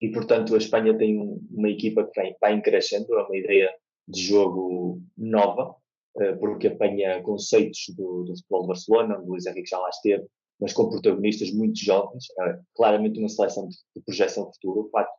E, 0.00 0.10
portanto, 0.10 0.52
a 0.56 0.58
Espanha 0.58 0.98
tem 0.98 1.16
uma 1.52 1.68
equipa 1.68 2.04
que 2.04 2.20
vem, 2.20 2.36
vai 2.40 2.60
crescendo, 2.60 3.14
é 3.14 3.22
uma 3.22 3.36
ideia 3.36 3.72
de 4.08 4.20
jogo 4.20 5.00
nova, 5.16 5.76
eh, 6.18 6.32
porque 6.32 6.66
apanha 6.66 7.22
conceitos 7.22 7.84
do, 7.96 8.24
do 8.24 8.36
futebol 8.36 8.62
de 8.62 8.68
Barcelona, 8.68 9.18
onde 9.18 9.28
Luís 9.28 9.46
Henrique 9.46 9.70
já 9.70 9.78
lá 9.78 9.88
esteve, 9.88 10.26
mas 10.62 10.72
com 10.72 10.88
protagonistas 10.88 11.50
muito 11.50 11.76
jovens, 11.84 12.24
é 12.38 12.58
claramente 12.76 13.18
uma 13.18 13.28
seleção 13.28 13.68
de, 13.68 13.76
projeção 14.06 14.50
futuro. 14.52 14.86
O 14.86 14.90
facto, 14.90 15.12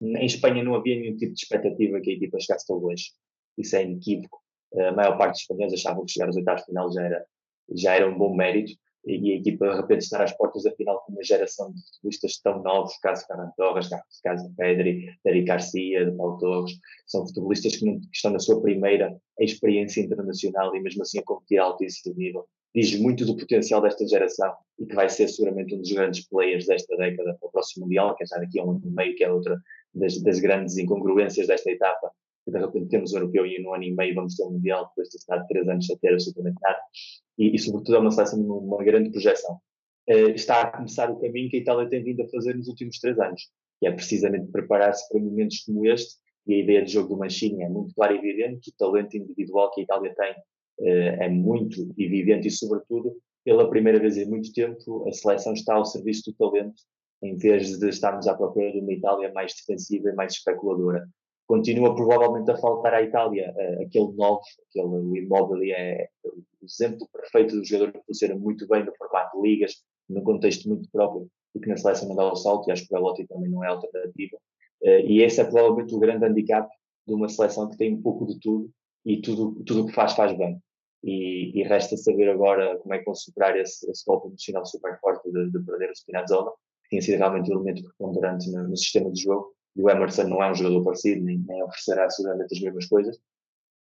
em 0.00 0.24
Espanha 0.24 0.62
não 0.62 0.76
havia 0.76 0.94
nenhum 0.94 1.16
tipo 1.16 1.34
de 1.34 1.40
expectativa 1.40 2.00
que 2.00 2.10
a 2.10 2.14
equipa 2.14 2.38
chegasse 2.38 2.64
tão 2.64 2.76
longe. 2.76 3.10
Isso 3.58 3.74
é 3.74 3.82
inequívoco. 3.82 4.40
A 4.76 4.92
maior 4.92 5.18
parte 5.18 5.32
dos 5.32 5.40
espanhóis 5.40 5.72
achavam 5.72 6.04
que 6.04 6.12
chegar 6.12 6.26
aos 6.26 6.36
oitavos 6.36 6.60
de 6.62 6.66
final 6.66 6.92
já 6.92 7.02
era, 7.02 7.26
já 7.74 7.94
era 7.94 8.08
um 8.08 8.16
bom 8.16 8.36
mérito 8.36 8.72
e 9.04 9.32
a 9.32 9.36
equipa 9.36 9.68
de 9.68 9.76
repente 9.80 10.02
estar 10.02 10.22
às 10.22 10.32
portas 10.32 10.62
da 10.62 10.70
final 10.70 11.02
com 11.04 11.12
uma 11.12 11.24
geração 11.24 11.72
de 11.72 11.82
futebolistas 11.82 12.38
tão 12.38 12.62
novos, 12.62 12.96
caso 12.98 13.26
Ferran 13.26 13.50
Torres, 13.56 13.88
caso 14.22 14.54
Pedri, 14.56 15.12
Eric 15.26 15.46
Garcia, 15.46 16.14
Paulo 16.16 16.38
Torres, 16.38 16.78
são 17.06 17.26
futebolistas 17.26 17.76
que, 17.76 17.84
não, 17.84 18.00
que, 18.00 18.08
estão 18.14 18.30
na 18.30 18.38
sua 18.38 18.62
primeira 18.62 19.14
experiência 19.40 20.00
internacional 20.00 20.74
e 20.74 20.80
mesmo 20.80 21.02
assim 21.02 21.18
a 21.18 21.22
competir 21.24 21.58
a 21.58 21.64
altíssimo 21.64 22.14
nível. 22.16 22.46
Diz 22.74 22.98
muito 22.98 23.24
do 23.24 23.36
potencial 23.36 23.80
desta 23.80 24.06
geração 24.06 24.52
e 24.78 24.86
que 24.86 24.94
vai 24.94 25.08
ser 25.08 25.28
seguramente 25.28 25.74
um 25.74 25.78
dos 25.78 25.92
grandes 25.92 26.26
players 26.28 26.66
desta 26.66 26.96
década 26.96 27.36
para 27.38 27.48
o 27.48 27.52
próximo 27.52 27.84
Mundial, 27.84 28.16
que 28.16 28.24
é 28.24 28.26
já 28.26 28.36
daqui 28.36 28.58
a 28.58 28.64
um 28.64 28.72
ano 28.72 28.82
e 28.84 28.90
meio, 28.90 29.14
que 29.14 29.22
é 29.22 29.30
outra 29.30 29.60
das, 29.94 30.20
das 30.22 30.40
grandes 30.40 30.76
incongruência 30.76 31.46
desta 31.46 31.70
etapa, 31.70 32.10
que 32.44 32.50
de 32.50 32.58
repente 32.58 32.88
temos 32.88 33.12
o 33.12 33.16
europeu 33.16 33.46
e 33.46 33.62
no 33.62 33.72
ano 33.72 33.84
e 33.84 33.94
meio 33.94 34.14
vamos 34.14 34.34
ter 34.34 34.42
o 34.42 34.50
Mundial, 34.50 34.88
depois 34.88 35.08
de 35.08 35.16
estar 35.16 35.44
três 35.44 35.68
anos 35.68 35.88
a 35.88 35.96
ter 35.98 36.12
absolutamente 36.12 36.56
nada 36.60 36.80
e, 37.38 37.54
e 37.54 37.58
sobretudo 37.58 37.96
é 37.96 37.98
uma 38.00 38.10
seleção 38.10 38.38
numa 38.38 38.82
grande 38.82 39.10
projeção. 39.10 39.58
Uh, 40.08 40.30
está 40.34 40.62
a 40.62 40.66
começar 40.66 41.10
o 41.10 41.18
caminho 41.20 41.48
que 41.48 41.56
a 41.56 41.60
Itália 41.60 41.88
tem 41.88 42.02
vindo 42.02 42.22
a 42.22 42.28
fazer 42.28 42.54
nos 42.54 42.68
últimos 42.68 42.98
três 42.98 43.18
anos, 43.18 43.48
que 43.80 43.86
é 43.86 43.92
precisamente 43.92 44.50
preparar-se 44.50 45.08
para 45.08 45.20
momentos 45.20 45.60
como 45.60 45.86
este, 45.86 46.16
e 46.46 46.54
a 46.54 46.58
ideia 46.58 46.84
de 46.84 46.92
jogo 46.92 47.08
do 47.08 47.16
Mancini 47.16 47.62
é 47.62 47.68
muito 47.68 47.94
clara 47.94 48.14
e 48.14 48.18
evidente, 48.18 48.70
o 48.70 48.74
talento 48.76 49.16
individual 49.16 49.70
que 49.70 49.80
a 49.80 49.84
Itália 49.84 50.14
tem 50.14 50.34
é 50.80 51.28
muito 51.28 51.94
evidente 51.96 52.48
e, 52.48 52.50
sobretudo, 52.50 53.16
pela 53.44 53.68
primeira 53.68 54.00
vez 54.00 54.16
em 54.16 54.26
muito 54.26 54.52
tempo, 54.52 55.06
a 55.06 55.12
seleção 55.12 55.52
está 55.52 55.74
ao 55.74 55.84
serviço 55.84 56.30
do 56.30 56.36
talento, 56.36 56.82
em 57.22 57.36
vez 57.36 57.78
de 57.78 57.88
estarmos 57.88 58.26
à 58.26 58.34
procura 58.34 58.72
de 58.72 58.80
uma 58.80 58.92
Itália 58.92 59.32
mais 59.32 59.54
defensiva 59.54 60.08
e 60.10 60.14
mais 60.14 60.32
especuladora. 60.32 61.06
Continua 61.46 61.94
provavelmente 61.94 62.50
a 62.50 62.56
faltar 62.56 62.94
à 62.94 63.02
Itália 63.02 63.54
uh, 63.54 63.82
aquele 63.82 64.12
novo, 64.14 64.40
aquele 64.68 65.18
Immobile 65.18 65.72
é 65.72 66.08
o 66.24 66.42
exemplo 66.64 67.06
perfeito 67.12 67.54
do 67.54 67.64
jogador 67.64 67.92
que 67.92 68.06
funciona 68.06 68.34
muito 68.34 68.66
bem 68.66 68.84
no 68.84 68.94
formato 68.96 69.40
de 69.40 69.46
ligas, 69.46 69.74
num 70.08 70.22
contexto 70.22 70.66
muito 70.66 70.88
próprio 70.90 71.28
e 71.54 71.60
que 71.60 71.68
na 71.68 71.76
seleção 71.76 72.08
não 72.08 72.16
dá 72.16 72.32
o 72.32 72.36
salto 72.36 72.68
e 72.68 72.72
acho 72.72 72.86
que 72.86 72.94
o 72.94 72.98
Belotti 72.98 73.26
também 73.26 73.50
não 73.50 73.62
é 73.62 73.68
alternativa. 73.68 74.38
Uh, 74.82 75.06
e 75.06 75.22
esse 75.22 75.40
é 75.40 75.44
provavelmente 75.44 75.94
o 75.94 75.98
grande 75.98 76.24
handicap 76.24 76.66
de 77.06 77.12
uma 77.12 77.28
seleção 77.28 77.68
que 77.68 77.76
tem 77.76 77.94
um 77.94 78.00
pouco 78.00 78.26
de 78.26 78.40
tudo 78.40 78.70
e 79.04 79.20
tudo 79.20 79.62
tudo 79.64 79.82
o 79.82 79.86
que 79.86 79.92
faz 79.92 80.14
faz 80.14 80.36
bem 80.36 80.58
e, 81.02 81.60
e, 81.60 81.62
resta 81.64 81.96
saber 81.96 82.30
agora 82.30 82.78
como 82.78 82.94
é 82.94 82.98
que 82.98 83.04
vão 83.04 83.14
superar 83.14 83.56
esse, 83.58 83.90
esse 83.90 84.04
golpe 84.06 84.28
emocional 84.28 84.64
super 84.64 84.98
forte 85.00 85.30
de, 85.30 85.50
de 85.50 85.58
perder 85.64 85.90
o 85.90 85.96
Spinazzola 85.96 86.50
que 86.84 86.90
tinha 86.90 87.02
sido 87.02 87.18
realmente 87.18 87.50
um 87.50 87.56
elemento 87.56 87.82
preponderante 87.82 88.50
no, 88.50 88.68
no 88.68 88.76
sistema 88.76 89.10
de 89.12 89.22
jogo 89.22 89.54
e 89.76 89.82
o 89.82 89.90
Emerson 89.90 90.24
não 90.24 90.42
é 90.42 90.50
um 90.50 90.54
jogador 90.54 90.84
parecido, 90.84 91.24
nem, 91.24 91.38
nem 91.46 91.62
oferecerá 91.62 92.08
seguramente 92.08 92.54
as 92.54 92.60
mesmas 92.60 92.86
coisas. 92.86 93.18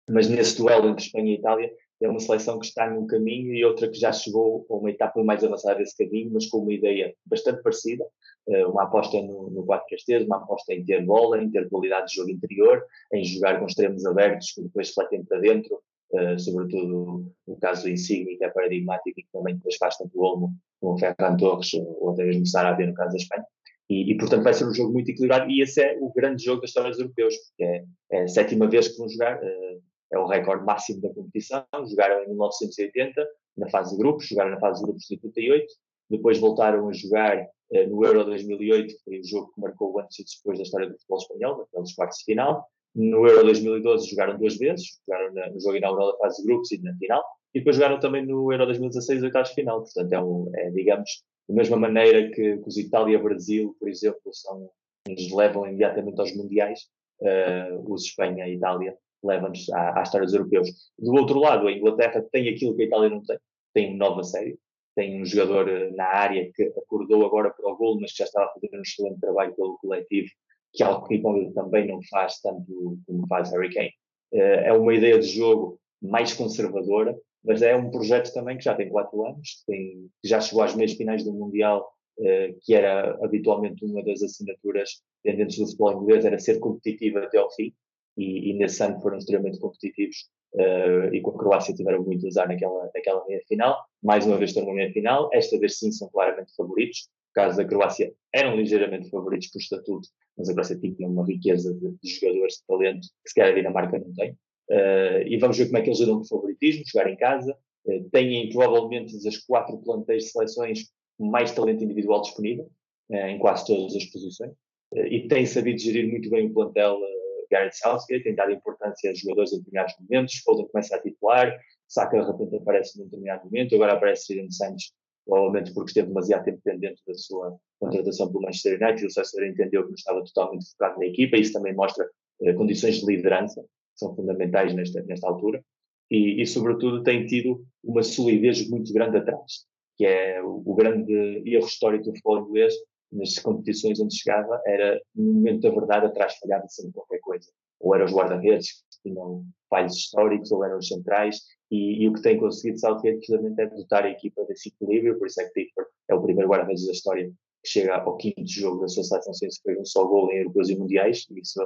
Mas 0.09 0.29
nesse 0.29 0.57
duelo 0.57 0.89
entre 0.89 1.05
Espanha 1.05 1.31
e 1.31 1.35
Itália, 1.35 1.73
é 2.01 2.09
uma 2.09 2.19
seleção 2.19 2.59
que 2.59 2.65
está 2.65 2.89
num 2.89 3.07
caminho 3.07 3.53
e 3.53 3.63
outra 3.63 3.89
que 3.89 3.97
já 3.97 4.11
chegou 4.11 4.65
a 4.69 4.75
uma 4.75 4.89
etapa 4.89 5.23
mais 5.23 5.43
avançada 5.43 5.79
desse 5.79 5.95
caminho, 5.95 6.31
mas 6.33 6.47
com 6.47 6.59
uma 6.59 6.73
ideia 6.73 7.13
bastante 7.25 7.61
parecida. 7.61 8.05
Eh, 8.47 8.65
uma 8.65 8.83
aposta 8.83 9.21
no, 9.21 9.49
no 9.49 9.65
4 9.65 9.85
três 10.05 10.25
uma 10.25 10.37
aposta 10.37 10.73
em 10.73 10.83
ter 10.83 11.05
bola, 11.05 11.41
em 11.41 11.49
ter 11.49 11.69
qualidade 11.69 12.07
de 12.07 12.15
jogo 12.15 12.29
interior, 12.29 12.83
em 13.13 13.23
jogar 13.23 13.59
com 13.59 13.65
extremos 13.65 14.05
abertos 14.05 14.51
que 14.51 14.61
depois 14.63 14.89
refletem 14.89 15.23
para 15.23 15.39
dentro, 15.39 15.81
uh, 16.11 16.37
sobretudo 16.37 17.31
no 17.47 17.57
caso 17.61 17.83
do 17.83 17.89
Insigne, 17.89 18.37
que 18.37 18.43
é 18.43 18.49
paradigmático 18.49 19.17
e 19.17 19.23
que 19.23 19.31
também 19.31 19.55
depois 19.55 19.77
faz 19.77 19.97
tanto 19.97 20.11
o 20.19 20.23
Olmo 20.23 20.53
como 20.81 20.95
o 20.95 20.97
Ferran 20.99 21.37
Torres, 21.37 21.73
ou 21.73 22.09
até 22.09 22.25
mesmo 22.25 22.45
Sarabia 22.45 22.87
no 22.87 22.93
caso 22.93 23.11
da 23.11 23.17
Espanha. 23.17 23.45
E, 23.89 24.11
e, 24.11 24.17
portanto 24.17 24.43
vai 24.43 24.53
ser 24.53 24.65
um 24.65 24.73
jogo 24.73 24.91
muito 24.91 25.09
equilibrado 25.09 25.49
e 25.49 25.61
esse 25.61 25.81
é 25.81 25.97
o 26.01 26.11
grande 26.13 26.43
jogo 26.43 26.61
da 26.61 26.65
história 26.65 26.89
dos 26.89 26.99
europeus, 26.99 27.35
porque 27.37 27.63
é, 27.63 27.83
é 28.11 28.23
a 28.23 28.27
sétima 28.27 28.67
vez 28.67 28.89
que 28.89 28.97
vão 28.97 29.07
jogar, 29.07 29.41
uh, 29.41 29.81
é 30.11 30.19
o 30.19 30.27
recorde 30.27 30.65
máximo 30.65 31.01
da 31.01 31.13
competição, 31.13 31.63
jogaram 31.89 32.23
em 32.23 32.27
1980 32.27 33.25
na 33.57 33.69
fase 33.69 33.91
de 33.91 33.97
grupos, 33.97 34.27
jogaram 34.27 34.51
na 34.51 34.59
fase 34.59 34.79
de 34.79 34.85
grupos 34.85 35.05
de 35.05 35.15
88, 35.15 35.65
depois 36.09 36.39
voltaram 36.39 36.89
a 36.89 36.93
jogar 36.93 37.47
no 37.87 38.05
Euro 38.05 38.25
2008, 38.25 38.95
que 38.95 39.03
foi 39.03 39.19
o 39.19 39.27
jogo 39.27 39.51
que 39.53 39.61
marcou 39.61 39.93
o 39.93 39.99
antes 39.99 40.19
e 40.19 40.37
depois 40.37 40.57
da 40.57 40.63
história 40.63 40.87
do 40.87 40.93
futebol 40.93 41.17
espanhol, 41.17 41.57
naqueles 41.57 41.95
quartos 41.95 42.19
de 42.19 42.25
final, 42.25 42.67
no 42.95 43.27
Euro 43.27 43.43
2012 43.45 44.09
jogaram 44.09 44.37
duas 44.37 44.57
vezes, 44.57 44.99
jogaram 45.07 45.33
no 45.51 45.59
jogo 45.59 45.75
inaugural 45.77 46.11
da 46.11 46.17
fase 46.19 46.41
de 46.41 46.47
grupos 46.47 46.71
e 46.71 46.81
na 46.81 46.95
final, 46.95 47.23
e 47.53 47.59
depois 47.59 47.75
jogaram 47.75 47.99
também 47.99 48.25
no 48.25 48.51
Euro 48.51 48.65
2016 48.65 49.23
oitavos 49.23 49.49
de 49.49 49.55
final, 49.55 49.81
portanto 49.81 50.13
é, 50.13 50.21
um, 50.21 50.51
é 50.55 50.69
digamos, 50.71 51.23
da 51.49 51.55
mesma 51.55 51.77
maneira 51.77 52.29
que, 52.29 52.57
que 52.57 52.67
os 52.67 52.77
Itália 52.77 53.17
e 53.17 53.21
Brasil, 53.21 53.75
por 53.79 53.89
exemplo, 53.89 54.21
são, 54.31 54.69
nos 55.07 55.31
levam 55.31 55.67
imediatamente 55.67 56.19
aos 56.19 56.35
mundiais, 56.35 56.87
uh, 57.21 57.93
os 57.93 58.05
Espanha 58.05 58.47
e 58.47 58.55
Itália 58.55 58.95
levam-nos 59.23 59.69
à, 59.71 59.99
à 59.99 60.03
história 60.03 60.25
dos 60.25 60.35
europeus. 60.35 60.69
Do 60.99 61.13
outro 61.13 61.39
lado, 61.39 61.67
a 61.67 61.71
Inglaterra 61.71 62.25
tem 62.31 62.49
aquilo 62.49 62.75
que 62.75 62.83
a 62.83 62.85
Itália 62.85 63.09
não 63.09 63.23
tem, 63.23 63.37
tem 63.73 63.97
nova 63.97 64.23
série, 64.23 64.57
tem 64.95 65.21
um 65.21 65.25
jogador 65.25 65.69
eh, 65.69 65.91
na 65.91 66.05
área 66.05 66.51
que 66.53 66.63
acordou 66.77 67.25
agora 67.25 67.51
para 67.51 67.69
o 67.69 67.75
gol, 67.75 67.99
mas 67.99 68.11
que 68.11 68.19
já 68.19 68.25
estava 68.25 68.47
a 68.47 68.53
fazer 68.53 68.69
um 68.73 68.81
excelente 68.81 69.19
trabalho 69.19 69.55
pelo 69.55 69.77
coletivo, 69.79 70.29
que 70.73 70.83
é 70.83 70.85
algo 70.85 71.07
que 71.07 71.21
também 71.53 71.87
não 71.87 71.99
faz 72.09 72.39
tanto 72.41 72.97
como 73.05 73.27
faz 73.27 73.51
Harry 73.51 73.73
Kane. 73.73 73.93
Uh, 74.33 74.65
é 74.65 74.73
uma 74.73 74.93
ideia 74.93 75.19
de 75.19 75.27
jogo 75.27 75.79
mais 76.01 76.33
conservadora, 76.33 77.15
mas 77.43 77.61
é 77.61 77.75
um 77.75 77.91
projeto 77.91 78.33
também 78.33 78.57
que 78.57 78.63
já 78.63 78.75
tem 78.75 78.89
quatro 78.89 79.25
anos, 79.25 79.63
tem, 79.67 80.09
já 80.23 80.39
chegou 80.39 80.63
às 80.63 80.75
meias 80.75 80.93
finais 80.93 81.23
do 81.23 81.33
Mundial, 81.33 81.93
eh, 82.19 82.55
que 82.61 82.73
era 82.73 83.17
habitualmente 83.23 83.83
uma 83.83 84.03
das 84.03 84.21
assinaturas 84.21 85.01
pendentes 85.23 85.57
do 85.57 85.65
futebol 85.65 86.03
inglês, 86.03 86.25
era 86.25 86.37
ser 86.39 86.59
competitivo 86.59 87.17
até 87.17 87.37
ao 87.37 87.51
fim, 87.51 87.73
e, 88.15 88.51
e 88.51 88.53
nesse 88.53 88.83
ano 88.83 89.01
foram 89.01 89.17
extremamente 89.17 89.59
competitivos, 89.59 90.29
eh, 90.55 91.09
e 91.13 91.21
com 91.21 91.31
a 91.31 91.37
Croácia 91.37 91.73
tiveram 91.73 92.03
muito 92.03 92.25
a 92.25 92.29
usar 92.29 92.47
naquela, 92.47 92.89
naquela 92.93 93.25
meia 93.27 93.41
final, 93.47 93.83
mais 94.01 94.25
uma 94.25 94.37
vez 94.37 94.51
estão 94.51 94.65
na 94.65 94.73
meia 94.73 94.91
final, 94.91 95.29
esta 95.33 95.57
vez 95.59 95.79
sim 95.79 95.91
são 95.91 96.09
claramente 96.09 96.55
favoritos, 96.55 97.09
no 97.29 97.33
caso 97.33 97.57
da 97.57 97.65
Croácia 97.65 98.13
eram 98.31 98.55
ligeiramente 98.55 99.09
favoritos 99.09 99.47
por 99.47 99.59
estatuto, 99.59 100.07
mas 100.37 100.49
a 100.49 100.53
Croácia 100.53 100.79
tinha 100.79 101.07
uma 101.07 101.25
riqueza 101.25 101.73
de, 101.73 101.91
de 102.01 102.09
jogadores 102.09 102.55
de 102.55 102.65
talento 102.67 103.07
que 103.23 103.29
se 103.29 103.35
calhar 103.35 103.51
a 103.51 103.55
Dinamarca 103.55 103.99
não 103.99 104.13
tem. 104.13 104.31
Uh, 104.69 105.27
e 105.27 105.37
vamos 105.37 105.57
ver 105.57 105.65
como 105.65 105.77
é 105.77 105.81
que 105.81 105.89
eles 105.89 105.99
lidam 105.99 106.15
com 106.15 106.21
o 106.21 106.27
favoritismo, 106.27 106.83
jogar 106.85 107.09
em 107.09 107.17
casa. 107.17 107.57
Uh, 107.85 108.09
têm 108.11 108.49
provavelmente 108.49 109.21
das 109.23 109.37
quatro 109.37 109.77
plantéis 109.79 110.23
de 110.23 110.29
seleções 110.29 110.89
mais 111.19 111.51
talento 111.51 111.83
individual 111.83 112.21
disponível, 112.21 112.69
uh, 113.11 113.15
em 113.15 113.37
quase 113.39 113.65
todas 113.65 113.95
as 113.95 114.05
posições. 114.05 114.53
e 114.95 115.27
têm 115.27 115.45
sabido 115.45 115.79
gerir 115.79 116.09
muito 116.09 116.29
bem 116.29 116.47
o 116.47 116.53
plantel 116.53 116.99
Gareth 117.49 117.73
Southgate, 117.73 118.23
tem 118.23 118.35
dado 118.35 118.51
importância 118.51 119.11
a 119.11 119.13
jogadores 119.13 119.53
em 119.53 119.57
determinados 119.57 119.95
momentos. 119.99 120.35
Foden 120.43 120.67
começa 120.67 120.95
a 120.95 121.01
titular, 121.01 121.57
Saka 121.87 122.19
de 122.19 122.31
repente 122.31 122.55
aparece 122.55 122.97
num 122.97 123.05
determinado 123.05 123.45
momento, 123.45 123.75
agora 123.75 123.93
aparece 123.93 124.23
Steven 124.23 124.51
Santos, 124.51 124.93
provavelmente 125.25 125.73
porque 125.73 125.89
esteve 125.89 126.07
demasiado 126.07 126.45
tempo 126.45 126.61
pendente 126.63 127.01
da 127.07 127.13
sua 127.13 127.57
contratação 127.79 128.27
pelo 128.31 128.41
Manchester 128.41 128.81
United. 128.81 129.05
O 129.05 129.11
Southgate 129.11 129.51
entendeu 129.51 129.83
que 129.83 129.89
não 129.89 129.95
estava 129.95 130.23
totalmente 130.23 130.69
focado 130.71 130.99
na 130.99 131.05
equipa, 131.05 131.37
isso 131.37 131.53
também 131.53 131.73
mostra 131.73 132.07
condições 132.55 132.97
de 132.97 133.05
liderança 133.05 133.63
são 133.95 134.15
fundamentais 134.15 134.73
nesta, 134.73 135.01
nesta 135.03 135.27
altura, 135.27 135.63
e, 136.09 136.41
e, 136.41 136.45
sobretudo 136.45 137.03
tem 137.03 137.25
tido 137.25 137.65
uma 137.83 138.03
solidez 138.03 138.67
muito 138.69 138.93
grande 138.93 139.17
atrás, 139.17 139.65
que 139.95 140.05
é 140.05 140.41
o, 140.43 140.61
o 140.65 140.75
grande 140.75 141.13
erro 141.45 141.65
histórico 141.65 142.05
do 142.05 142.11
futebol 142.11 142.47
inglês 142.47 142.73
nas 143.13 143.37
competições 143.39 143.99
onde 143.99 144.15
chegava, 144.15 144.61
era 144.65 144.99
no 145.15 145.33
momento 145.33 145.61
da 145.61 145.69
verdade 145.69 146.05
atrás 146.07 146.35
falhava 146.37 146.67
sempre 146.67 146.93
qualquer 146.93 147.19
coisa. 147.19 147.49
Ou 147.79 147.95
eram 147.95 148.05
os 148.05 148.13
guarda-redes 148.13 148.71
que 148.71 149.09
tinham 149.09 149.45
falhos 149.69 149.95
históricos 149.95 150.51
ou 150.51 150.63
eram 150.63 150.77
os 150.77 150.87
centrais, 150.87 151.41
e, 151.71 152.03
e, 152.03 152.07
o 152.07 152.13
que 152.13 152.21
tem 152.21 152.37
conseguido 152.37 152.79
Southgate 152.79 153.17
precisamente 153.17 153.61
é 153.61 153.65
dotar 153.65 154.03
a 154.03 154.09
equipa 154.09 154.45
desse 154.45 154.69
equilíbrio, 154.69 155.17
por 155.17 155.27
isso 155.27 155.41
é 155.41 155.45
que 155.45 155.53
Pickford 155.53 155.89
é 156.07 156.13
o 156.13 156.21
primeiro 156.21 156.49
guarda-redes 156.49 156.85
da 156.85 156.91
história 156.91 157.31
que 157.63 157.69
chega 157.69 157.95
ao 157.95 158.17
quinto 158.17 158.45
jogo 158.45 158.81
da 158.81 158.87
sua 158.87 159.03
seleção 159.03 159.33
sem 159.33 159.49
sofrer 159.49 159.79
um 159.79 159.85
só 159.85 160.05
gol 160.05 160.31
em 160.31 160.39
europeus 160.39 160.69
e 160.69 160.77
mundiais, 160.77 161.25
e 161.31 161.39
isso, 161.39 161.59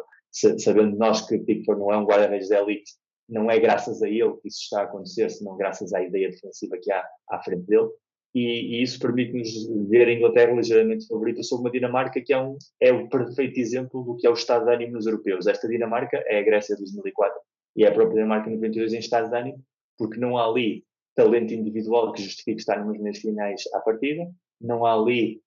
sabendo 0.60 0.96
nós 0.96 1.28
que 1.28 1.38
Pickford 1.40 1.82
não 1.82 1.92
é 1.92 1.98
um 1.98 2.06
guarda-redes 2.06 2.48
de 2.48 2.56
elite, 2.56 2.92
não 3.28 3.52
é 3.52 3.60
graças 3.60 4.02
a 4.02 4.08
ele 4.08 4.34
que 4.38 4.48
isso 4.48 4.62
está 4.62 4.82
a 4.82 4.84
acontecer, 4.84 5.30
senão 5.30 5.58
graças 5.58 5.94
à 5.94 6.02
ideia 6.02 6.30
defensiva 6.30 6.78
que 6.82 6.92
há 6.92 7.06
à 7.30 7.44
frente 7.44 7.64
dele, 7.64 7.90
e, 8.38 8.78
e 8.78 8.84
isso 8.84 9.00
permite-nos 9.00 9.50
ver 9.90 10.08
a 10.08 10.14
Inglaterra 10.14 10.54
ligeiramente 10.54 11.08
favorita 11.08 11.42
sobre 11.42 11.64
uma 11.64 11.72
Dinamarca 11.72 12.22
que 12.22 12.32
é, 12.32 12.40
um, 12.40 12.56
é 12.80 12.94
o 12.94 13.10
perfeito 13.10 13.60
exemplo 13.60 14.04
do 14.04 14.16
que 14.16 14.28
é 14.28 14.30
o 14.30 14.34
estado 14.34 14.66
de 14.66 14.74
ânimo 14.74 14.94
nos 14.94 15.08
europeus. 15.08 15.48
Esta 15.48 15.68
Dinamarca 15.68 16.24
é 16.28 16.38
a 16.38 16.44
Grécia 16.44 16.76
de 16.76 16.84
2004 16.84 17.40
e 17.76 17.84
é 17.84 17.88
a 17.88 17.92
própria 17.92 18.16
Dinamarca 18.16 18.52
92 18.52 18.94
em 18.94 19.00
estado 19.00 19.30
de 19.30 19.36
ânimo, 19.36 19.64
porque 19.98 20.20
não 20.20 20.38
há 20.38 20.48
ali 20.48 20.84
talento 21.16 21.52
individual 21.52 22.14
que 22.14 22.22
justifique 22.22 22.60
estar 22.60 22.86
nas 22.86 23.00
meias 23.00 23.18
finais 23.18 23.64
à 23.74 23.80
partida, 23.80 24.30
não 24.62 24.86
há 24.86 24.94
ali 24.94 25.42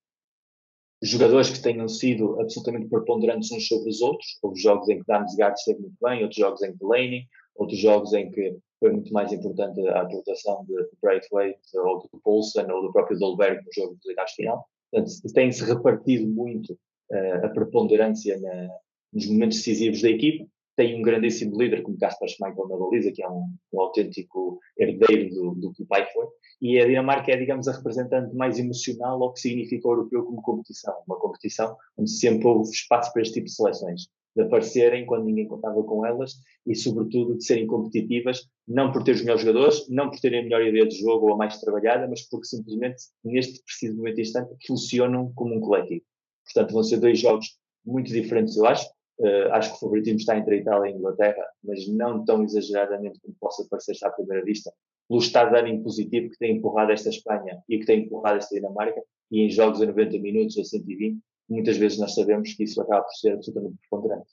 jogadores 1.00 1.50
que 1.50 1.62
tenham 1.62 1.86
sido 1.86 2.40
absolutamente 2.40 2.88
preponderantes 2.88 3.52
uns 3.52 3.68
sobre 3.68 3.88
os 3.88 4.00
outros. 4.02 4.36
Houve 4.42 4.60
jogos 4.60 4.88
em 4.88 4.98
que 4.98 5.06
Damsgaard 5.06 5.56
esteve 5.56 5.80
muito 5.80 5.96
bem, 6.02 6.22
outros 6.22 6.40
jogos 6.40 6.62
em 6.62 6.72
que 6.72 6.78
Delaney, 6.78 7.26
outros 7.54 7.78
jogos 7.78 8.12
em 8.12 8.30
que 8.30 8.56
foi 8.80 8.92
muito 8.92 9.12
mais 9.12 9.30
importante 9.32 9.86
a 9.88 10.00
aportação 10.00 10.64
de 10.64 10.74
Braithwaite 11.02 11.60
ou 11.74 12.00
do 12.00 12.20
Poulsen 12.24 12.68
ou 12.70 12.82
do 12.82 12.92
próprio 12.92 13.18
Dolberg 13.18 13.62
no 13.64 13.72
jogo 13.72 13.94
dos 13.94 14.06
oitavos 14.06 14.32
final. 14.32 14.66
Portanto, 14.90 15.32
tem-se 15.34 15.64
repartido 15.64 16.26
muito 16.26 16.72
uh, 16.72 17.44
a 17.44 17.48
preponderância 17.50 18.40
na, 18.40 18.68
nos 19.12 19.26
momentos 19.26 19.58
decisivos 19.58 20.00
da 20.00 20.08
equipa. 20.08 20.46
Tem 20.76 20.98
um 20.98 21.02
grandíssimo 21.02 21.60
líder 21.60 21.82
como 21.82 21.98
Caspar 21.98 22.28
Schmeichel 22.28 22.68
na 22.68 22.76
baliza, 22.76 23.12
que 23.12 23.22
é 23.22 23.28
um, 23.28 23.44
um 23.72 23.80
autêntico 23.82 24.58
herdeiro 24.78 25.34
do, 25.34 25.54
do, 25.54 25.72
que 25.72 25.82
o 25.82 25.86
pai 25.86 26.06
foi. 26.10 26.26
E 26.62 26.80
a 26.80 26.86
Dinamarca 26.86 27.30
é, 27.30 27.36
digamos, 27.36 27.68
a 27.68 27.72
representante 27.72 28.34
mais 28.34 28.58
emocional 28.58 29.22
ao 29.22 29.32
que 29.34 29.40
significa 29.40 29.86
o 29.86 29.92
europeu 29.92 30.24
como 30.24 30.40
competição. 30.40 30.94
Uma 31.06 31.18
competição 31.18 31.76
onde 31.98 32.10
sempre 32.10 32.46
houve 32.46 32.70
espaço 32.70 33.12
para 33.12 33.20
este 33.20 33.34
tipo 33.34 33.46
de 33.46 33.52
seleções 33.52 34.08
de 34.36 34.42
aparecerem 34.42 35.06
quando 35.06 35.24
ninguém 35.24 35.46
contava 35.46 35.82
com 35.82 36.06
elas 36.06 36.34
e, 36.66 36.74
sobretudo, 36.74 37.36
de 37.36 37.44
serem 37.44 37.66
competitivas, 37.66 38.48
não 38.66 38.92
por 38.92 39.02
ter 39.02 39.12
os 39.12 39.22
melhores 39.22 39.42
jogadores, 39.42 39.88
não 39.88 40.10
por 40.10 40.20
terem 40.20 40.40
a 40.40 40.42
melhor 40.42 40.62
ideia 40.62 40.86
de 40.86 40.96
jogo 40.98 41.26
ou 41.26 41.34
a 41.34 41.36
mais 41.36 41.58
trabalhada, 41.60 42.06
mas 42.08 42.28
porque 42.28 42.46
simplesmente, 42.46 43.02
neste 43.24 43.62
preciso 43.64 43.96
momento 43.96 44.20
instante, 44.20 44.54
funcionam 44.66 45.32
como 45.34 45.56
um 45.56 45.60
coletivo. 45.60 46.04
Portanto, 46.44 46.72
vão 46.72 46.82
ser 46.82 46.98
dois 46.98 47.18
jogos 47.18 47.58
muito 47.84 48.12
diferentes, 48.12 48.56
eu 48.56 48.66
acho. 48.66 48.88
Uh, 49.18 49.52
acho 49.52 49.70
que 49.70 49.76
o 49.76 49.80
favoritismo 49.80 50.18
está 50.18 50.38
entre 50.38 50.54
a 50.54 50.58
Itália 50.58 50.90
e 50.90 50.94
a 50.94 50.96
Inglaterra, 50.96 51.44
mas 51.62 51.86
não 51.88 52.24
tão 52.24 52.42
exageradamente 52.42 53.20
como 53.20 53.36
possa 53.38 53.66
parecer 53.68 53.94
à 54.02 54.10
primeira 54.10 54.42
vista, 54.42 54.72
pelo 55.06 55.20
estado 55.20 55.50
de 55.50 55.58
ânimo 55.58 55.82
positivo 55.82 56.30
que 56.30 56.38
tem 56.38 56.56
empurrado 56.56 56.92
esta 56.92 57.10
Espanha 57.10 57.58
e 57.68 57.78
que 57.78 57.84
tem 57.84 58.04
empurrado 58.04 58.38
esta 58.38 58.54
Dinamarca, 58.54 59.02
e 59.30 59.42
em 59.42 59.50
jogos 59.50 59.82
a 59.82 59.86
90 59.86 60.18
minutos 60.18 60.56
ou 60.56 60.64
120, 60.64 61.20
muitas 61.50 61.76
vezes 61.76 61.98
nós 61.98 62.14
sabemos 62.14 62.54
que 62.54 62.64
isso 62.64 62.80
acaba 62.80 63.02
por 63.02 63.12
ser 63.14 63.32
absolutamente 63.32 63.76
preponderante. 63.78 64.30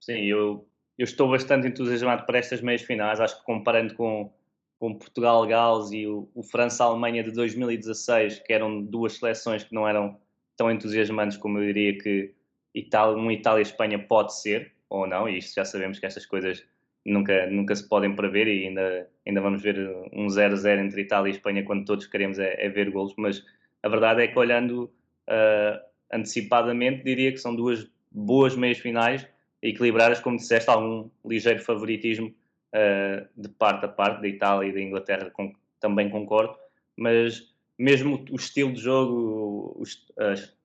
Sim, 0.00 0.24
eu, 0.24 0.68
eu 0.98 1.04
estou 1.04 1.28
bastante 1.28 1.66
entusiasmado 1.66 2.26
para 2.26 2.38
estas 2.38 2.60
meias 2.60 2.82
finais. 2.82 3.18
Acho 3.18 3.38
que 3.38 3.44
comparando 3.44 3.94
com, 3.94 4.32
com 4.78 4.94
Portugal-Gales 4.94 5.90
e 5.92 6.06
o, 6.06 6.28
o 6.34 6.42
França-Alemanha 6.42 7.24
de 7.24 7.32
2016, 7.32 8.40
que 8.40 8.52
eram 8.52 8.82
duas 8.82 9.14
seleções 9.14 9.64
que 9.64 9.74
não 9.74 9.88
eram 9.88 10.20
tão 10.56 10.70
entusiasmantes 10.70 11.36
como 11.36 11.58
eu 11.58 11.66
diria 11.66 11.98
que 11.98 12.34
Itália, 12.74 13.16
um 13.16 13.30
Itália-Espanha 13.30 13.98
pode 13.98 14.34
ser, 14.38 14.72
ou 14.88 15.06
não, 15.06 15.28
e 15.28 15.38
isto 15.38 15.54
já 15.54 15.64
sabemos 15.64 15.98
que 15.98 16.06
estas 16.06 16.26
coisas 16.26 16.64
nunca, 17.04 17.46
nunca 17.46 17.74
se 17.74 17.88
podem 17.88 18.14
prever 18.14 18.46
e 18.46 18.66
ainda, 18.66 19.08
ainda 19.26 19.40
vamos 19.40 19.62
ver 19.62 19.78
um 20.12 20.26
0-0 20.26 20.84
entre 20.84 21.02
Itália 21.02 21.30
e 21.30 21.34
Espanha 21.34 21.64
quando 21.64 21.84
todos 21.84 22.06
queremos 22.06 22.38
é, 22.38 22.64
é 22.64 22.68
ver 22.68 22.90
golos, 22.90 23.14
mas 23.16 23.42
a 23.82 23.88
verdade 23.88 24.22
é 24.22 24.28
que 24.28 24.38
olhando 24.38 24.90
uh, 25.28 25.80
antecipadamente, 26.12 27.04
diria 27.04 27.32
que 27.32 27.38
são 27.38 27.54
duas 27.54 27.88
boas 28.10 28.56
meias 28.56 28.78
finais, 28.78 29.26
equilibradas, 29.62 30.20
como 30.20 30.36
disseste, 30.36 30.70
algum 30.70 31.10
ligeiro 31.24 31.60
favoritismo 31.60 32.28
uh, 32.28 33.26
de 33.36 33.48
parte 33.48 33.84
a 33.84 33.88
parte, 33.88 34.22
da 34.22 34.28
Itália 34.28 34.68
e 34.68 34.72
da 34.72 34.80
Inglaterra, 34.80 35.30
com, 35.30 35.52
também 35.80 36.08
concordo, 36.08 36.56
mas 36.96 37.54
mesmo 37.78 38.24
o 38.30 38.36
estilo 38.36 38.72
de 38.72 38.80
jogo, 38.80 39.76
os, 39.78 40.06
as, 40.18 40.56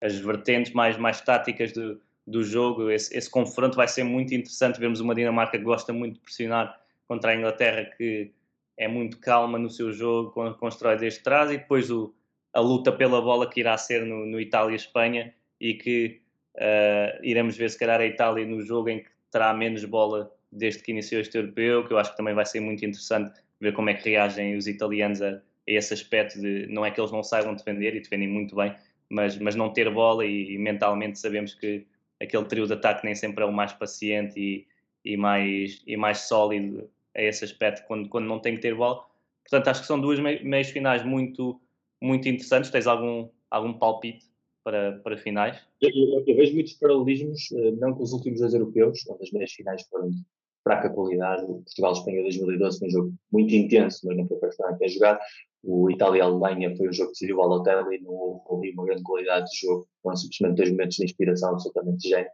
as 0.00 0.18
vertentes 0.18 0.72
mais, 0.72 0.96
mais 0.96 1.20
táticas 1.20 1.72
do, 1.72 2.00
do 2.26 2.42
jogo, 2.42 2.90
esse, 2.90 3.16
esse, 3.16 3.30
confronto 3.30 3.76
vai 3.76 3.86
ser 3.86 4.02
muito 4.02 4.34
interessante. 4.34 4.80
Vemos 4.80 5.00
uma 5.00 5.14
Dinamarca 5.14 5.56
que 5.56 5.64
gosta 5.64 5.92
muito 5.92 6.14
de 6.14 6.20
pressionar 6.20 6.80
contra 7.06 7.30
a 7.30 7.36
Inglaterra, 7.36 7.84
que 7.96 8.32
é 8.76 8.88
muito 8.88 9.18
calma 9.18 9.58
no 9.58 9.70
seu 9.70 9.92
jogo, 9.92 10.32
constrói 10.54 10.96
desde 10.96 11.20
trás, 11.20 11.50
e 11.50 11.58
depois 11.58 11.90
o, 11.90 12.12
a 12.56 12.60
luta 12.60 12.90
pela 12.90 13.20
bola 13.20 13.46
que 13.50 13.60
irá 13.60 13.76
ser 13.76 14.06
no, 14.06 14.24
no 14.24 14.40
Itália-Espanha 14.40 15.34
e 15.60 15.74
que 15.74 16.22
uh, 16.54 17.22
iremos 17.22 17.54
ver 17.54 17.68
se 17.68 17.78
calhar 17.78 18.00
a 18.00 18.06
Itália 18.06 18.46
no 18.46 18.62
jogo 18.62 18.88
em 18.88 19.00
que 19.00 19.10
terá 19.30 19.52
menos 19.52 19.84
bola 19.84 20.32
desde 20.50 20.82
que 20.82 20.90
iniciou 20.90 21.20
este 21.20 21.36
europeu, 21.36 21.86
que 21.86 21.92
eu 21.92 21.98
acho 21.98 22.12
que 22.12 22.16
também 22.16 22.34
vai 22.34 22.46
ser 22.46 22.60
muito 22.60 22.82
interessante 22.82 23.38
ver 23.60 23.74
como 23.74 23.90
é 23.90 23.94
que 23.94 24.08
reagem 24.08 24.56
os 24.56 24.66
italianos 24.66 25.20
a, 25.20 25.32
a 25.32 25.40
esse 25.66 25.92
aspecto 25.92 26.40
de 26.40 26.66
não 26.68 26.84
é 26.86 26.90
que 26.90 26.98
eles 26.98 27.12
não 27.12 27.22
saibam 27.22 27.54
defender 27.54 27.94
e 27.94 28.00
defendem 28.00 28.28
muito 28.28 28.56
bem, 28.56 28.74
mas, 29.10 29.36
mas 29.38 29.54
não 29.54 29.70
ter 29.70 29.90
bola 29.90 30.24
e, 30.24 30.54
e 30.54 30.58
mentalmente 30.58 31.18
sabemos 31.18 31.54
que 31.54 31.86
aquele 32.18 32.46
trio 32.46 32.66
de 32.66 32.72
ataque 32.72 33.04
nem 33.04 33.14
sempre 33.14 33.44
é 33.44 33.46
o 33.46 33.52
mais 33.52 33.74
paciente 33.74 34.40
e, 34.40 34.66
e, 35.04 35.14
mais, 35.14 35.82
e 35.86 35.94
mais 35.94 36.20
sólido 36.20 36.88
a 37.14 37.20
esse 37.20 37.44
aspecto 37.44 37.86
quando, 37.86 38.08
quando 38.08 38.24
não 38.24 38.38
tem 38.38 38.54
que 38.54 38.62
ter 38.62 38.74
bola. 38.74 39.04
Portanto, 39.42 39.68
acho 39.68 39.82
que 39.82 39.86
são 39.86 40.00
duas 40.00 40.18
meias 40.18 40.70
finais 40.70 41.04
muito, 41.04 41.60
muito 42.06 42.28
interessantes. 42.28 42.70
Tens 42.70 42.86
algum, 42.86 43.28
algum 43.50 43.72
palpite 43.74 44.24
para, 44.64 44.98
para 45.00 45.16
finais? 45.16 45.58
Eu, 45.80 45.90
eu, 45.90 46.24
eu 46.26 46.36
vejo 46.36 46.54
muitos 46.54 46.74
paralelismos, 46.74 47.50
eh, 47.52 47.72
não 47.72 47.94
com 47.94 48.02
os 48.02 48.12
últimos 48.12 48.40
dois 48.40 48.54
europeus, 48.54 49.04
onde 49.08 49.22
as 49.22 49.30
meias 49.30 49.52
finais 49.52 49.82
foram 49.88 50.10
de 50.10 50.18
fraca 50.62 50.90
qualidade. 50.90 51.44
O 51.44 51.62
Portugal-Espanha 51.62 52.22
2012 52.22 52.78
foi 52.78 52.88
um 52.88 52.90
jogo 52.90 53.14
muito 53.32 53.54
intenso, 53.54 54.06
mas 54.06 54.16
não 54.16 54.26
foi 54.26 54.36
para 54.38 54.50
a 54.82 54.88
jogar. 54.88 55.20
O 55.62 55.90
Itália-Alemanha 55.90 56.76
foi 56.76 56.88
um 56.88 56.92
jogo 56.92 57.08
que 57.08 57.14
decidiu 57.14 57.40
ao 57.42 57.50
hotel 57.50 57.92
e 57.92 58.00
não 58.00 58.42
houve 58.46 58.72
uma 58.72 58.84
grande 58.84 59.02
qualidade 59.02 59.50
de 59.50 59.60
jogo. 59.60 59.86
Foram 60.02 60.16
simplesmente 60.16 60.56
dois 60.56 60.70
momentos 60.70 60.96
de 60.96 61.04
inspiração 61.04 61.50
absolutamente 61.50 62.08
gênio. 62.08 62.30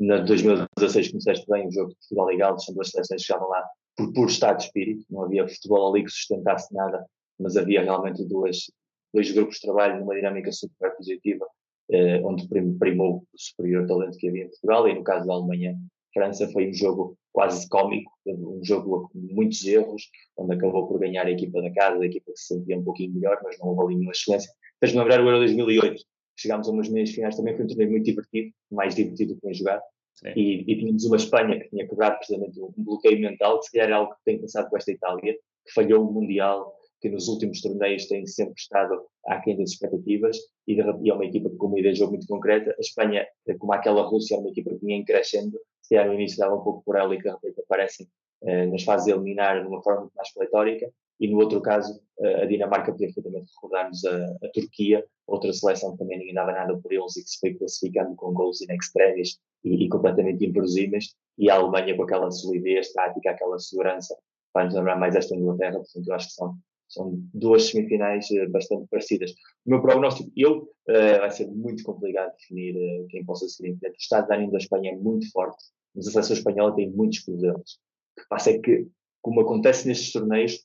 Na 0.00 0.18
2016 0.18 1.08
começaste 1.10 1.46
bem 1.48 1.68
o 1.68 1.72
jogo 1.72 1.90
de 1.90 1.96
Portugal 1.96 2.56
e 2.56 2.60
são 2.60 2.74
duas 2.74 2.90
seleções 2.90 3.20
que 3.20 3.32
estavam 3.32 3.48
lá 3.48 3.64
por 3.96 4.12
puro 4.12 4.28
estado 4.28 4.58
de 4.58 4.64
espírito, 4.64 5.06
não 5.08 5.22
havia 5.22 5.46
futebol 5.46 5.90
ali 5.90 6.04
que 6.04 6.10
sustentasse 6.10 6.74
nada, 6.74 7.06
mas 7.38 7.56
havia 7.56 7.82
realmente 7.82 8.24
duas, 8.24 8.70
dois 9.14 9.30
grupos 9.30 9.56
de 9.56 9.62
trabalho 9.62 10.00
numa 10.00 10.14
dinâmica 10.14 10.52
super 10.52 10.90
positiva, 10.96 11.46
eh, 11.90 12.20
onde 12.22 12.46
primou 12.78 13.18
o 13.32 13.38
superior 13.38 13.86
talento 13.86 14.18
que 14.18 14.28
havia 14.28 14.44
em 14.44 14.48
Portugal, 14.48 14.88
e 14.88 14.94
no 14.94 15.04
caso 15.04 15.26
da 15.26 15.34
Alemanha, 15.34 15.76
França 16.12 16.48
foi 16.48 16.68
um 16.68 16.74
jogo 16.74 17.16
quase 17.32 17.68
cómico, 17.68 18.10
um 18.26 18.60
jogo 18.62 19.08
com 19.08 19.18
muitos 19.18 19.64
erros, 19.64 20.02
onde 20.36 20.54
acabou 20.54 20.86
por 20.86 20.98
ganhar 21.00 21.26
a 21.26 21.30
equipa 21.30 21.60
da 21.62 21.72
casa, 21.72 22.02
a 22.02 22.06
equipa 22.06 22.32
que 22.32 22.38
se 22.38 22.54
sentia 22.54 22.78
um 22.78 22.84
pouquinho 22.84 23.14
melhor, 23.14 23.38
mas 23.42 23.58
não 23.58 23.68
houve 23.68 23.82
ali 23.82 23.94
nenhuma 23.94 24.12
excelência. 24.12 24.50
Fez-me 24.78 25.00
lembrar 25.00 25.20
o 25.20 25.28
Euro 25.28 25.38
2008, 25.38 26.02
chegámos 26.36 26.68
a 26.68 26.72
umas 26.72 26.88
meias 26.88 27.10
finais 27.10 27.36
também, 27.36 27.54
foi 27.56 27.64
um 27.64 27.68
torneio 27.68 27.90
muito 27.90 28.04
divertido, 28.04 28.52
mais 28.70 28.94
divertido 28.94 29.34
do 29.34 29.40
que 29.40 29.48
em 29.48 29.54
jogar, 29.54 29.80
e, 30.36 30.64
e, 30.72 30.78
tínhamos 30.78 31.04
uma 31.04 31.16
Espanha 31.16 31.58
que 31.58 31.68
tinha 31.70 31.88
quebrado 31.88 32.16
precisamente 32.16 32.60
um 32.60 32.72
bloqueio 32.78 33.20
mental, 33.20 33.58
que 33.58 33.66
se 33.66 33.72
calhar 33.72 33.90
é 33.90 33.92
algo 33.92 34.14
que 34.14 34.24
tem 34.24 34.36
começado 34.36 34.70
com 34.70 34.76
esta 34.76 34.92
Itália, 34.92 35.34
que 35.66 35.72
falhou 35.74 36.08
o 36.08 36.12
Mundial, 36.12 36.72
que 37.04 37.10
nos 37.10 37.28
últimos 37.28 37.60
torneios 37.60 38.06
tem 38.06 38.26
sempre 38.26 38.54
estado 38.56 38.98
aquém 39.26 39.54
das 39.58 39.72
expectativas 39.72 40.38
e, 40.66 40.72
e, 40.72 41.10
é 41.10 41.12
uma 41.12 41.26
equipa 41.26 41.50
com 41.50 41.66
uma 41.66 41.78
ideia 41.78 41.92
de 41.92 41.98
jogo 41.98 42.12
muito 42.12 42.26
concreta. 42.26 42.70
A 42.70 42.80
Espanha, 42.80 43.26
como 43.58 43.74
aquela 43.74 44.00
Rússia, 44.04 44.36
é 44.36 44.38
uma 44.38 44.48
equipa 44.48 44.70
que 44.70 44.86
vinha 44.86 45.04
crescendo, 45.04 45.60
se 45.82 45.96
era 45.96 46.08
no 46.08 46.14
início 46.14 46.38
dava 46.38 46.54
um 46.54 46.64
pouco 46.64 46.82
por 46.82 46.96
ela 46.96 47.14
e 47.14 47.18
que 47.18 47.24
de 47.24 47.28
repente 47.28 47.60
aparecem 47.60 48.08
eh, 48.44 48.64
nas 48.68 48.82
fases 48.84 49.04
de 49.04 49.12
eliminar 49.12 49.60
de 49.60 49.68
uma 49.68 49.82
forma 49.82 50.00
muito 50.00 50.14
mais 50.14 50.32
pletórica. 50.32 50.90
E 51.20 51.28
no 51.28 51.40
outro 51.40 51.60
caso, 51.60 52.00
eh, 52.20 52.44
a 52.44 52.46
Dinamarca 52.46 52.90
podia 52.90 53.08
perfeitamente 53.08 53.52
recordar-nos 53.54 54.02
a, 54.06 54.36
a, 54.42 54.48
Turquia, 54.54 55.04
outra 55.26 55.52
seleção 55.52 55.92
que 55.92 55.98
também 55.98 56.18
ninguém 56.18 56.32
dava 56.32 56.52
nada 56.52 56.74
por 56.74 56.90
eles 56.90 57.18
e 57.18 57.22
que 57.22 57.28
se 57.28 57.38
foi 57.38 57.52
classificando 57.52 58.16
com 58.16 58.32
gols 58.32 58.62
in 58.62 58.74
extremis 58.74 59.38
e, 59.62 59.84
e 59.84 59.88
completamente 59.90 60.42
impresíveis. 60.46 61.14
E 61.36 61.50
a 61.50 61.56
Alemanha 61.56 61.94
com 61.94 62.04
aquela 62.04 62.30
solidez 62.30 62.94
tática, 62.94 63.30
aquela 63.30 63.58
segurança, 63.58 64.16
para 64.54 64.64
nos 64.64 64.74
lembrar 64.74 64.96
mais 64.96 65.14
esta 65.14 65.36
Inglaterra. 65.36 65.74
Portanto, 65.74 66.08
eu 66.08 66.14
acho 66.14 66.28
que 66.28 66.32
são 66.32 66.56
são 66.88 67.18
duas 67.32 67.68
semifinais 67.68 68.28
uh, 68.30 68.50
bastante 68.50 68.86
parecidas. 68.88 69.32
O 69.66 69.70
meu 69.70 69.82
prognóstico, 69.82 70.30
eu, 70.36 70.62
uh, 70.62 71.18
vai 71.20 71.30
ser 71.30 71.46
muito 71.48 71.82
complicado 71.82 72.32
definir 72.38 72.76
uh, 72.76 73.06
quem 73.08 73.24
possa 73.24 73.48
seguir 73.48 73.70
em 73.70 73.78
frente. 73.78 73.94
O 73.94 73.98
estado 73.98 74.26
de 74.26 74.34
ânimo 74.34 74.52
da 74.52 74.58
Espanha 74.58 74.92
é 74.92 74.96
muito 74.96 75.30
forte, 75.30 75.64
mas 75.94 76.06
a 76.06 76.10
seleção 76.10 76.36
espanhola 76.36 76.74
tem 76.74 76.90
muitos 76.90 77.20
problemas. 77.20 77.78
O 78.16 78.20
que 78.20 78.28
passa 78.28 78.50
é 78.50 78.58
que, 78.58 78.86
como 79.22 79.40
acontece 79.40 79.88
nestes 79.88 80.12
torneios, 80.12 80.64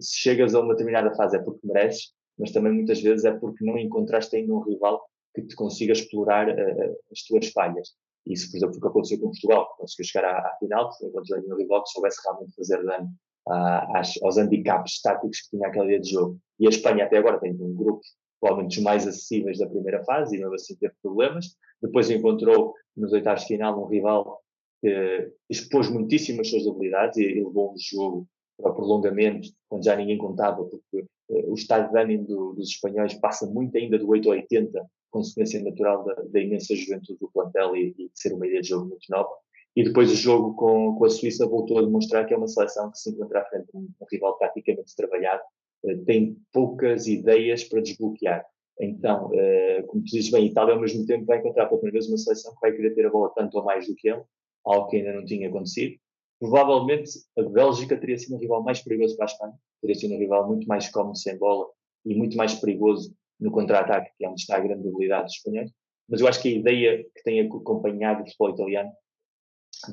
se 0.00 0.18
chegas 0.18 0.54
a 0.54 0.60
uma 0.60 0.74
determinada 0.74 1.14
fase 1.14 1.36
é 1.36 1.40
porque 1.40 1.66
mereces, 1.66 2.12
mas 2.38 2.50
também 2.50 2.72
muitas 2.72 3.00
vezes 3.00 3.24
é 3.24 3.32
porque 3.32 3.64
não 3.64 3.78
encontraste 3.78 4.36
ainda 4.36 4.52
um 4.52 4.60
rival 4.60 5.00
que 5.34 5.42
te 5.42 5.54
consiga 5.54 5.92
explorar 5.92 6.50
as 6.50 7.22
tuas 7.26 7.46
falhas. 7.48 7.90
Isso, 8.26 8.50
por 8.50 8.56
exemplo, 8.58 8.74
foi 8.74 8.78
o 8.78 8.82
que 8.82 8.88
aconteceu 8.88 9.18
com 9.20 9.30
Portugal, 9.30 9.70
que 9.70 9.76
conseguiu 9.78 10.04
chegar 10.04 10.24
à, 10.26 10.38
à 10.38 10.56
final, 10.58 10.90
contra 11.12 11.40
o 11.40 11.56
rival 11.56 11.82
que 11.84 11.90
soubesse 11.90 12.20
realmente 12.24 12.54
fazer 12.56 12.84
dano 12.84 13.08
às, 13.48 14.20
aos 14.22 14.36
handicaps 14.36 15.00
táticos 15.02 15.40
que 15.42 15.50
tinha 15.50 15.68
aquele 15.68 15.88
dia 15.88 16.00
de 16.00 16.10
jogo. 16.10 16.38
E 16.58 16.66
a 16.66 16.70
Espanha 16.70 17.04
até 17.04 17.18
agora 17.18 17.40
tem 17.40 17.52
um 17.52 17.74
grupo 17.74 18.02
provavelmente 18.40 18.78
os 18.78 18.84
mais 18.84 19.06
acessíveis 19.06 19.58
da 19.58 19.68
primeira 19.68 20.02
fase, 20.04 20.34
e 20.34 20.38
mesmo 20.38 20.54
assim 20.54 20.74
teve 20.76 20.94
problemas. 21.02 21.56
Depois 21.82 22.10
encontrou 22.10 22.74
nos 22.96 23.12
oitavos 23.12 23.42
de 23.42 23.48
final 23.48 23.80
um 23.80 23.86
rival 23.86 24.40
que 24.80 25.30
expôs 25.48 25.90
muitíssimo 25.90 26.40
as 26.40 26.48
suas 26.48 26.66
habilidades 26.66 27.18
e, 27.18 27.34
levou 27.34 27.72
um 27.72 27.78
jogo 27.78 28.26
para 28.56 28.72
prolongamento, 28.72 29.48
quando 29.68 29.84
já 29.84 29.94
ninguém 29.94 30.18
contava, 30.18 30.64
porque 30.64 31.06
uh, 31.28 31.50
o 31.50 31.54
estado 31.54 31.90
de 31.90 31.98
ânimo 31.98 32.26
do, 32.26 32.52
dos 32.54 32.70
espanhóis 32.70 33.14
passa 33.14 33.46
muito 33.46 33.76
ainda 33.76 33.98
do 33.98 34.08
8 34.08 34.28
ao 34.28 34.36
80, 34.36 34.86
consequência 35.10 35.62
natural 35.62 36.04
da, 36.04 36.14
da 36.14 36.40
imensa 36.40 36.74
juventude 36.74 37.18
do 37.18 37.30
plantel 37.30 37.76
e, 37.76 37.94
e, 37.98 38.10
ser 38.14 38.32
uma 38.32 38.46
ideia 38.46 38.62
de 38.62 38.68
jogo 38.68 38.86
muito 38.86 39.04
nova. 39.10 39.30
E 39.76 39.84
depois 39.84 40.10
o 40.10 40.16
jogo 40.16 40.54
com, 40.54 40.96
com 40.96 41.04
a 41.04 41.10
Suíça 41.10 41.46
voltou 41.46 41.78
a 41.78 41.82
demonstrar 41.82 42.26
que 42.26 42.34
é 42.34 42.36
uma 42.36 42.48
seleção 42.48 42.90
que 42.90 42.98
se 42.98 43.10
encontra 43.10 43.40
à 43.40 43.44
frente 43.44 43.66
de 43.66 43.76
um, 43.76 43.88
um 44.00 44.06
rival 44.10 44.36
praticamente 44.36 44.96
trabalhado, 44.96 45.42
uh, 45.84 46.04
tem 46.04 46.36
poucas 46.52 47.06
ideias 47.06 47.64
para 47.64 47.80
desbloquear. 47.80 48.44
Então, 48.80 49.26
uh, 49.26 49.86
como 49.86 50.02
tu 50.02 50.10
dizes 50.10 50.30
bem, 50.30 50.46
Itália 50.46 50.74
ao 50.74 50.80
mesmo 50.80 51.06
tempo 51.06 51.26
vai 51.26 51.38
encontrar 51.38 51.66
pela 51.66 51.80
primeira 51.80 51.98
vez 51.98 52.08
uma 52.08 52.18
seleção 52.18 52.52
que 52.54 52.60
vai 52.60 52.72
querer 52.72 52.94
ter 52.94 53.06
a 53.06 53.10
bola 53.10 53.32
tanto 53.34 53.56
ou 53.58 53.64
mais 53.64 53.86
do 53.86 53.94
que 53.94 54.08
ele, 54.08 54.22
algo 54.64 54.88
que 54.88 54.96
ainda 54.96 55.12
não 55.12 55.24
tinha 55.24 55.48
acontecido. 55.48 55.96
Provavelmente 56.40 57.10
a 57.38 57.42
Bélgica 57.42 57.96
teria 57.96 58.18
sido 58.18 58.36
um 58.36 58.38
rival 58.38 58.62
mais 58.62 58.82
perigoso 58.82 59.16
para 59.16 59.26
a 59.26 59.30
Espanha, 59.30 59.54
teria 59.80 59.94
sido 59.94 60.14
um 60.14 60.18
rival 60.18 60.48
muito 60.48 60.66
mais 60.66 60.88
cómodo 60.88 61.16
sem 61.16 61.36
bola 61.38 61.66
e 62.04 62.14
muito 62.14 62.36
mais 62.36 62.54
perigoso 62.54 63.14
no 63.38 63.50
contra-ataque, 63.50 64.10
que 64.16 64.24
é 64.24 64.28
onde 64.28 64.40
está 64.40 64.56
a 64.56 64.60
grande 64.60 64.82
debilidade 64.82 65.24
dos 65.24 65.34
espanhóis. 65.34 65.70
Mas 66.08 66.20
eu 66.20 66.26
acho 66.26 66.42
que 66.42 66.48
a 66.48 66.58
ideia 66.58 67.04
que 67.14 67.22
tem 67.22 67.40
acompanhado 67.40 68.22
o 68.22 68.24
futebol 68.24 68.50
italiano 68.50 68.90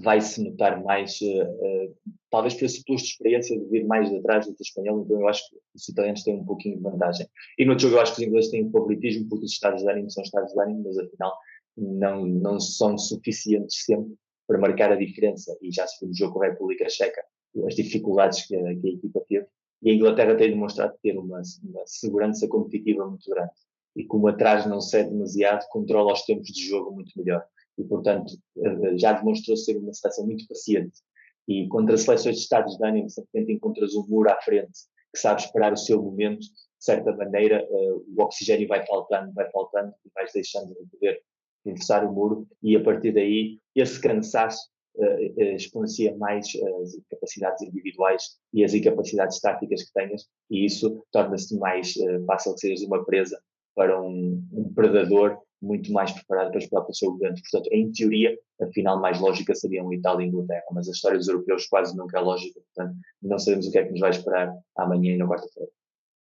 vai 0.01 0.21
se 0.21 0.43
notar 0.43 0.83
mais, 0.83 1.19
uh, 1.21 1.43
uh, 1.43 1.95
talvez 2.29 2.53
por 2.53 2.65
esse 2.65 2.83
plus 2.83 3.01
de 3.01 3.07
experiência 3.09 3.57
de 3.57 3.65
vir 3.65 3.85
mais 3.85 4.13
atrás 4.13 4.45
do 4.45 4.55
espanhol, 4.59 5.03
então 5.03 5.21
eu 5.21 5.27
acho 5.27 5.49
que 5.49 5.57
os 5.75 5.87
italianos 5.89 6.23
têm 6.23 6.35
um 6.35 6.45
pouquinho 6.45 6.77
de 6.77 6.83
vantagem. 6.83 7.27
E 7.57 7.65
no 7.65 7.77
jogo 7.77 7.95
eu 7.95 8.01
acho 8.01 8.15
que 8.15 8.21
os 8.21 8.27
ingleses 8.27 8.51
têm 8.51 8.65
um 8.65 8.71
favoritismo 8.71 9.27
porque 9.29 9.45
os 9.45 9.51
estados 9.51 9.81
de 9.81 9.89
ânimo 9.89 10.09
são 10.09 10.23
estados 10.23 10.51
de 10.51 10.61
ânimo, 10.61 10.83
mas 10.85 10.97
afinal 10.97 11.37
não, 11.77 12.25
não 12.25 12.59
são 12.59 12.97
suficientes 12.97 13.83
sempre 13.85 14.15
para 14.47 14.57
marcar 14.57 14.91
a 14.91 14.95
diferença, 14.95 15.55
e 15.61 15.71
já 15.71 15.85
se 15.85 15.99
viu 15.99 16.09
no 16.09 16.15
jogo 16.15 16.33
com 16.33 16.43
a 16.43 16.47
República 16.47 16.89
Checa, 16.89 17.21
as 17.65 17.75
dificuldades 17.75 18.47
que 18.47 18.55
a, 18.55 18.75
que 18.75 18.87
a 18.87 18.91
equipa 18.91 19.21
teve, 19.27 19.45
e 19.83 19.91
a 19.91 19.93
Inglaterra 19.93 20.35
tem 20.35 20.49
demonstrado 20.49 20.93
ter 21.03 21.17
uma, 21.17 21.41
uma, 21.63 21.85
segurança 21.85 22.47
competitiva 22.47 23.07
muito 23.07 23.29
grande, 23.29 23.51
e 23.95 24.05
como 24.05 24.27
atrás 24.27 24.65
não 24.65 24.79
cede 24.79 25.09
demasiado, 25.09 25.67
controla 25.69 26.13
os 26.13 26.23
tempos 26.23 26.47
de 26.47 26.65
jogo 26.67 26.91
muito 26.91 27.11
melhor, 27.17 27.43
e 27.77 27.83
portanto 27.83 28.33
eh, 28.57 28.97
já 28.97 29.13
demonstrou 29.13 29.55
ser 29.55 29.77
uma 29.77 29.93
seleção 29.93 30.25
muito 30.25 30.47
paciente, 30.47 30.99
e 31.47 31.67
contra 31.67 31.97
seleções 31.97 32.35
de 32.35 32.41
estados 32.41 32.77
de 32.77 32.85
ânimo, 32.85 33.09
sempre 33.09 33.53
encontras 33.53 33.95
um 33.95 34.05
muro 34.07 34.29
à 34.29 34.35
frente, 34.41 34.79
que 35.13 35.19
sabe 35.19 35.41
esperar 35.41 35.71
o 35.71 35.77
seu 35.77 36.01
momento, 36.01 36.41
de 36.41 36.85
certa 36.85 37.15
maneira 37.15 37.65
uh, 37.69 38.05
o 38.15 38.21
oxigênio 38.21 38.67
vai 38.67 38.85
faltando, 38.85 39.33
vai 39.33 39.49
faltando, 39.51 39.93
e 40.05 40.09
vais 40.13 40.31
deixando 40.33 40.67
de 40.67 40.89
poder 40.91 41.21
atravessar 41.61 42.05
o 42.05 42.13
muro. 42.13 42.47
E 42.61 42.75
a 42.75 42.83
partir 42.83 43.13
daí 43.13 43.59
esse 43.73 43.99
cansaço 44.01 44.69
uh, 44.97 45.41
exponencia 45.55 46.15
mais 46.17 46.47
as 46.81 46.97
capacidades 47.09 47.61
individuais 47.61 48.37
e 48.53 48.63
as 48.65 48.73
incapacidades 48.73 49.39
táticas 49.39 49.83
que 49.83 49.93
tenhas. 49.93 50.25
E 50.51 50.65
isso 50.65 51.01
torna-se 51.11 51.57
mais 51.57 51.93
fácil 52.27 52.53
de 52.55 52.59
seres 52.59 52.83
uma 52.83 53.05
presa 53.05 53.41
para 53.73 54.01
um, 54.01 54.43
um, 54.51 54.73
predador 54.73 55.39
muito 55.61 55.91
mais 55.91 56.11
preparado 56.11 56.51
para 56.51 56.59
explorar 56.59 56.87
o 56.87 56.93
seu 56.93 57.15
evento. 57.15 57.41
Portanto, 57.41 57.73
em 57.73 57.91
teoria, 57.91 58.37
a 58.61 58.67
final 58.67 58.99
mais 58.99 59.19
lógica 59.19 59.55
seria 59.55 59.83
um 59.83 59.93
Itália 59.93 60.25
e 60.25 60.29
Inglaterra, 60.29 60.63
mas 60.71 60.87
a 60.87 60.91
história 60.91 61.17
dos 61.17 61.27
europeus 61.27 61.67
quase 61.67 61.95
nunca 61.95 62.17
é 62.17 62.21
lógica, 62.21 62.59
portanto, 62.59 62.97
não 63.21 63.39
sabemos 63.39 63.67
o 63.67 63.71
que 63.71 63.77
é 63.77 63.85
que 63.85 63.91
nos 63.91 63.99
vai 63.99 64.11
esperar 64.11 64.53
amanhã 64.75 65.13
e 65.13 65.17
na 65.17 65.27
quarta-feira. 65.27 65.69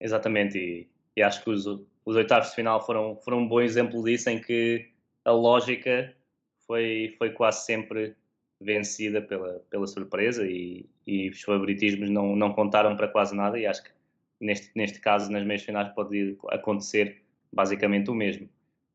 Exatamente, 0.01 0.59
e, 0.59 0.89
e, 1.17 1.23
acho 1.23 1.43
que 1.43 1.51
os, 1.51 1.67
os 1.67 2.17
oitavos 2.17 2.51
de 2.51 2.57
final 2.57 2.85
foram, 2.85 3.17
foram 3.17 3.39
um 3.39 3.49
bom 3.49 3.61
exemplo 3.61 4.03
disso, 4.03 4.29
em 4.29 4.41
que 4.41 4.91
a 5.25 5.33
lógica 5.33 6.15
foi, 6.67 7.15
foi 7.19 7.31
quase 7.31 7.65
sempre 7.65 8.15
vencida 8.61 9.21
pela, 9.21 9.61
pela 9.71 9.87
surpresa 9.87 10.47
e, 10.47 10.89
e 11.07 11.31
os 11.31 11.43
favoritismos 11.43 12.09
não, 12.09 12.37
não 12.37 12.53
contaram 12.53 12.97
para 12.97 13.09
quase 13.09 13.35
nada 13.35 13.59
e 13.59 13.67
acho 13.67 13.83
que 13.83 13.91
neste, 14.41 14.71
neste 14.75 15.01
caso 15.01 15.31
nas 15.31 15.45
meias 15.45 15.63
finais 15.63 15.93
pode 15.95 16.37
acontecer 16.49 17.23
basicamente 17.53 18.11
o 18.11 18.15
mesmo. 18.15 18.49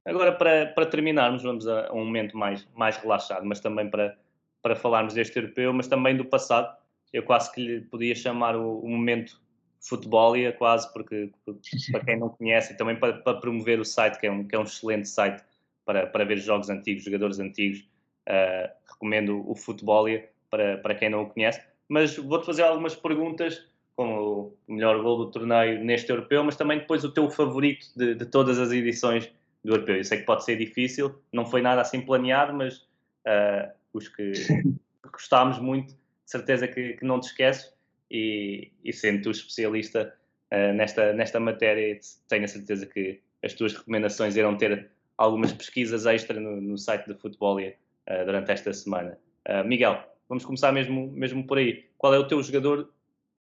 Agora 0.07 0.31
para, 0.31 0.67
para 0.67 0.85
terminarmos 0.85 1.43
vamos 1.43 1.67
a, 1.67 1.91
um 1.91 2.05
momento 2.05 2.37
mais, 2.37 2.65
mais 2.73 2.95
relaxado, 2.97 3.45
mas 3.45 3.59
também 3.59 3.89
para, 3.89 4.17
para 4.61 4.75
falarmos 4.75 5.13
deste 5.13 5.37
europeu, 5.37 5.73
mas 5.73 5.87
também 5.87 6.15
do 6.15 6.23
passado. 6.23 6.75
Eu 7.11 7.23
quase 7.23 7.51
que 7.51 7.61
lhe 7.61 7.81
podia 7.81 8.15
chamar 8.15 8.55
o, 8.55 8.79
o 8.79 8.89
momento 8.89 9.41
futebolia 9.81 10.51
quase 10.53 10.91
porque, 10.93 11.29
para 11.91 12.05
quem 12.05 12.17
não 12.17 12.29
conhece 12.29 12.73
e 12.73 12.77
também 12.77 12.95
para, 12.95 13.13
para 13.13 13.39
promover 13.39 13.79
o 13.79 13.85
site 13.85 14.17
que 14.17 14.27
é 14.27 14.31
um, 14.31 14.47
que 14.47 14.55
é 14.55 14.59
um 14.59 14.63
excelente 14.63 15.07
site 15.07 15.43
para, 15.85 16.07
para 16.07 16.25
ver 16.25 16.37
jogos 16.37 16.69
antigos, 16.69 17.03
jogadores 17.03 17.39
antigos. 17.39 17.85
Uh, 18.27 18.69
recomendo 18.89 19.49
o 19.49 19.55
Futebolia 19.55 20.27
para, 20.49 20.77
para 20.77 20.95
quem 20.95 21.09
não 21.09 21.23
o 21.23 21.29
conhece. 21.29 21.61
Mas 21.87 22.17
vou-te 22.17 22.45
fazer 22.45 22.63
algumas 22.63 22.95
perguntas, 22.95 23.65
como 23.95 24.53
o 24.67 24.73
melhor 24.73 25.01
gol 25.01 25.17
do 25.17 25.31
torneio 25.31 25.83
neste 25.83 26.09
europeu, 26.09 26.43
mas 26.43 26.55
também 26.55 26.79
depois 26.79 27.03
o 27.03 27.11
teu 27.11 27.29
favorito 27.29 27.87
de, 27.95 28.15
de 28.15 28.25
todas 28.25 28.59
as 28.59 28.71
edições 28.71 29.31
do 29.67 29.73
europeu. 29.73 29.97
Eu 29.97 30.03
sei 30.05 30.19
que 30.19 30.25
pode 30.25 30.45
ser 30.45 30.55
difícil, 30.55 31.13
não 31.31 31.45
foi 31.45 31.61
nada 31.61 31.81
assim 31.81 31.99
planeado, 31.99 32.53
mas 32.53 32.77
uh, 33.27 33.69
os 33.91 34.07
que 34.07 34.31
gostámos 35.11 35.59
muito, 35.59 35.89
de 35.93 35.97
certeza 36.31 36.67
que, 36.67 36.93
que 36.93 37.03
não 37.03 37.19
te 37.19 37.27
esqueces. 37.27 37.75
E, 38.09 38.71
e 38.85 38.93
sendo 38.93 39.23
tu 39.23 39.31
especialista 39.31 40.15
uh, 40.53 40.73
nesta, 40.73 41.11
nesta 41.11 41.39
matéria, 41.41 41.99
tenho 42.29 42.45
a 42.45 42.47
certeza 42.47 42.85
que 42.85 43.19
as 43.43 43.53
tuas 43.53 43.73
recomendações 43.73 44.37
irão 44.37 44.55
ter 44.55 44.89
algumas 45.17 45.51
pesquisas 45.51 46.05
extra 46.05 46.39
no, 46.39 46.61
no 46.61 46.77
site 46.77 47.05
da 47.05 47.15
Futebolia 47.15 47.75
uh, 48.09 48.25
durante 48.25 48.49
esta 48.49 48.73
semana. 48.73 49.17
Uh, 49.45 49.67
Miguel, 49.67 50.01
vamos 50.29 50.45
começar 50.45 50.71
mesmo, 50.71 51.11
mesmo 51.11 51.45
por 51.45 51.57
aí. 51.57 51.85
Qual 51.97 52.13
é 52.13 52.17
o 52.17 52.25
teu 52.25 52.41
jogador 52.41 52.89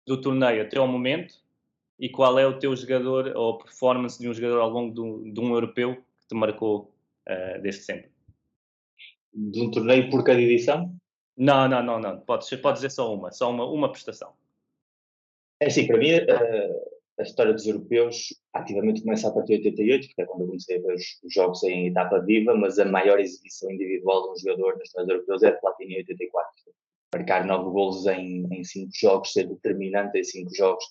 do 0.05 0.21
torneio 0.21 0.62
até 0.62 0.79
ao 0.79 0.89
momento 0.89 1.35
e 2.01 2.09
qual 2.09 2.37
é 2.41 2.47
o 2.47 2.59
teu 2.59 2.75
jogador 2.75 3.33
ou 3.37 3.59
performance 3.59 4.19
de 4.19 4.29
um 4.29 4.35
jogador 4.35 4.61
ao 4.61 4.71
longo 4.71 5.23
de, 5.23 5.31
de 5.31 5.41
um 5.41 5.53
europeu 5.53 6.03
te 6.29 6.35
marcou 6.35 6.95
uh, 7.29 7.61
desde 7.62 7.83
sempre? 7.83 8.11
De 9.33 9.61
um 9.61 9.70
torneio 9.70 10.11
por 10.11 10.24
cada 10.24 10.41
edição? 10.41 10.95
Não, 11.37 11.68
não, 11.68 11.83
não, 11.83 12.01
não. 12.01 12.20
Podes, 12.20 12.49
podes 12.61 12.83
dizer 12.83 12.91
só 12.91 13.14
uma, 13.14 13.31
só 13.31 13.51
uma, 13.51 13.64
uma 13.64 13.91
prestação. 13.91 14.33
É 15.61 15.66
assim, 15.66 15.87
para 15.87 15.99
mim, 15.99 16.14
uh, 16.14 16.99
a 17.18 17.22
história 17.22 17.53
dos 17.53 17.66
europeus 17.66 18.29
ativamente 18.53 19.03
começa 19.03 19.29
a 19.29 19.33
partir 19.33 19.59
de 19.59 19.68
88, 19.68 20.07
porque 20.07 20.22
é 20.22 20.24
quando 20.24 20.43
eu 20.43 20.47
comecei 20.47 20.79
a 20.79 20.81
ver 20.81 20.95
os, 20.95 21.18
jogos 21.33 21.62
em 21.64 21.89
etapa 21.89 22.20
viva, 22.20 22.55
mas 22.55 22.79
a 22.79 22.85
maior 22.85 23.18
exibição 23.18 23.70
individual 23.70 24.22
de 24.22 24.31
um 24.31 24.37
jogador 24.37 24.76
na 24.76 24.83
história 24.83 25.07
dos 25.07 25.14
europeus 25.14 25.43
é 25.43 25.51
de 25.51 25.61
Platini 25.61 25.95
em 25.95 25.99
84. 25.99 26.53
Marcar 27.14 27.47
nove 27.47 27.70
golos 27.70 28.07
em, 28.07 28.47
em 28.53 28.62
cinco 28.62 28.91
jogos, 28.95 29.33
ser 29.33 29.49
determinante 29.49 30.18
em 30.18 30.24
cinco 30.24 30.55
jogos, 30.55 30.85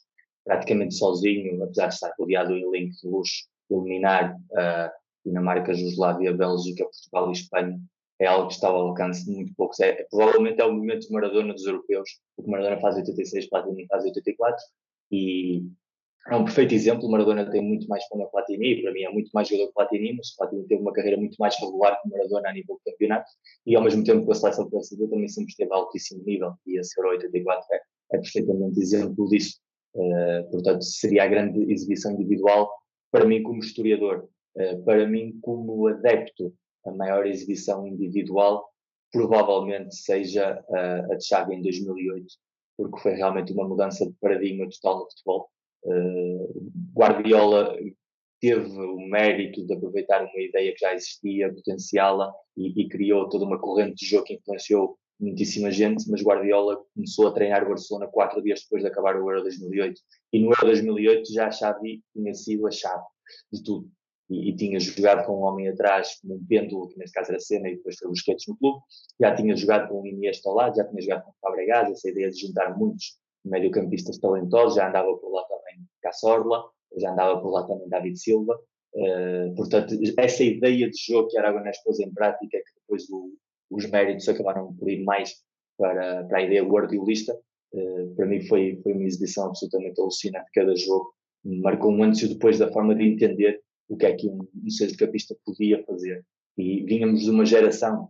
praticamente 0.44 0.96
sozinho, 0.96 1.64
apesar 1.64 1.88
de 1.88 1.94
estar 1.94 2.14
rodeado 2.18 2.54
de 2.54 2.66
um 2.66 2.76
elenco 2.76 2.96
de 3.02 3.08
luxo, 3.08 3.48
eliminar 3.70 4.36
uh, 4.36 4.92
Dinamarca, 5.28 5.74
Jugoslávia, 5.74 6.34
Bélgica, 6.34 6.84
Portugal 6.86 7.30
e 7.30 7.34
Espanha, 7.34 7.80
é 8.20 8.26
algo 8.26 8.48
que 8.48 8.54
está 8.54 8.68
ao 8.68 8.88
alcance 8.88 9.26
de 9.26 9.32
muito 9.32 9.54
poucos. 9.56 9.80
É, 9.80 10.06
provavelmente 10.10 10.60
é 10.60 10.66
o 10.66 10.74
momento 10.74 11.08
de 11.08 11.14
Maradona 11.14 11.54
dos 11.54 11.66
europeus, 11.66 12.10
porque 12.36 12.50
Maradona 12.50 12.80
faz 12.80 12.96
86, 12.96 13.50
Platini 13.50 13.86
faz 13.88 14.04
84, 14.04 14.58
e 15.12 15.64
é 16.30 16.36
um 16.36 16.44
perfeito 16.44 16.74
exemplo. 16.74 17.10
Maradona 17.10 17.50
tem 17.50 17.62
muito 17.62 17.88
mais 17.88 18.06
fama 18.08 18.26
que 18.26 18.32
Platini, 18.32 18.82
para 18.82 18.92
mim 18.92 19.04
é 19.04 19.12
muito 19.12 19.30
mais 19.34 19.48
jogador 19.48 19.68
que 19.68 19.74
Platini, 19.74 20.14
mas 20.16 20.36
Platini 20.36 20.68
teve 20.68 20.82
uma 20.82 20.94
carreira 20.94 21.18
muito 21.18 21.36
mais 21.38 21.56
regular 21.60 22.02
que 22.02 22.10
Maradona 22.10 22.50
a 22.50 22.54
nível 22.54 22.80
de 22.84 22.92
campeonato 22.92 23.30
e 23.66 23.76
ao 23.76 23.84
mesmo 23.84 24.04
tempo 24.04 24.26
com 24.26 24.32
a 24.32 24.36
seleção 24.36 24.68
brasileira 24.70 25.12
também 25.12 25.28
sempre 25.28 25.52
esteve 25.52 25.72
a 25.72 25.76
altíssimo 25.76 26.24
nível 26.26 26.54
e 26.66 26.80
esse 26.80 27.00
Euro 27.00 27.12
84 27.12 27.66
é, 27.72 27.80
é 28.14 28.18
perfeitamente 28.18 28.80
exemplo 28.80 29.28
disso. 29.30 29.60
Uh, 29.96 30.52
portanto, 30.52 30.84
seria 30.84 31.24
a 31.24 31.28
grande 31.28 31.72
exibição 31.72 32.12
individual 32.12 32.70
para 33.12 33.26
mim 33.26 33.42
como 33.42 33.60
historiador, 33.60 34.28
para 34.86 35.08
mim 35.08 35.38
como 35.42 35.88
adepto, 35.88 36.54
a 36.86 36.92
maior 36.92 37.26
exibição 37.26 37.86
individual 37.88 38.68
provavelmente 39.12 39.96
seja 39.96 40.64
uh, 40.70 41.12
a 41.12 41.16
de 41.16 41.26
Xavi 41.26 41.56
em 41.56 41.62
2008, 41.62 42.26
porque 42.78 43.00
foi 43.00 43.14
realmente 43.14 43.54
uma 43.54 43.68
mudança 43.68 44.06
de 44.06 44.14
paradigma 44.20 44.68
total 44.70 45.00
no 45.00 45.10
futebol 45.10 45.50
Uh, 45.88 46.72
Guardiola 46.94 47.78
teve 48.42 48.70
o 48.78 49.00
mérito 49.08 49.66
de 49.66 49.74
aproveitar 49.74 50.22
uma 50.22 50.42
ideia 50.42 50.74
que 50.74 50.80
já 50.80 50.94
existia, 50.94 51.54
potenciá-la 51.54 52.32
e, 52.56 52.82
e, 52.82 52.90
criou 52.90 53.30
toda 53.30 53.46
uma 53.46 53.60
corrente 53.60 53.96
de 53.96 54.06
jogo 54.06 54.26
que 54.26 54.34
influenciou 54.34 54.98
muitíssima 55.20 55.72
gente, 55.72 56.10
mas 56.10 56.22
Guardiola 56.22 56.84
começou 56.94 57.28
a 57.28 57.32
treinar 57.32 57.64
o 57.64 57.70
Barcelona 57.70 58.08
quatro 58.08 58.42
dias 58.42 58.62
depois 58.62 58.84
de 58.84 58.90
acabar 58.90 59.16
o 59.16 59.32
Euro 59.32 59.42
2008 59.44 60.00
e 60.34 60.40
no 60.40 60.48
Euro 60.48 60.66
2008 60.66 61.34
já 61.34 61.48
a 61.48 61.52
Xavi 61.52 62.04
tinha 62.14 62.34
sido 62.34 62.68
a 62.68 62.72
chave 62.72 63.04
de 63.52 63.64
tudo. 63.64 63.90
E, 64.30 64.50
e, 64.50 64.56
tinha 64.56 64.80
jogado 64.80 65.26
com 65.26 65.40
um 65.40 65.44
homem 65.44 65.70
atrás, 65.70 66.20
como 66.22 66.36
um 66.36 66.46
pêndulo, 66.46 66.90
que 66.90 66.98
nesse 66.98 67.14
caso 67.14 67.32
era 67.32 67.40
Senna, 67.40 67.70
e 67.70 67.78
depois 67.78 67.98
foi 67.98 68.12
skates 68.12 68.46
no 68.48 68.58
clube. 68.58 68.80
Já 69.20 69.36
tinha 69.36 69.56
jogado 69.56 69.90
com 69.90 70.02
o 70.02 70.08
Iniesta 70.08 70.50
ao 70.50 70.56
lado, 70.56 70.76
já 70.76 70.86
tinha 70.86 71.02
jogado 71.02 71.24
com 71.24 71.32
o 71.32 71.36
Fabregas, 71.42 71.92
essa 71.92 72.10
ideia 72.10 72.30
de 72.30 72.40
juntar 72.40 72.78
muitos 72.78 73.18
mediocampistas 73.46 74.18
talentosos, 74.18 74.76
já 74.76 74.90
andava 74.90 75.16
por 75.18 75.32
lá 75.32 75.44
também 75.44 75.86
Cassorla, 76.02 76.64
já 76.98 77.12
andava 77.12 77.42
por 77.42 77.52
lá 77.52 77.66
também 77.66 77.88
David 77.88 78.20
Silva. 78.20 78.60
Uh, 78.94 79.56
portanto, 79.56 79.96
essa 80.18 80.44
ideia 80.44 80.90
de 80.90 80.98
jogo 81.08 81.30
que 81.30 81.38
Aragonés 81.38 81.82
pôs 81.84 82.00
em 82.00 82.12
prática, 82.12 82.58
que 82.58 82.80
depois 82.82 83.10
o, 83.10 83.32
os 83.72 83.90
méritos 83.90 84.28
acabaram 84.28 84.74
por 84.74 84.90
ir 84.90 85.04
mais 85.04 85.36
para, 85.78 86.26
para 86.26 86.40
a 86.40 86.42
ideia 86.42 86.64
guardiolista, 86.64 87.34
uh, 87.74 88.16
para 88.16 88.26
mim 88.26 88.42
foi, 88.42 88.80
foi 88.84 88.94
uma 88.94 89.04
exibição 89.04 89.46
absolutamente 89.46 90.02
alucinante 90.02 90.50
cada 90.54 90.76
jogo. 90.76 91.14
Marcou 91.46 91.92
um 91.92 92.04
antes 92.04 92.24
e 92.24 92.34
depois 92.34 92.58
da 92.60 92.72
forma 92.72 92.96
de 92.96 93.08
entender 93.08 93.62
o 93.88 93.98
que 93.98 94.06
é 94.06 94.16
que 94.16 94.28
um, 94.28 94.48
um 94.64 94.70
centrocampista 94.70 95.36
podia 95.46 95.84
fazer. 95.86 96.26
E 96.58 96.84
vínhamos 96.84 97.22
de 97.22 97.30
uma 97.30 97.46
geração 97.46 98.10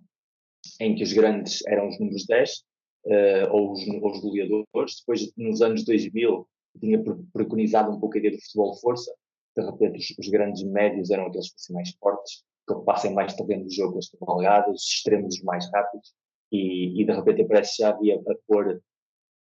em 0.80 0.96
que 0.96 1.04
os 1.04 1.14
grandes 1.14 1.66
eram 1.68 1.88
os 1.88 2.00
números 2.00 2.26
10, 2.26 2.52
uh, 2.52 2.64
eh, 3.08 3.50
ou, 3.52 3.72
os, 3.72 3.82
os 3.82 4.22
goleadores. 4.22 5.00
Depois, 5.00 5.32
nos 5.38 5.62
anos 5.62 5.84
2000, 5.86 6.48
tinha 6.80 7.04
preconizado 7.34 7.92
um 7.92 8.00
pouco 8.00 8.16
a 8.16 8.20
ideia 8.20 8.36
do 8.36 8.42
futebol 8.42 8.76
força. 8.78 9.14
De 9.56 9.64
repente, 9.64 10.00
os, 10.00 10.18
os 10.18 10.30
grandes 10.30 10.64
médios 10.64 11.10
eram 11.10 11.28
aqueles 11.28 11.50
que 11.50 11.54
fossem 11.54 11.76
mais 11.76 11.92
fortes, 12.00 12.44
que 12.68 12.74
ocupassem 12.74 13.14
mais 13.14 13.34
terreno 13.34 13.66
do 13.66 13.72
jogo, 13.72 13.98
as 13.98 14.10
cavalgadas, 14.10 14.76
os 14.76 14.88
extremos 14.88 15.36
os 15.36 15.44
mais 15.44 15.70
rápidos. 15.72 16.14
E, 16.52 17.02
e 17.02 17.06
de 17.06 17.12
repente 17.12 17.42
aparece 17.42 17.78
já 17.80 17.90
havia 17.90 18.16
a 18.16 18.36
pôr 18.48 18.82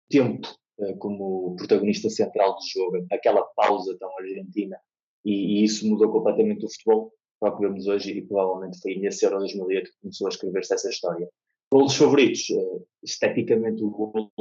tempo 0.09 0.47
uh, 0.77 0.97
como 0.97 1.55
protagonista 1.57 2.09
central 2.09 2.55
do 2.55 2.61
jogo, 2.65 3.05
aquela 3.11 3.43
pausa 3.55 3.97
tão 3.99 4.09
argentina 4.17 4.77
e, 5.25 5.61
e, 5.61 5.63
isso 5.63 5.87
mudou 5.87 6.11
completamente 6.11 6.65
o 6.65 6.69
futebol 6.69 7.13
para 7.39 7.53
o 7.53 7.57
que 7.57 7.63
vemos 7.63 7.87
hoje 7.87 8.11
e 8.11 8.21
provavelmente 8.21 8.79
foi 8.81 8.95
nesse 8.95 9.25
Euro 9.25 9.39
2008 9.39 9.91
que 9.91 9.97
começou 10.01 10.27
a 10.27 10.29
escrever-se 10.29 10.73
essa 10.73 10.89
história. 10.89 11.29
Golos 11.71 11.95
favoritos, 11.95 12.49
uh, 12.49 12.85
esteticamente 13.03 13.83
o 13.83 13.89
gol 13.89 14.31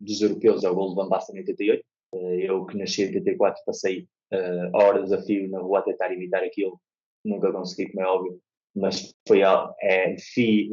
dos 0.00 0.20
europeus 0.20 0.64
é 0.64 0.70
o 0.70 0.74
gol 0.74 0.90
de 0.90 0.96
Van 0.96 1.08
Basten 1.08 1.36
em 1.36 1.40
88. 1.40 1.84
Uh, 2.14 2.18
eu 2.34 2.66
que 2.66 2.76
nasci 2.76 3.02
em 3.02 3.06
84 3.06 3.62
passei 3.64 4.08
uh, 4.32 4.76
horas 4.76 5.12
a 5.12 5.22
fio 5.22 5.48
na 5.48 5.60
rua 5.60 5.80
a 5.80 5.82
tentar 5.82 6.12
imitar 6.12 6.42
aquilo, 6.42 6.80
nunca 7.24 7.52
consegui, 7.52 7.90
como 7.90 8.04
é 8.04 8.08
óbvio, 8.08 8.40
mas 8.74 9.14
foi 9.26 9.42
é, 9.80 10.16
fi, 10.18 10.70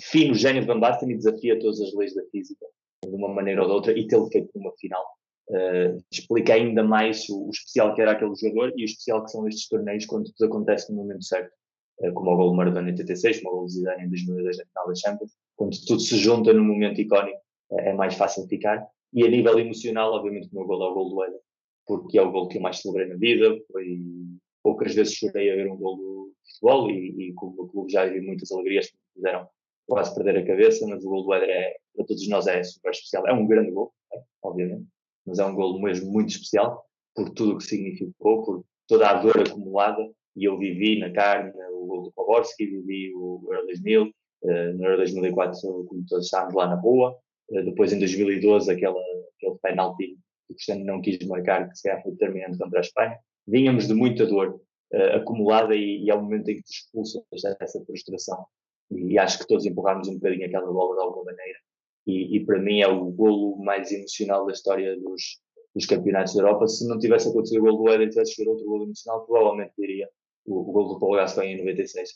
fino 0.00 0.34
gênio 0.34 0.62
de 0.62 0.66
Van 0.66 0.80
Basten 0.80 1.10
e 1.10 1.16
desafia 1.16 1.58
todas 1.58 1.80
as 1.80 1.92
leis 1.92 2.14
da 2.14 2.24
física 2.30 2.66
de 3.04 3.14
uma 3.14 3.28
maneira 3.28 3.62
ou 3.62 3.68
de 3.68 3.74
outra 3.74 3.98
e 3.98 4.06
tê-lo 4.06 4.30
feito 4.30 4.50
numa 4.54 4.72
final 4.76 5.04
uh, 5.50 6.04
explica 6.10 6.54
ainda 6.54 6.82
mais 6.82 7.28
o, 7.28 7.48
o, 7.48 7.50
especial 7.50 7.94
que 7.94 8.02
era 8.02 8.12
aquele 8.12 8.34
jogador 8.34 8.72
e 8.76 8.82
o 8.82 8.84
especial 8.84 9.24
que 9.24 9.30
são 9.30 9.46
estes 9.48 9.68
torneios 9.68 10.06
quando 10.06 10.32
tudo 10.32 10.46
acontece 10.46 10.90
no 10.92 10.98
momento 10.98 11.24
certo, 11.24 11.52
uh, 12.00 12.12
como 12.12 12.30
o 12.30 12.36
gol 12.36 12.50
de 12.50 12.56
Maradona 12.56 12.88
em 12.88 12.92
86, 12.92 13.42
como 13.42 13.56
o 13.56 13.58
gol 13.60 13.68
Zidane 13.68 14.04
em 14.04 14.08
2002 14.08 14.58
na 14.58 14.64
final 14.64 14.88
da 14.88 14.94
Champions, 14.94 15.32
quando 15.56 15.76
tudo 15.86 16.00
se 16.00 16.16
junta 16.16 16.52
num 16.52 16.64
momento 16.64 17.00
icónico 17.00 17.38
uh, 17.70 17.80
é 17.80 17.92
mais 17.92 18.14
fácil 18.14 18.46
ficar. 18.46 18.86
E 19.12 19.24
a 19.24 19.28
nível 19.28 19.58
emocional, 19.58 20.12
obviamente, 20.12 20.48
o 20.52 20.54
meu 20.54 20.66
gol 20.66 20.82
é 20.82 20.90
o 20.90 20.94
gol 20.94 21.08
do 21.08 21.40
porque 21.86 22.18
é 22.18 22.22
o 22.22 22.30
gol 22.30 22.48
que 22.48 22.58
eu 22.58 22.62
mais 22.62 22.80
celebrei 22.80 23.08
na 23.08 23.16
vida, 23.16 23.58
foi 23.72 23.98
poucas 24.62 24.94
vezes 24.94 25.14
chorei 25.14 25.50
a 25.50 25.56
ver 25.56 25.70
um 25.70 25.76
gol 25.76 25.96
do 25.96 26.32
futebol 26.44 26.90
e, 26.90 27.28
e 27.28 27.32
como 27.32 27.62
o 27.62 27.68
clube 27.68 27.90
já 27.90 28.04
vi 28.04 28.20
muitas 28.20 28.52
alegrias 28.52 28.88
que 28.88 28.96
me 28.96 29.14
fizeram 29.14 29.48
quase 29.86 30.14
perder 30.14 30.36
a 30.36 30.46
cabeça, 30.46 30.86
mas 30.86 31.02
o 31.02 31.08
gol 31.08 31.24
do 31.24 31.32
Éder 31.32 31.48
é, 31.48 31.76
para 31.96 32.04
todos 32.04 32.28
nós 32.28 32.46
é 32.46 32.62
super 32.62 32.90
especial. 32.90 33.26
É 33.26 33.32
um 33.32 33.46
grande 33.46 33.70
gol, 33.70 33.90
obviamente, 34.42 34.86
mas 35.28 35.38
é 35.38 35.44
um 35.44 35.54
golo 35.54 35.80
mesmo 35.80 36.10
muito 36.10 36.30
especial 36.30 36.84
por 37.14 37.30
tudo 37.30 37.52
o 37.52 37.58
que 37.58 37.64
significou, 37.64 38.44
por 38.44 38.64
toda 38.86 39.10
a 39.10 39.14
dor 39.14 39.38
acumulada. 39.38 40.02
E 40.36 40.44
eu 40.44 40.56
vivi 40.56 40.98
na 40.98 41.12
carne 41.12 41.52
o 41.72 41.86
gol 41.86 42.02
do 42.04 42.12
Poborski, 42.12 42.64
vivi 42.64 43.12
o 43.14 43.46
Euro 43.50 43.66
2000, 43.66 44.02
uh, 44.04 44.10
eh, 44.44 44.72
no 44.72 44.84
Euro 44.84 44.96
2004, 44.98 45.60
como 45.60 46.04
todos 46.08 46.26
estávamos 46.26 46.54
lá 46.54 46.68
na 46.68 46.76
boa. 46.76 47.18
Uh, 47.50 47.64
depois, 47.64 47.92
em 47.92 47.98
2012, 47.98 48.70
aquela, 48.70 49.00
aquele 49.36 49.58
penalti 49.60 50.06
que 50.06 50.52
o 50.52 50.54
Cristiano 50.54 50.84
não 50.84 51.00
quis 51.00 51.18
marcar, 51.26 51.68
que 51.68 51.76
se 51.76 51.82
calhar 51.82 52.02
foi 52.02 52.12
determinante 52.12 52.56
contra 52.56 52.78
a 52.78 52.82
Espanha. 52.82 53.18
Vínhamos 53.48 53.88
de 53.88 53.94
muita 53.94 54.26
dor 54.26 54.60
uh, 54.92 55.16
acumulada 55.16 55.74
e, 55.74 56.04
e 56.04 56.10
é 56.10 56.14
o 56.14 56.22
momento 56.22 56.48
em 56.50 56.56
que 56.56 56.62
te 56.62 56.82
expulsas 56.82 57.22
dessa 57.58 57.84
frustração. 57.84 58.46
E, 58.92 59.14
e 59.14 59.18
acho 59.18 59.40
que 59.40 59.46
todos 59.48 59.66
empurrámos 59.66 60.06
um 60.06 60.14
bocadinho 60.14 60.46
aquela 60.46 60.72
bola 60.72 60.94
de 60.94 61.02
alguma 61.02 61.24
maneira 61.24 61.58
e, 62.08 62.36
e, 62.36 62.46
para 62.46 62.58
mim 62.58 62.80
é 62.80 62.88
o 62.88 63.10
golo 63.10 63.58
mais 63.58 63.92
emocional 63.92 64.46
da 64.46 64.52
história 64.52 64.98
dos, 64.98 65.40
dos 65.74 65.84
campeonatos 65.84 66.34
da 66.34 66.40
Europa. 66.40 66.66
Se 66.66 66.88
não 66.88 66.98
tivesse 66.98 67.28
acontecido 67.28 67.60
o 67.60 67.64
golo 67.64 67.84
do 67.84 67.92
Éden 67.92 68.06
e 68.06 68.10
tivesse 68.10 68.32
sido 68.32 68.50
outro 68.50 68.64
golo 68.64 68.84
emocional, 68.84 69.26
provavelmente 69.26 69.74
diria 69.76 70.08
o, 70.46 70.58
o 70.58 70.72
golo 70.72 70.94
do 70.94 71.00
Paulo 71.00 71.16
Gascoigne 71.16 71.52
em 71.52 71.58
96. 71.58 72.12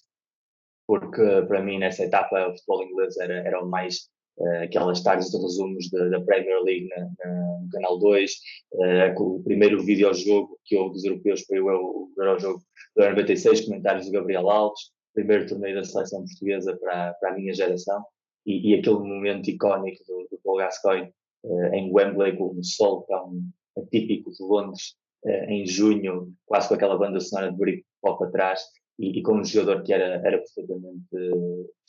Porque 0.87 1.43
para 1.47 1.63
mim 1.63 1.79
nessa 1.79 2.05
etapa 2.05 2.49
o 2.49 2.53
futebol 2.53 2.85
inglês 2.85 3.19
era, 3.19 3.35
era 3.47 3.63
o 3.63 3.69
mais 3.69 4.09
uh, 4.39 4.65
aquelas 4.65 5.03
tardes 5.03 5.31
de 5.31 5.37
resumos 5.37 5.91
da 5.91 6.21
Premier 6.23 6.63
League 6.63 6.89
na, 6.89 7.11
na, 7.19 7.61
no 7.61 7.69
Canal 7.71 7.99
2, 7.99 8.33
uh, 8.73 8.85
eh, 8.85 9.15
o 9.19 9.43
primeiro 9.43 9.83
videojogo 9.85 10.59
que 10.65 10.77
houve 10.77 10.95
dos 10.95 11.05
europeus 11.05 11.43
foi 11.43 11.61
o, 11.61 11.67
o 11.67 12.13
Eurojogo 12.17 12.63
do 12.97 13.05
96, 13.05 13.67
comentários 13.67 14.07
do 14.07 14.13
Gabriel 14.13 14.51
Alves, 14.51 14.91
primeiro 15.15 15.47
torneio 15.47 15.77
da 15.77 15.85
seleção 15.85 16.25
portuguesa 16.25 16.77
para, 16.79 17.13
para 17.15 17.31
a 17.31 17.35
minha 17.35 17.53
geração 17.53 18.03
e, 18.47 18.71
e 18.71 18.75
aquele 18.79 18.99
momento 18.99 19.49
icónico 19.49 20.03
do, 20.07 20.29
do 20.31 20.41
Paul 20.43 20.59
Gascoigne 20.59 21.13
uh, 21.45 21.75
em 21.75 21.93
Wembley 21.93 22.37
com 22.37 22.53
um 22.53 22.63
sol 22.63 23.03
tão 23.03 23.41
atípico 23.77 24.31
de 24.31 24.43
Londres 24.43 24.95
uh, 25.25 25.45
em 25.51 25.67
junho, 25.67 26.33
quase 26.47 26.69
com 26.69 26.75
aquela 26.75 26.99
banda 26.99 27.21
sonora 27.21 27.51
de 27.51 27.59
Britpop 27.59 28.25
atrás 28.25 28.63
e, 28.99 29.19
e 29.19 29.23
com 29.23 29.35
um 29.39 29.45
jogador 29.45 29.83
que 29.83 29.93
era, 29.93 30.27
era 30.27 30.39
perfeitamente 30.39 31.05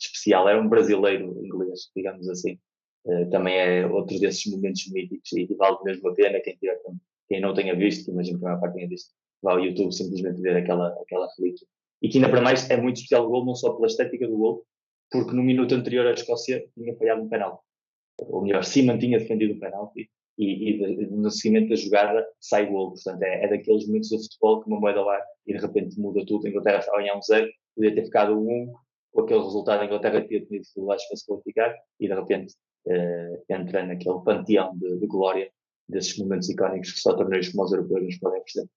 especial, 0.00 0.48
era 0.48 0.60
um 0.60 0.68
brasileiro 0.68 1.44
inglês, 1.44 1.90
digamos 1.94 2.28
assim. 2.28 2.58
também 3.30 3.56
é 3.56 3.86
outro 3.86 4.18
desses 4.18 4.50
momentos 4.50 4.90
míticos 4.90 5.30
e, 5.32 5.42
e 5.42 5.54
vale 5.54 5.76
mesmo 5.84 6.08
a 6.08 6.14
pena 6.14 6.40
quem, 6.40 6.56
tiver, 6.56 6.80
quem 7.28 7.40
não 7.40 7.54
tenha 7.54 7.76
visto, 7.76 8.10
imagino 8.10 8.38
que 8.38 8.44
a 8.44 8.48
maior 8.48 8.60
parte 8.60 8.74
tenha 8.74 8.88
visto, 8.88 9.10
vá 9.42 9.52
ao 9.52 9.60
YouTube 9.60 9.92
simplesmente 9.92 10.40
ver 10.40 10.56
aquela, 10.56 10.88
aquela 11.02 11.28
relíquia. 11.38 11.66
E 12.02 12.08
que 12.08 12.18
ainda 12.18 12.30
para 12.30 12.40
mais 12.40 12.68
é 12.70 12.76
muito 12.76 12.96
especial 12.96 13.26
o 13.26 13.28
gol, 13.28 13.44
não 13.44 13.54
só 13.54 13.72
pela 13.74 13.86
estética 13.86 14.26
do 14.26 14.36
gol, 14.36 14.66
porque 15.14 15.32
no 15.32 15.44
minuto 15.44 15.72
anterior 15.72 16.04
a 16.08 16.12
Escócia 16.12 16.66
tinha 16.74 16.92
falhado 16.96 17.22
um 17.22 17.28
penalti. 17.28 17.62
Ou 18.18 18.42
melhor, 18.42 18.64
Seaman 18.64 18.98
tinha 18.98 19.16
defendido 19.16 19.54
o 19.54 19.60
penalti 19.60 20.10
e, 20.36 20.72
e 20.72 21.06
no 21.06 21.30
seguimento 21.30 21.68
da 21.68 21.76
jogada 21.76 22.26
sai 22.40 22.66
gol. 22.66 22.90
Portanto, 22.90 23.22
é, 23.22 23.44
é, 23.44 23.48
daqueles 23.48 23.86
momentos 23.86 24.10
do 24.10 24.18
futebol 24.18 24.60
que 24.60 24.68
uma 24.68 24.80
moeda 24.80 25.02
lá 25.02 25.20
e 25.46 25.52
de 25.52 25.60
repente 25.60 26.00
muda 26.00 26.26
tudo. 26.26 26.44
A 26.44 26.50
Inglaterra 26.50 26.78
estava 26.80 27.16
um 27.16 27.22
zero, 27.22 27.48
podia 27.76 27.94
ter 27.94 28.04
ficado 28.06 28.36
um 28.36 28.64
1, 28.64 28.74
com 29.12 29.20
aquele 29.20 29.40
resultado 29.40 29.82
a 29.82 29.84
Inglaterra 29.84 30.26
tinha 30.26 30.44
tido 30.44 30.62
dificuldades 30.62 31.06
para 31.06 31.16
se 31.16 31.26
qualificar 31.26 31.76
e 32.00 32.08
de 32.08 32.14
repente 32.14 32.54
uh, 32.86 33.44
entra 33.48 33.86
naquele 33.86 34.18
panteão 34.24 34.76
de, 34.76 34.98
de, 34.98 35.06
glória 35.06 35.48
desses 35.88 36.18
momentos 36.18 36.48
icónicos 36.48 36.90
que 36.90 36.98
só 36.98 37.14
torneios 37.16 37.50
como 37.50 37.62
os 37.62 37.72
europeus 37.72 38.02
nos 38.02 38.18
podem 38.18 38.40
oferecer. 38.40 38.68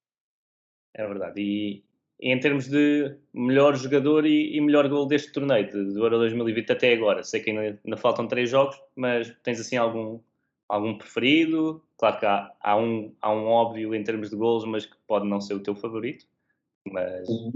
É 0.94 1.08
verdade. 1.08 1.42
E, 1.42 1.84
em 2.20 2.40
termos 2.40 2.68
de 2.68 3.16
melhor 3.34 3.76
jogador 3.76 4.26
e, 4.26 4.56
e 4.56 4.62
melhor 4.62 4.88
gol 4.90 5.06
deste 5.06 5.32
torneio, 5.32 5.68
de, 5.68 5.94
do 5.94 6.04
Euro 6.04 6.18
2020 6.18 6.72
até 6.72 6.94
agora. 6.94 7.24
Sei 7.24 7.40
que 7.40 7.52
ainda, 7.52 7.80
ainda, 7.84 7.98
faltam 7.98 8.28
três 8.28 8.50
jogos, 8.50 8.76
mas 8.96 9.34
tens 9.44 9.60
assim 9.60 9.78
algum, 9.78 10.20
algum 10.68 10.98
preferido? 10.98 11.84
Claro 11.98 12.20
que 12.20 12.26
há, 12.26 12.52
há, 12.60 12.78
um, 12.78 13.14
há 13.22 13.32
um 13.32 13.46
óbvio 13.46 13.94
em 13.94 14.04
termos 14.04 14.30
de 14.30 14.36
gols, 14.36 14.66
mas 14.66 14.86
que 14.86 14.96
pode 15.08 15.28
não 15.28 15.40
ser 15.40 15.54
o 15.54 15.64
teu 15.64 15.76
favorito. 15.76 16.26
Mas... 16.92 17.28
O, 17.30 17.52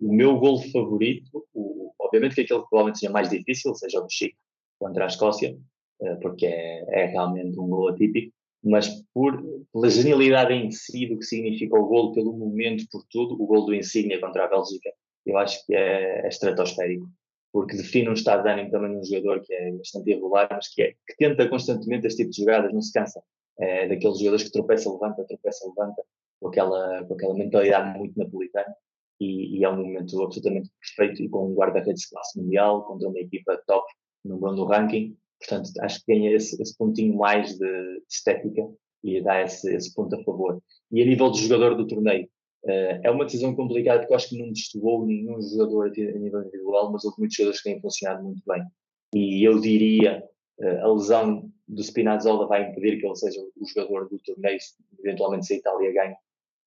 meu, 0.00 0.36
gol 0.38 0.60
favorito, 0.70 1.46
o, 1.54 1.92
obviamente 1.98 2.34
que 2.34 2.40
aquele 2.40 2.60
que 2.60 2.68
provavelmente 2.68 2.98
seja 2.98 3.12
mais 3.12 3.28
difícil, 3.28 3.74
seja 3.74 4.00
o 4.00 4.08
Chico 4.08 4.36
contra 4.78 5.04
a 5.04 5.06
Escócia, 5.06 5.56
eh, 6.00 6.14
porque 6.16 6.46
é, 6.46 7.02
é 7.02 7.06
realmente 7.06 7.58
um 7.60 7.68
gol 7.68 7.88
atípico 7.88 8.32
mas 8.62 8.88
por, 9.12 9.42
pela 9.72 9.90
genialidade 9.90 10.52
em 10.52 10.70
si 10.70 11.06
do 11.06 11.18
que 11.18 11.24
significa 11.24 11.76
o 11.76 11.86
golo, 11.86 12.12
pelo 12.12 12.32
momento, 12.32 12.84
por 12.90 13.04
tudo, 13.10 13.34
o 13.34 13.46
golo 13.46 13.66
do 13.66 13.74
Insigne 13.74 14.20
contra 14.20 14.44
a 14.44 14.48
Bélgica, 14.48 14.90
eu 15.26 15.36
acho 15.36 15.64
que 15.66 15.74
é, 15.74 16.24
é 16.24 16.28
estratosférico, 16.28 17.08
porque 17.52 17.76
define 17.76 18.08
um 18.08 18.14
estado 18.14 18.44
de 18.44 18.50
ânimo 18.50 18.70
também 18.70 18.92
num 18.92 19.04
jogador 19.04 19.40
que 19.40 19.52
é 19.52 19.72
bastante 19.72 20.10
irregular, 20.10 20.48
mas 20.50 20.68
que, 20.72 20.82
é, 20.82 20.92
que 20.92 21.16
tenta 21.18 21.48
constantemente 21.48 22.06
este 22.06 22.18
tipo 22.18 22.30
de 22.30 22.36
jogadas, 22.36 22.72
não 22.72 22.80
se 22.80 22.92
cansa. 22.92 23.22
É 23.58 23.88
daqueles 23.88 24.18
jogadores 24.18 24.44
que 24.44 24.52
tropeça, 24.52 24.90
levanta, 24.90 25.24
tropeça, 25.24 25.68
levanta, 25.68 26.02
com 26.40 26.48
aquela, 26.48 27.04
com 27.04 27.14
aquela 27.14 27.34
mentalidade 27.34 27.98
muito 27.98 28.18
napolitana. 28.18 28.74
E, 29.20 29.58
e 29.58 29.64
é 29.64 29.68
um 29.68 29.76
momento 29.76 30.20
absolutamente 30.22 30.70
perfeito 30.80 31.22
e 31.22 31.28
com 31.28 31.50
um 31.50 31.54
guarda-redes 31.54 32.02
de 32.02 32.10
classe 32.10 32.40
mundial 32.40 32.84
contra 32.84 33.08
uma 33.08 33.18
equipa 33.18 33.60
top 33.66 33.86
no 34.24 34.40
mundo 34.40 34.64
ranking 34.64 35.16
Portanto, 35.42 35.70
acho 35.80 36.04
que 36.04 36.14
ganha 36.14 36.30
esse, 36.34 36.60
esse 36.62 36.76
pontinho 36.76 37.16
mais 37.16 37.58
de 37.58 38.02
estética 38.08 38.62
e 39.02 39.20
dá 39.20 39.42
esse, 39.42 39.74
esse, 39.74 39.92
ponto 39.92 40.14
a 40.14 40.22
favor. 40.22 40.62
E 40.92 41.02
a 41.02 41.04
nível 41.04 41.30
de 41.30 41.42
jogador 41.42 41.76
do 41.76 41.86
torneio, 41.86 42.28
uh, 42.64 43.00
é 43.02 43.10
uma 43.10 43.24
decisão 43.24 43.54
complicada 43.54 44.00
porque 44.00 44.12
eu 44.12 44.16
acho 44.16 44.28
que 44.28 44.38
não 44.38 44.52
destoou 44.52 45.04
nenhum 45.04 45.40
jogador 45.42 45.88
a 45.88 46.18
nível 46.18 46.42
individual, 46.42 46.92
mas 46.92 47.04
houve 47.04 47.18
muitos 47.18 47.36
jogadores 47.36 47.60
que 47.60 47.70
têm 47.70 47.80
funcionado 47.80 48.22
muito 48.22 48.42
bem. 48.46 48.62
E 49.14 49.46
eu 49.46 49.58
diria, 49.58 50.24
uh, 50.60 50.86
a 50.86 50.92
lesão 50.92 51.50
do 51.66 51.82
Spinazzola 51.82 52.46
vai 52.46 52.70
impedir 52.70 53.00
que 53.00 53.06
ele 53.06 53.16
seja 53.16 53.40
o 53.40 53.66
jogador 53.66 54.08
do 54.08 54.18
torneio, 54.20 54.58
eventualmente 55.00 55.46
se 55.46 55.54
a 55.54 55.56
Itália 55.56 55.92
ganha. 55.92 56.16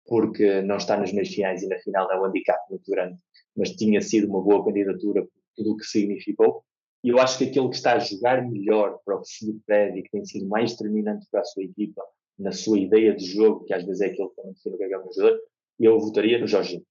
porque 0.05 0.61
não 0.61 0.78
está 0.78 0.97
nas 0.97 1.13
meias 1.13 1.30
finais 1.30 1.63
e 1.63 1.67
na 1.67 1.80
final 1.80 2.11
é 2.11 2.19
um 2.19 2.26
handicap 2.26 2.59
muito 2.69 2.91
grande, 2.91 3.17
mas 3.55 3.71
tinha 3.71 4.01
sido 4.01 4.28
uma 4.28 4.41
boa 4.41 4.63
candidatura 4.63 5.21
por 5.23 5.32
tudo 5.55 5.71
o 5.71 5.78
que 5.78 5.86
significou. 5.86 6.63
E 7.05 7.09
eu 7.09 7.19
acho 7.19 7.37
que 7.37 7.43
aquele 7.43 7.69
que 7.69 7.75
está 7.75 7.93
a 7.93 7.99
jogar 7.99 8.43
melhor 8.49 8.97
para 9.05 9.19
o 9.19 9.23
Felipe 9.23 9.59
Prédio, 9.67 10.01
que 10.01 10.09
tem 10.09 10.25
sido 10.25 10.47
mais 10.47 10.71
determinante 10.71 11.27
para 11.29 11.41
a 11.41 11.43
sua 11.43 11.61
equipa, 11.61 12.01
na 12.39 12.51
sua 12.51 12.79
ideia 12.79 13.15
de 13.15 13.23
jogo, 13.23 13.63
que 13.63 13.75
às 13.75 13.85
vezes 13.85 14.01
é 14.01 14.07
aquele 14.07 14.27
que 14.27 14.35
também 14.35 14.53
define 14.53 14.73
o 14.73 14.77
que 14.79 14.83
é, 14.85 14.97
um 14.97 15.13
jogador, 15.13 15.39
eu 15.79 15.99
votaria 15.99 16.39
no 16.39 16.47
Jorginho. 16.47 16.83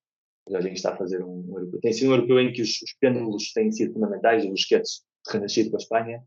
O 0.47 0.53
Jorginho 0.53 0.75
está 0.75 0.93
a 0.93 0.97
fazer 0.97 1.21
um, 1.21 1.45
um 1.49 1.59
europeu. 1.59 1.81
Tem 1.81 1.93
sido 1.93 2.11
um 2.11 2.15
europeu 2.15 2.39
em 2.39 2.53
que 2.53 2.63
os, 2.63 2.81
os 2.81 2.93
pêndulos 3.01 3.53
têm 3.53 3.73
sido 3.73 3.93
fundamentais, 3.93 4.45
o 4.45 4.51
Busquets 4.51 5.05
renascido 5.29 5.71
com 5.71 5.79
a 5.79 5.81
Espanha. 5.81 6.23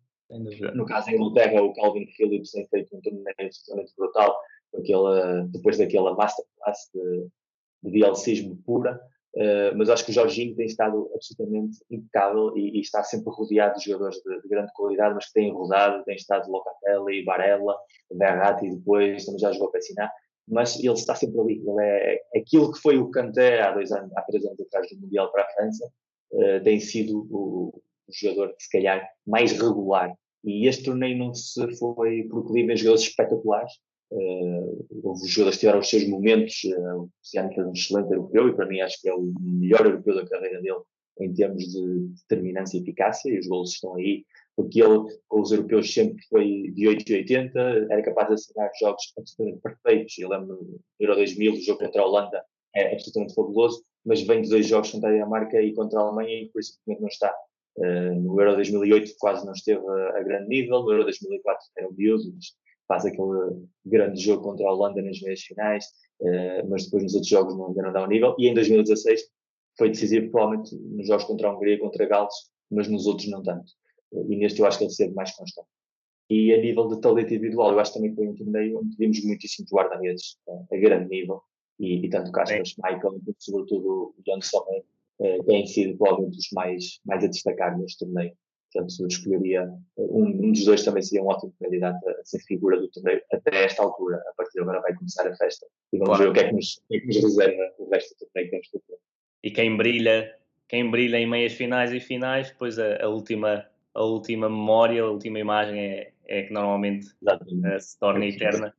No 0.75 0.85
caso, 0.85 1.09
em 1.09 1.15
Inglaterra, 1.15 1.63
o 1.63 1.73
Calvin 1.73 2.07
Phillips 2.07 2.51
tem 2.51 2.67
feito 2.67 2.93
um 2.93 2.99
torneio 2.99 3.23
absolutamente 3.39 3.93
brutal, 3.95 4.37
aquele, 4.75 5.47
depois 5.47 5.77
daquela 5.77 6.13
masterclass 6.13 6.89
de, 6.93 7.27
de 7.83 7.91
dialcismo 7.99 8.57
pura. 8.65 8.99
Uh, 9.37 9.77
mas 9.77 9.87
acho 9.87 10.03
que 10.03 10.09
o 10.09 10.13
Jorginho 10.15 10.55
tem 10.55 10.65
estado 10.65 11.11
absolutamente 11.13 11.77
impecável 11.91 12.57
e, 12.57 12.79
e 12.79 12.81
está 12.81 13.03
sempre 13.03 13.31
rodeado 13.31 13.77
de 13.77 13.85
jogadores 13.85 14.17
de, 14.23 14.41
de, 14.41 14.47
grande 14.47 14.73
qualidade, 14.73 15.13
mas 15.13 15.27
que 15.27 15.33
têm 15.33 15.53
rodado, 15.53 16.03
tem 16.05 16.15
estado 16.15 16.49
Locatelli, 16.49 17.23
Varela, 17.23 17.77
Verratti 18.11 18.67
depois, 18.67 19.25
também 19.25 19.39
já 19.39 19.51
jogou 19.51 19.69
para 19.69 19.77
assinar, 19.77 20.11
mas 20.47 20.79
ele 20.79 20.93
está 20.93 21.13
sempre 21.13 21.39
ali. 21.39 21.61
Ele 21.63 21.83
é, 21.83 22.15
é 22.33 22.39
aquilo 22.39 22.71
que 22.71 22.81
foi 22.81 22.97
o 22.97 23.11
Kanté 23.11 23.61
há 23.61 23.71
dois 23.73 23.91
anos, 23.91 24.11
há 24.17 24.23
três 24.23 24.43
anos 24.43 24.59
atrás 24.59 24.89
do 24.89 25.01
Mundial 25.01 25.31
para 25.31 25.43
a 25.43 25.49
França, 25.49 25.85
uh, 26.31 26.63
tem 26.63 26.79
sido 26.79 27.27
o, 27.29 27.79
o 28.07 28.11
jogador 28.11 28.55
se 28.57 28.71
calhar 28.71 29.07
mais 29.23 29.51
regular. 29.51 30.11
E 30.43 30.67
este 30.67 30.85
torneio 30.85 31.15
não 31.15 31.31
se 31.35 31.61
foi 31.77 32.23
proclive 32.23 32.73
em 32.73 32.77
jogadores 32.77 33.03
espetaculares. 33.03 33.73
Uh, 34.09 34.87
houve 35.03 35.27
jogadores 35.27 35.59
tiveram 35.59 35.79
os 35.79 35.89
seus 35.89 36.07
momentos. 36.07 36.63
Uh, 36.63 37.01
o 37.01 37.09
Cristiano 37.19 37.53
fez 37.53 37.67
um 37.67 37.71
excelente 37.73 38.13
europeu 38.13 38.47
e 38.47 38.55
para 38.55 38.65
mim 38.65 38.81
acho 38.81 39.01
que 39.01 39.09
é 39.09 39.13
o 39.13 39.33
melhor 39.39 39.85
europeu 39.85 40.15
da 40.15 40.27
carreira 40.27 40.61
dele 40.61 40.81
em 41.19 41.33
termos 41.33 41.63
de 41.63 42.07
determinância 42.21 42.77
e 42.77 42.81
eficácia. 42.81 43.29
E 43.29 43.39
os 43.39 43.47
golos 43.47 43.73
estão 43.73 43.95
aí, 43.95 44.23
porque 44.55 44.81
ele, 44.81 44.99
com 45.27 45.41
os 45.41 45.51
europeus, 45.51 45.93
sempre 45.93 46.23
foi 46.29 46.71
de 46.73 46.87
8 46.87 47.11
e 47.11 47.15
80, 47.15 47.59
era 47.89 48.03
capaz 48.03 48.27
de 48.27 48.33
assinar 48.35 48.71
jogos 48.79 49.13
absolutamente 49.17 49.61
perfeitos. 49.61 50.17
Eu 50.17 50.29
lembro 50.29 50.47
no 50.47 50.79
Euro 50.99 51.15
2000, 51.15 51.53
o 51.53 51.61
jogo 51.61 51.79
contra 51.79 52.01
a 52.01 52.05
Holanda 52.05 52.43
é 52.75 52.93
absolutamente 52.93 53.33
fabuloso, 53.33 53.83
mas 54.05 54.21
vem 54.21 54.41
de 54.41 54.49
dois 54.49 54.67
jogos 54.67 54.91
contra 54.91 55.09
a 55.09 55.13
Dinamarca 55.13 55.61
e 55.61 55.73
contra 55.73 55.99
a 55.99 56.03
Alemanha 56.03 56.43
e 56.43 56.49
por 56.49 56.59
isso 56.59 56.79
não 56.87 57.07
está. 57.07 57.33
Uh, 57.77 58.15
no 58.15 58.39
Euro 58.39 58.55
2008 58.55 59.13
quase 59.19 59.45
não 59.45 59.53
esteve 59.53 59.85
a, 59.87 60.17
a, 60.17 60.23
grande 60.23 60.47
nível, 60.47 60.81
no 60.81 60.91
Euro 60.91 61.03
2004 61.03 61.63
era 61.77 61.87
um 61.87 61.93
miúdo, 61.93 62.33
faz 62.87 63.05
aquele 63.05 63.65
grande 63.85 64.19
jogo 64.19 64.43
contra 64.43 64.67
a 64.67 64.73
Holanda 64.73 65.01
nas 65.01 65.19
meias 65.21 65.41
finais, 65.41 65.85
uh, 66.21 66.69
mas 66.69 66.85
depois 66.85 67.03
nos 67.03 67.13
outros 67.13 67.29
jogos 67.29 67.57
não, 67.57 67.67
ainda 67.67 67.81
não 67.83 67.93
dá 67.93 68.03
um 68.03 68.07
nível. 68.07 68.35
E 68.37 68.47
em 68.47 68.53
2016 68.53 69.21
foi 69.77 69.89
decisivo, 69.89 70.31
provavelmente, 70.31 70.75
nos 70.75 71.07
jogos 71.07 71.25
contra 71.25 71.47
a 71.47 71.55
Hungria 71.55 71.79
contra 71.79 72.05
a 72.05 72.07
Gales, 72.07 72.33
mas 72.71 72.87
nos 72.87 73.05
outros 73.05 73.29
não 73.29 73.43
tanto. 73.43 73.71
Uh, 74.11 74.31
e 74.31 74.37
neste 74.37 74.59
eu 74.59 74.65
acho 74.65 74.77
que 74.77 74.85
ele 74.85 74.91
esteve 74.91 75.13
mais 75.13 75.35
constante. 75.35 75.67
E 76.29 76.53
a 76.53 76.57
nível 76.57 76.87
de 76.87 76.99
talento 76.99 77.33
individual, 77.33 77.71
eu 77.71 77.79
acho 77.79 77.93
que 77.93 77.99
também 77.99 78.13
foi 78.13 78.27
um 78.27 78.35
torneio 78.35 78.79
onde 78.79 78.95
vimos 78.97 79.23
muitíssimo 79.23 79.67
guarda-redes 79.71 80.37
a 80.47 80.75
grande 80.75 81.09
nível, 81.09 81.41
e, 81.79 82.05
e 82.05 82.09
tanto 82.09 82.31
Caspas, 82.31 82.75
Michael, 82.83 83.21
sobretudo 83.39 84.13
o 84.17 84.21
Jan 84.25 84.41
Sommer, 84.41 84.83
eh, 85.19 85.41
têm 85.43 85.65
sido 85.65 85.97
provavelmente 85.97 86.37
os 86.37 86.49
mais, 86.51 86.99
mais 87.05 87.23
a 87.23 87.27
destacar 87.27 87.77
neste 87.77 87.99
torneio. 87.99 88.35
Portanto, 88.77 89.01
eu 89.01 89.07
escolheria 89.07 89.73
um, 89.97 90.25
um, 90.25 90.51
dos 90.51 90.63
dois 90.65 90.83
também 90.83 91.01
seria 91.01 91.23
um 91.23 91.27
ótimo 91.27 91.51
candidato 91.59 92.07
a 92.07 92.23
ser 92.23 92.39
figura 92.41 92.79
do 92.79 92.87
torneio 92.89 93.21
até 93.31 93.63
esta 93.65 93.81
altura. 93.81 94.17
A 94.29 94.33
partir 94.35 94.53
de 94.53 94.61
agora 94.61 94.81
vai 94.81 94.93
começar 94.93 95.27
a 95.27 95.35
festa 95.35 95.65
e 95.91 95.97
vamos 95.97 96.17
claro. 96.17 96.23
ver 96.23 96.29
o 96.29 96.33
que, 96.33 96.39
é 96.39 96.49
que, 96.49 96.55
nos, 96.55 96.77
o 96.77 96.87
que 96.87 96.95
é 96.95 96.99
que 96.99 97.07
nos 97.07 97.23
reserva 97.23 97.73
o 97.79 97.89
resto 97.89 98.13
do 98.13 98.27
torneio 98.27 98.45
que 98.45 98.51
temos 98.51 98.69
ter. 98.69 98.97
E 99.43 99.51
quem 99.51 99.75
brilha, 99.75 100.35
quem 100.67 100.91
brilha 100.91 101.17
em 101.17 101.25
meias 101.25 101.53
finais 101.53 101.91
e 101.91 101.99
finais, 101.99 102.49
depois 102.49 102.77
a, 102.77 103.03
a 103.03 103.09
última, 103.09 103.65
a 103.95 104.03
última 104.03 104.47
memória, 104.47 105.01
a 105.01 105.09
última 105.09 105.39
imagem 105.39 105.79
é, 105.79 106.11
é 106.27 106.43
que 106.43 106.53
normalmente 106.53 107.07
uh, 107.07 107.79
se 107.79 107.97
torna 107.99 108.27
eterna. 108.27 108.73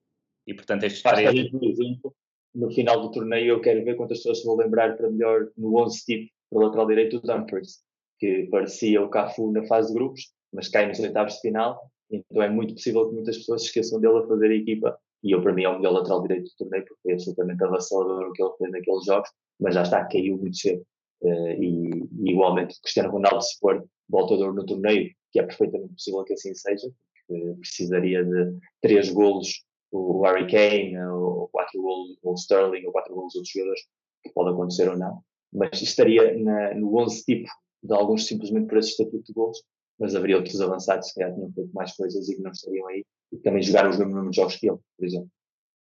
E 0.46 0.54
portanto 0.54 0.84
estes 0.84 1.02
três. 1.02 1.50
Por 1.50 1.64
exemplo, 1.64 2.14
no 2.54 2.70
final 2.70 3.00
do 3.00 3.10
torneio 3.10 3.48
eu 3.48 3.60
quero 3.60 3.84
ver 3.84 3.96
quantas 3.96 4.18
pessoas 4.18 4.40
se 4.40 4.46
vão 4.46 4.56
lembrar 4.56 4.96
para 4.96 5.10
melhor 5.10 5.48
no 5.56 5.76
11 5.76 6.04
tipo 6.04 6.32
para 6.50 6.58
o 6.58 6.62
lateral 6.62 6.86
direito 6.86 7.16
o 7.16 7.20
Dumfries, 7.20 7.82
que 8.18 8.48
parecia 8.50 9.02
o 9.02 9.08
Cafu 9.08 9.52
na 9.52 9.64
fase 9.66 9.88
de 9.88 9.94
grupos, 9.94 10.32
mas 10.52 10.68
cai 10.68 10.86
nos 10.86 10.98
oitavos 10.98 11.34
de 11.34 11.40
final, 11.40 11.80
então 12.10 12.42
é 12.42 12.48
muito 12.48 12.74
possível 12.74 13.08
que 13.08 13.14
muitas 13.14 13.38
pessoas 13.38 13.62
esqueçam 13.62 14.00
dele 14.00 14.18
a 14.18 14.26
fazer 14.26 14.50
a 14.50 14.54
equipa, 14.54 14.98
e 15.22 15.32
eu 15.32 15.42
para 15.42 15.52
mim 15.52 15.64
é 15.64 15.68
o 15.68 15.76
melhor 15.76 15.92
lateral 15.92 16.22
direito 16.22 16.44
do 16.44 16.56
torneio, 16.56 16.84
porque 16.86 17.10
é 17.10 17.12
absolutamente 17.14 17.64
avassalador 17.64 18.28
o 18.28 18.32
que 18.32 18.42
ele 18.42 18.52
fez 18.58 18.70
naqueles 18.70 19.04
jogos, 19.04 19.30
mas 19.60 19.74
já 19.74 19.82
está, 19.82 20.04
caiu 20.04 20.38
muito 20.38 20.56
cedo. 20.56 20.82
Uh, 21.20 21.62
e, 21.62 21.90
e, 22.20 22.30
igualmente 22.30 22.80
Cristiano 22.80 23.10
Ronaldo 23.10 23.42
se 23.42 23.58
for 23.58 23.84
voltador 24.08 24.54
no 24.54 24.64
torneio, 24.64 25.10
que 25.32 25.40
é 25.40 25.42
perfeitamente 25.42 25.94
possível 25.94 26.24
que 26.24 26.32
assim 26.32 26.54
seja, 26.54 26.88
porque 27.26 27.54
precisaria 27.60 28.24
de 28.24 28.56
três 28.80 29.10
golos 29.10 29.64
o 29.90 30.22
Harry 30.22 30.46
Kane, 30.46 30.96
ou 30.98 31.48
quatro 31.48 31.80
golos, 31.80 32.18
ou 32.22 32.34
Sterling, 32.34 32.84
ou 32.86 32.92
quatro 32.92 33.14
golos 33.14 33.34
outros 33.34 33.52
jogadores, 33.52 33.82
que 34.22 34.30
pode 34.30 34.50
acontecer 34.50 34.88
ou 34.88 34.96
não, 34.96 35.22
mas 35.52 35.80
estaria 35.80 36.36
na, 36.38 36.74
no 36.74 36.96
11 36.98 37.24
tipo 37.24 37.48
de 37.82 37.94
alguns 37.94 38.26
simplesmente 38.26 38.66
por 38.66 38.78
esse 38.78 38.90
estatuto 38.90 39.22
de 39.24 39.32
golos, 39.32 39.62
mas 39.98 40.14
haveria 40.14 40.36
outros 40.36 40.60
avançados 40.60 41.12
que 41.12 41.20
calhar 41.20 41.34
tinham 41.34 41.52
feito 41.52 41.72
mais 41.72 41.94
coisas 41.96 42.28
e 42.28 42.36
que 42.36 42.42
não 42.42 42.50
estariam 42.50 42.86
aí, 42.88 43.04
e 43.32 43.36
que 43.36 43.42
também 43.42 43.62
jogaram 43.62 43.90
os 43.90 43.98
mesmos 43.98 44.34
jogos 44.34 44.56
que 44.56 44.68
ele, 44.68 44.78
por 44.96 45.06
exemplo. 45.06 45.30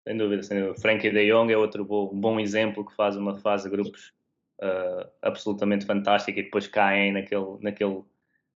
Sem 0.08 0.18
dúvida, 0.18 0.44
sem 0.44 0.60
dúvida. 0.60 0.80
Frankie 0.80 1.12
de 1.12 1.32
Jong 1.32 1.52
é 1.52 1.58
outro 1.58 1.86
bom, 1.86 2.08
bom 2.14 2.40
exemplo 2.40 2.86
que 2.86 2.96
faz 2.96 3.16
uma 3.16 3.36
fase 3.36 3.70
de 3.70 3.76
grupos 3.76 4.14
uh, 4.62 5.10
absolutamente 5.22 5.86
fantástica 5.86 6.40
e 6.40 6.44
depois 6.44 6.68
caem 6.68 7.14
naquele, 7.14 7.58
naquele, 7.62 8.04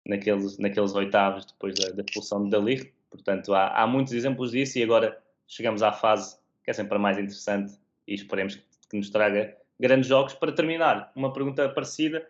naqueles, 0.06 0.58
naqueles 0.58 0.94
oitavos 0.94 1.46
depois 1.46 1.74
da, 1.76 1.90
da 1.92 2.04
expulsão 2.04 2.50
da 2.50 2.60
Liga. 2.60 2.90
Portanto, 3.10 3.54
há, 3.54 3.82
há 3.82 3.88
muitos 3.88 4.14
exemplos 4.14 4.52
disso 4.52 4.78
e 4.78 4.84
agora 4.84 5.18
chegamos 5.48 5.82
à 5.82 5.92
fase 5.92 6.38
que 6.64 6.72
é 6.72 6.74
sempre 6.74 6.96
a 6.96 7.00
mais 7.00 7.18
interessante 7.18 7.74
e 8.06 8.14
esperemos 8.14 8.56
que 8.90 8.98
nos 8.98 9.10
traga 9.10 9.56
grandes 9.80 10.08
jogos. 10.08 10.34
Para 10.34 10.52
terminar, 10.52 11.12
uma 11.16 11.32
pergunta 11.32 11.70
parecida: 11.70 12.28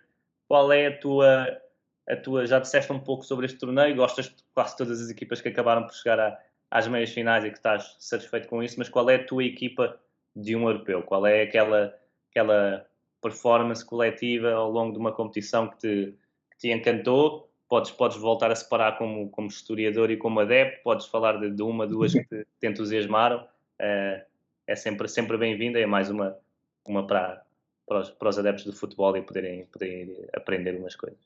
qual 0.47 0.71
é 0.71 0.87
a 0.87 0.97
tua, 0.97 1.61
a 2.07 2.15
tua. 2.15 2.45
Já 2.45 2.59
disseste 2.59 2.91
um 2.91 2.99
pouco 2.99 3.23
sobre 3.23 3.45
este 3.45 3.57
torneio, 3.57 3.95
gostas 3.95 4.27
de 4.27 4.35
quase 4.53 4.77
todas 4.77 5.01
as 5.01 5.09
equipas 5.09 5.41
que 5.41 5.49
acabaram 5.49 5.83
por 5.83 5.93
chegar 5.93 6.19
a, 6.19 6.39
às 6.71 6.87
meias 6.87 7.11
finais 7.11 7.43
e 7.43 7.49
que 7.49 7.57
estás 7.57 7.95
satisfeito 7.99 8.47
com 8.47 8.63
isso, 8.63 8.75
mas 8.77 8.89
qual 8.89 9.09
é 9.09 9.15
a 9.15 9.25
tua 9.25 9.43
equipa 9.43 9.99
de 10.35 10.55
um 10.55 10.67
europeu? 10.67 11.03
Qual 11.03 11.25
é 11.25 11.43
aquela, 11.43 11.93
aquela 12.31 12.85
performance 13.21 13.85
coletiva 13.85 14.51
ao 14.51 14.71
longo 14.71 14.93
de 14.93 14.99
uma 14.99 15.11
competição 15.11 15.67
que 15.67 15.77
te, 15.77 16.15
que 16.51 16.57
te 16.57 16.71
encantou? 16.71 17.47
podes, 17.67 17.91
podes 17.91 18.17
voltar 18.17 18.51
a 18.51 18.55
separar 18.55 18.97
como, 18.97 19.29
como 19.29 19.47
historiador 19.47 20.09
e 20.11 20.17
como 20.17 20.39
adepto, 20.39 20.81
podes 20.83 21.05
falar 21.07 21.39
de, 21.39 21.51
de 21.51 21.61
uma, 21.61 21.85
duas 21.85 22.13
que 22.13 22.23
te, 22.23 22.47
te 22.59 22.67
entusiasmaram, 22.67 23.43
uh, 23.43 24.25
é 24.65 24.75
sempre, 24.75 25.07
sempre 25.07 25.37
bem-vinda, 25.37 25.79
é 25.79 25.85
mais 25.85 26.09
uma, 26.09 26.37
uma 26.85 27.05
para, 27.05 27.45
para, 27.87 28.01
os, 28.01 28.11
para 28.11 28.29
os 28.29 28.39
adeptos 28.39 28.65
de 28.65 28.77
futebol 28.77 29.15
e 29.15 29.21
poderem, 29.21 29.65
poderem 29.67 30.27
aprender 30.33 30.75
umas 30.77 30.95
coisas. 30.95 31.19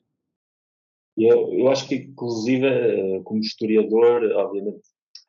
Eu, 1.16 1.52
eu 1.52 1.68
acho 1.68 1.86
que, 1.86 1.96
inclusive, 1.96 2.66
eh, 2.66 3.20
como 3.24 3.40
historiador, 3.40 4.24
obviamente 4.32 4.80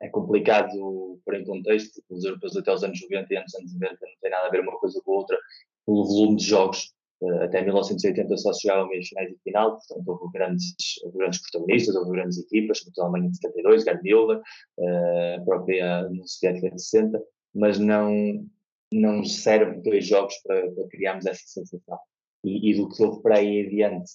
é 0.02 0.10
complicado 0.10 1.20
pôr 1.26 1.36
em 1.36 1.46
contexto, 1.46 2.02
porque 2.02 2.14
os 2.16 2.26
europeus 2.26 2.58
até 2.58 2.74
os 2.74 2.84
anos 2.84 3.02
90 3.02 3.34
e 3.34 3.38
anos 3.38 3.54
90 3.54 3.98
não 4.02 4.20
tem 4.22 4.32
nada 4.32 4.48
a 4.48 4.52
ver 4.52 4.62
uma 4.62 4.78
coisa 4.78 5.02
com 5.04 5.14
a 5.14 5.16
outra, 5.18 5.38
pelo 5.86 6.06
volume 6.06 6.38
de 6.38 6.46
jogos 6.46 6.94
eh, 7.24 7.44
até 7.46 7.62
1980 7.62 8.38
só 8.38 8.54
se 8.54 8.68
jogavam 8.68 8.90
meias 8.90 9.08
finais 9.08 9.32
e 9.32 9.38
final, 9.44 9.78
portanto 9.78 10.08
houve 10.08 10.32
grandes, 10.34 10.76
houve 11.04 11.18
grandes 11.18 11.42
protagonistas, 11.42 11.96
houve 11.96 12.12
grandes 12.12 12.38
equipas, 12.38 12.80
como 12.82 12.94
a 12.98 13.04
Alemanha 13.04 13.32
de 13.32 13.38
72, 13.38 13.84
Gerd 13.84 14.02
Müller, 14.04 14.38
uh, 14.78 15.42
a 15.42 15.46
própria 15.46 16.08
União 16.08 16.28
Soviética 16.28 16.72
de 16.72 16.82
60, 16.82 17.24
mas 17.56 17.80
não, 17.80 18.46
não 18.94 19.24
serve 19.24 19.82
dois 19.82 20.06
jogos 20.06 20.36
para, 20.44 20.72
para 20.72 20.88
criarmos 20.88 21.26
essa 21.26 21.42
sensação. 21.46 21.98
E, 22.44 22.72
e, 22.72 22.76
do 22.76 22.90
que 22.90 23.02
houve 23.02 23.22
para 23.22 23.38
aí 23.38 23.66
adiante, 23.66 24.14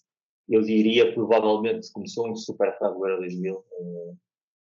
eu 0.49 0.63
diria 0.63 1.13
provavelmente 1.13 1.91
começou 1.93 2.31
um 2.31 2.37
super 2.37 2.77
do 2.79 3.07
Euro 3.07 3.21
2000. 3.21 3.55
Uh, 3.55 4.17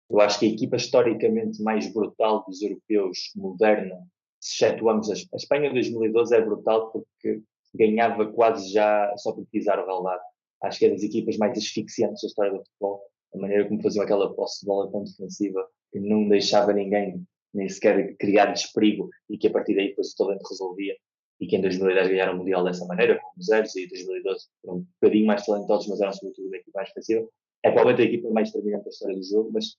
eu 0.10 0.20
acho 0.20 0.40
que 0.40 0.46
a 0.46 0.50
equipa 0.50 0.76
historicamente 0.76 1.62
mais 1.62 1.92
brutal 1.92 2.44
dos 2.46 2.62
europeus 2.62 3.32
moderna, 3.36 3.96
se 4.40 4.66
excetuamos 4.66 5.10
a, 5.10 5.14
Espanha 5.36 5.70
de 5.70 5.76
2012 5.76 6.36
é 6.36 6.42
brutal 6.42 6.92
porque 6.92 7.42
ganhava 7.74 8.32
quase 8.32 8.72
já 8.72 9.14
só 9.18 9.34
por 9.34 9.46
pisar 9.48 9.80
o 9.80 9.86
relvado. 9.86 10.22
Acho 10.62 10.80
que 10.80 10.86
é 10.86 10.90
das 10.90 11.04
equipas 11.04 11.38
mais 11.38 11.58
asfixiantes 11.58 12.22
da 12.22 12.28
história 12.28 12.52
do 12.52 12.64
futebol. 12.64 13.02
A 13.34 13.38
maneira 13.38 13.68
como 13.68 13.82
faziam 13.82 14.04
aquela 14.04 14.34
posse 14.34 14.62
de 14.62 14.68
bola 14.68 14.92
tão 14.92 15.04
defensiva 15.04 15.68
que 15.92 16.00
não 16.00 16.28
deixava 16.28 16.72
ninguém 16.72 17.26
nem 17.56 17.70
sequer 17.70 18.16
criar 18.18 18.54
perigo 18.74 19.10
e 19.30 19.38
que 19.38 19.48
a 19.48 19.52
partir 19.52 19.76
daí 19.76 19.90
depois 19.90 20.12
o 20.12 20.16
talento 20.16 20.48
resolvia. 20.50 20.96
E 21.40 21.48
que 21.48 21.58
em 21.58 21.62
2010 21.62 22.08
ganharam 22.10 22.34
o 22.34 22.38
Mundial 22.38 22.64
dessa 22.64 22.86
maneira, 22.86 23.20
com 23.20 23.40
os 23.40 23.46
Zeros, 23.46 23.76
e 23.76 23.84
em 23.84 23.88
2012 23.90 24.46
foram 24.62 24.78
um 24.78 24.86
bocadinho 25.02 25.26
mais 25.26 25.46
talentosos, 25.46 25.88
mas 25.90 26.00
eram 26.00 26.14
sobretudo 26.14 26.48
uma 26.48 26.56
equipa 26.56 26.72
mais 26.76 26.90
defensiva. 26.90 27.28
É 27.64 27.72
provavelmente 27.72 28.08
a 28.08 28.14
equipa 28.14 28.30
mais 28.30 28.52
determinante 28.52 28.86
da 28.86 28.90
história 28.90 29.16
do 29.16 29.24
jogo, 29.24 29.52
mas 29.52 29.76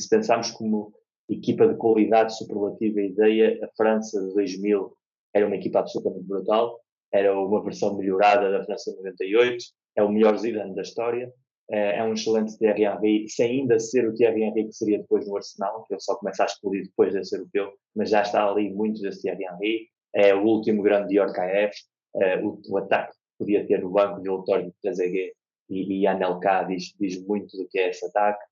se 0.00 0.08
pensarmos 0.08 0.50
como 0.52 0.94
equipa 1.28 1.68
de 1.68 1.74
qualidade 1.76 2.36
superlativa 2.36 3.00
e 3.00 3.10
ideia, 3.10 3.58
a 3.62 3.68
França 3.76 4.18
de 4.20 4.32
2000 4.32 4.96
era 5.34 5.46
uma 5.46 5.56
equipa 5.56 5.80
absolutamente 5.80 6.26
brutal, 6.26 6.80
era 7.12 7.38
uma 7.38 7.62
versão 7.62 7.96
melhorada 7.96 8.50
da 8.50 8.64
França 8.64 8.94
98, 8.96 9.56
é 9.96 10.02
o 10.02 10.10
melhor 10.10 10.36
Zidane 10.38 10.74
da 10.74 10.82
história, 10.82 11.32
é 11.70 12.02
um 12.02 12.14
excelente 12.14 12.56
Thierry 12.56 12.84
Henry, 12.84 13.28
sem 13.28 13.60
ainda 13.60 13.78
ser 13.78 14.08
o 14.08 14.14
Thierry 14.14 14.42
Henry 14.42 14.64
que 14.66 14.72
seria 14.72 14.98
depois 14.98 15.26
no 15.26 15.36
Arsenal, 15.36 15.84
que 15.84 15.94
ele 15.94 16.00
só 16.00 16.14
começa 16.16 16.42
a 16.42 16.46
explodir 16.46 16.84
depois 16.84 17.12
de 17.12 17.24
ser 17.24 17.36
europeu, 17.36 17.72
mas 17.94 18.10
já 18.10 18.22
está 18.22 18.48
ali 18.48 18.70
muito 18.70 19.02
desse 19.02 19.22
Thierry 19.22 19.44
Henry, 19.44 19.88
é 20.14 20.34
o 20.34 20.42
último 20.44 20.82
grande 20.82 21.08
Dior 21.08 21.32
KF, 21.32 21.74
é, 22.16 22.38
o, 22.42 22.60
o, 22.68 22.78
ataque 22.78 23.12
que 23.12 23.38
podia 23.38 23.66
ter 23.66 23.82
no 23.82 23.90
banco 23.90 24.20
de 24.20 24.64
de 24.64 24.72
Trezeguet 24.82 25.32
e, 25.68 26.00
e 26.00 26.06
Anelka 26.06 26.64
diz, 26.64 26.94
diz 26.98 27.24
muito 27.26 27.56
do 27.56 27.68
que 27.68 27.78
é 27.78 27.90
esse 27.90 28.04
ataque. 28.06 28.42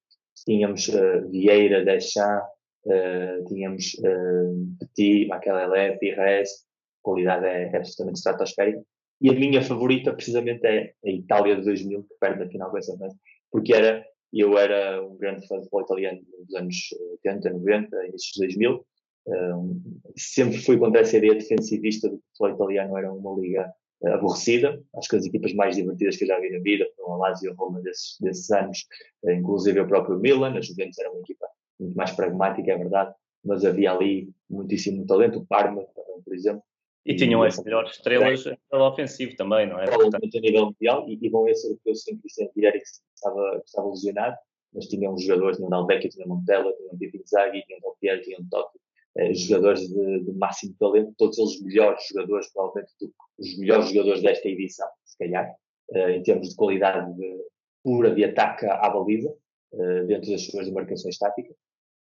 Tínhamos 0.45 0.89
uh, 0.89 1.29
Vieira, 1.31 1.85
Deschamps, 1.85 2.47
uh, 2.85 3.45
tínhamos 3.47 3.95
uh, 3.95 4.77
Petit, 4.79 5.27
Makelele, 5.27 5.99
Pires, 5.99 6.51
a 6.51 7.03
qualidade 7.03 7.47
é, 7.47 7.71
é 7.73 7.77
absolutamente 7.77 8.19
estratosférica. 8.19 8.83
E 9.21 9.31
a 9.31 9.33
minha 9.33 9.63
favorita, 9.63 10.13
precisamente, 10.13 10.67
é 10.67 10.93
a 11.05 11.11
Itália 11.11 11.57
de 11.57 11.65
2000, 11.65 12.03
que 12.03 12.15
perde 12.21 12.45
na 12.45 12.51
final 12.51 12.71
com 12.71 12.79
essa 12.79 12.97
França, 12.97 13.17
porque 13.51 13.73
era, 13.73 14.05
eu 14.33 14.59
era 14.59 15.03
um 15.03 15.17
grande 15.17 15.47
fã 15.47 15.57
de 15.57 15.63
futebol 15.63 15.83
italiano 15.83 16.21
nos 16.39 16.55
anos 16.55 16.77
80, 17.25 17.51
90, 17.51 18.07
inícios 18.07 18.33
de 18.35 18.41
2000. 18.41 18.87
Um, 19.29 19.83
sempre 20.17 20.59
fui 20.59 20.79
contra 20.79 21.01
essa 21.01 21.17
ideia 21.17 21.35
defensivista 21.35 22.09
de 22.09 22.17
que 22.17 22.23
o 22.23 22.37
futebol 22.37 22.55
italiano 22.55 22.97
era 22.97 23.13
uma 23.13 23.41
liga 23.41 23.73
uh, 24.03 24.09
aborrecida. 24.09 24.81
Acho 24.95 25.09
que 25.09 25.17
as 25.17 25.25
equipas 25.25 25.53
mais 25.55 25.77
divertidas 25.77 26.17
que 26.17 26.25
eu 26.25 26.29
já 26.29 26.39
vi 26.39 26.51
na 26.51 26.61
vida 26.61 26.87
foram 26.95 27.15
a 27.15 27.17
Lazio 27.17 27.49
e 27.49 27.53
a 27.53 27.57
Roma 27.57 27.81
desses, 27.81 28.19
desses 28.21 28.51
anos, 28.51 28.87
uh, 29.25 29.31
inclusive 29.31 29.81
o 29.81 29.89
próprio 29.89 30.19
Milan. 30.19 30.55
A 30.57 30.61
Juventus 30.61 30.99
era 30.99 31.11
uma 31.11 31.21
equipa 31.21 31.47
muito 31.81 31.97
mais 31.97 32.13
pragmática, 32.13 32.71
é 32.71 32.77
verdade, 32.77 33.15
mas 33.45 33.65
havia 33.65 33.93
ali 33.93 34.31
muitíssimo 34.49 35.07
talento. 35.07 35.39
O 35.39 35.47
Parma, 35.47 35.83
por 36.25 36.35
exemplo. 36.35 36.63
E 37.07 37.15
tinham 37.15 37.43
as 37.43 37.63
melhores 37.63 37.93
estrelas 37.93 38.47
a 38.47 38.51
nível 38.51 38.87
ofensivo 38.87 39.37
também, 39.37 39.69
não 39.69 39.81
é? 39.81 39.85
Provavelmente 39.85 40.37
a 40.37 40.41
nível 40.41 40.67
mundial, 40.67 41.09
e, 41.09 41.19
e 41.23 41.29
vão 41.29 41.49
esse 41.49 41.67
europeu 41.67 41.95
sem 41.95 42.19
Cristiano 42.19 42.51
Vieira, 42.55 42.77
que 42.79 42.85
estava, 43.15 43.63
estava 43.65 43.89
lesionado, 43.89 44.37
mas 44.75 44.87
tinham 44.87 45.17
jogadores, 45.17 45.57
tinham 45.57 45.71
Dalbeck, 45.71 46.09
tinham 46.09 46.29
Montella, 46.29 46.73
tinham 46.77 46.99
Pipi 46.99 47.23
Zaghi, 47.25 47.63
tinham 47.65 47.81
Topier, 47.81 48.21
tinham 48.23 48.41
Totti, 48.51 48.79
eh, 49.17 49.33
jogadores 49.35 49.89
de, 49.89 50.25
de, 50.25 50.33
máximo 50.33 50.75
talento, 50.79 51.15
todos 51.17 51.39
eles 51.39 51.63
melhores 51.63 52.05
jogadores, 52.09 52.53
provavelmente 52.53 52.93
os 53.39 53.59
melhores 53.59 53.89
jogadores 53.89 54.23
desta 54.23 54.49
edição, 54.49 54.89
se 55.05 55.17
calhar, 55.17 55.55
eh, 55.93 56.17
em 56.17 56.23
termos 56.23 56.51
de 56.51 56.57
qualidade 56.57 57.15
de, 57.17 57.39
pura 57.85 58.15
de 58.15 58.25
ataque 58.25 58.67
à 58.67 58.91
baliza, 58.91 59.33
eh, 59.73 60.03
dentro 60.05 60.31
das 60.31 60.45
suas 60.45 60.67
demarcações 60.67 61.17
táticas. 61.19 61.57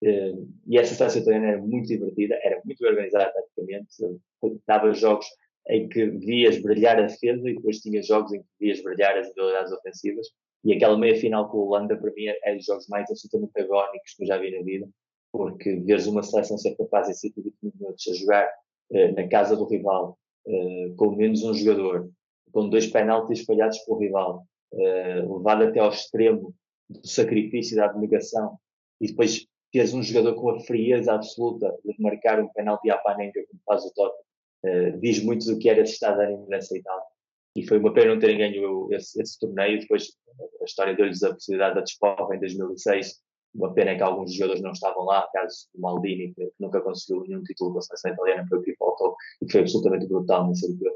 Eh, 0.03 0.33
e 0.67 0.77
essa 0.77 0.95
seleção 0.95 1.21
italiana 1.21 1.47
era 1.47 1.61
muito 1.61 1.87
divertida, 1.87 2.39
era 2.43 2.61
muito 2.65 2.83
organizada 2.85 3.31
taticamente, 3.31 4.19
dava 4.65 4.93
jogos 4.93 5.27
em 5.69 5.87
que 5.87 6.05
vias 6.07 6.59
brilhar 6.61 6.97
a 6.97 7.03
defesa 7.03 7.47
e 7.47 7.55
depois 7.55 7.79
tinha 7.79 8.01
jogos 8.01 8.33
em 8.33 8.41
que 8.41 8.47
vias 8.59 8.81
brilhar 8.81 9.15
as 9.17 9.29
habilidades 9.29 9.71
ofensivas. 9.71 10.27
E 10.63 10.73
aquela 10.73 10.97
meia 10.97 11.15
final 11.15 11.49
com 11.49 11.59
a 11.59 11.61
Holanda, 11.61 11.95
para 11.97 12.11
mim, 12.13 12.25
é 12.43 12.55
dos 12.55 12.65
jogos 12.65 12.87
mais 12.87 13.09
absolutamente 13.09 13.59
agónicos 13.59 14.13
que 14.15 14.23
eu 14.23 14.27
já 14.27 14.37
vi 14.37 14.57
na 14.57 14.63
vida, 14.63 14.87
porque 15.31 15.75
veres 15.77 16.07
uma 16.07 16.23
seleção 16.23 16.57
ser 16.57 16.75
capaz 16.75 17.09
em 17.09 17.13
120 17.13 17.55
minutos 17.61 18.07
a 18.07 18.13
jogar 18.13 18.49
eh, 18.91 19.11
na 19.11 19.27
casa 19.27 19.55
do 19.55 19.65
rival, 19.65 20.17
eh, 20.47 20.91
com 20.97 21.15
menos 21.15 21.43
um 21.43 21.53
jogador, 21.53 22.09
com 22.51 22.69
dois 22.69 22.87
penaltis 22.87 23.45
falhados 23.45 23.79
pelo 23.79 23.99
rival, 23.99 24.45
levado 24.73 25.63
até 25.63 25.79
ao 25.79 25.89
extremo 25.89 26.53
do 26.89 27.05
sacrifício 27.05 27.75
da 27.75 27.85
abnegação, 27.85 28.57
e 29.01 29.07
depois 29.07 29.45
teres 29.71 29.93
um 29.93 30.03
jogador 30.03 30.35
com 30.35 30.49
a 30.49 30.59
frieza 30.59 31.13
absoluta 31.13 31.75
de 31.83 31.95
marcar 31.99 32.41
um 32.41 32.47
penalti 32.49 32.89
à 32.89 32.97
Panenka, 32.97 33.41
como 33.49 33.61
faz 33.65 33.85
o 33.85 33.93
Tottenham, 33.93 34.95
uh, 34.95 34.99
diz 34.99 35.23
muito 35.23 35.45
do 35.45 35.57
que 35.57 35.69
era 35.69 35.81
esse 35.81 35.93
estado 35.93 36.17
de 36.17 36.25
ânimo 36.25 36.45
inaceitável. 36.47 37.11
E 37.55 37.67
foi 37.67 37.79
uma 37.79 37.93
pena 37.93 38.13
não 38.13 38.19
terem 38.19 38.37
ganho 38.37 38.87
esse, 38.93 39.21
esse 39.21 39.39
torneio. 39.39 39.79
Depois, 39.79 40.07
a 40.61 40.63
história 40.63 40.95
deu-lhes 40.95 41.21
a 41.23 41.33
possibilidade 41.33 41.75
da 41.75 41.81
despoja 41.81 42.35
em 42.35 42.39
2006. 42.39 43.21
Uma 43.53 43.73
pena 43.73 43.91
é 43.91 43.95
que 43.95 44.03
alguns 44.03 44.33
jogadores 44.33 44.61
não 44.61 44.71
estavam 44.71 45.03
lá, 45.03 45.27
caso 45.33 45.67
do 45.73 45.81
Maldini, 45.81 46.33
que, 46.33 46.49
nunca 46.57 46.79
conseguiu 46.79 47.23
nenhum 47.27 47.43
título 47.43 47.73
com 47.73 47.79
a 47.79 47.81
seleção 47.81 48.13
italiana, 48.13 48.45
foi 48.47 48.59
o 48.59 48.61
que 48.61 48.75
faltou 48.75 49.15
e 49.41 49.45
que 49.45 49.51
foi 49.51 49.61
absolutamente 49.61 50.07
brutal 50.07 50.47
nesse 50.47 50.65
europeu. 50.65 50.93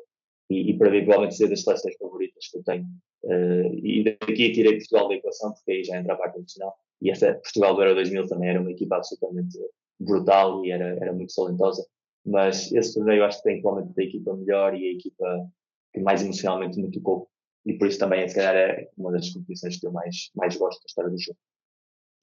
E, 0.50 0.72
e 0.72 0.78
para 0.78 0.90
mim, 0.90 1.00
provavelmente, 1.00 1.36
ser 1.36 1.50
das 1.50 1.64
seleções 1.64 1.98
favoritas 1.98 2.48
que 2.50 2.58
eu 2.58 2.64
tenho. 2.64 2.86
Uh, 3.24 3.74
e 3.84 4.04
daqui 4.04 4.52
tirei 4.54 4.78
Portugal 4.78 5.10
da 5.10 5.16
equação, 5.16 5.52
porque 5.52 5.72
aí 5.72 5.84
já 5.84 5.98
entra 5.98 6.14
a 6.14 6.18
parte 6.18 6.38
emocional 6.38 6.78
e 7.02 7.12
essa 7.12 7.34
Portugal 7.34 7.76
do 7.76 7.82
Euro 7.82 7.96
2000 7.96 8.28
também 8.28 8.50
era 8.50 8.62
uma 8.62 8.72
equipa 8.72 8.98
absolutamente 8.98 9.58
brutal 10.00 10.64
e 10.66 10.72
era, 10.72 10.98
era 11.02 11.14
muito 11.14 11.34
talentosa. 11.34 11.86
Mas 12.26 12.72
esse 12.72 12.96
torneio 12.96 13.24
acho 13.24 13.38
que 13.38 13.44
tem 13.44 13.62
claramente 13.62 14.00
a 14.00 14.04
equipa 14.04 14.36
melhor 14.36 14.76
e 14.76 14.88
a 14.88 14.92
equipa 14.94 15.48
que 15.94 16.00
mais 16.02 16.24
emocionalmente 16.24 16.80
me 16.82 16.92
tocou. 16.92 17.30
E 17.66 17.74
por 17.74 17.88
isso 17.88 18.00
também, 18.00 18.28
se 18.28 18.36
calhar, 18.36 18.56
é 18.56 18.90
uma 18.98 19.12
das 19.12 19.30
competições 19.30 19.80
que 19.80 19.88
eu 19.88 19.92
mais, 19.92 20.32
mais 20.36 20.56
gosto 20.56 20.80
da 20.82 20.86
história 20.88 21.12
do 21.12 21.20
jogo. 21.20 21.38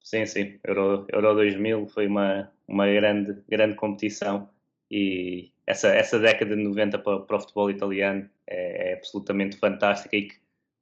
Sim, 0.01 0.25
sim. 0.25 0.59
Euro, 0.65 1.05
Euro 1.11 1.33
2000 1.35 1.87
foi 1.87 2.07
uma, 2.07 2.51
uma 2.67 2.85
grande, 2.87 3.41
grande 3.47 3.75
competição 3.75 4.49
e 4.91 5.51
essa, 5.65 5.87
essa 5.89 6.19
década 6.19 6.55
de 6.55 6.63
90 6.63 6.99
para, 6.99 7.21
para 7.21 7.37
o 7.37 7.39
futebol 7.39 7.69
italiano 7.69 8.29
é, 8.45 8.91
é 8.91 8.93
absolutamente 8.95 9.57
fantástica 9.57 10.15
e 10.15 10.29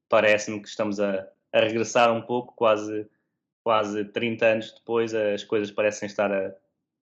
parece-me 0.09 0.59
que 0.59 0.67
estamos 0.67 0.99
a, 0.99 1.27
a 1.53 1.59
regressar 1.59 2.11
um 2.11 2.21
pouco, 2.21 2.53
quase 2.55 3.07
quase 3.63 4.05
30 4.05 4.45
anos 4.45 4.73
depois, 4.73 5.13
as 5.13 5.43
coisas 5.43 5.71
parecem 5.71 6.07
estar 6.07 6.31
a, 6.31 6.53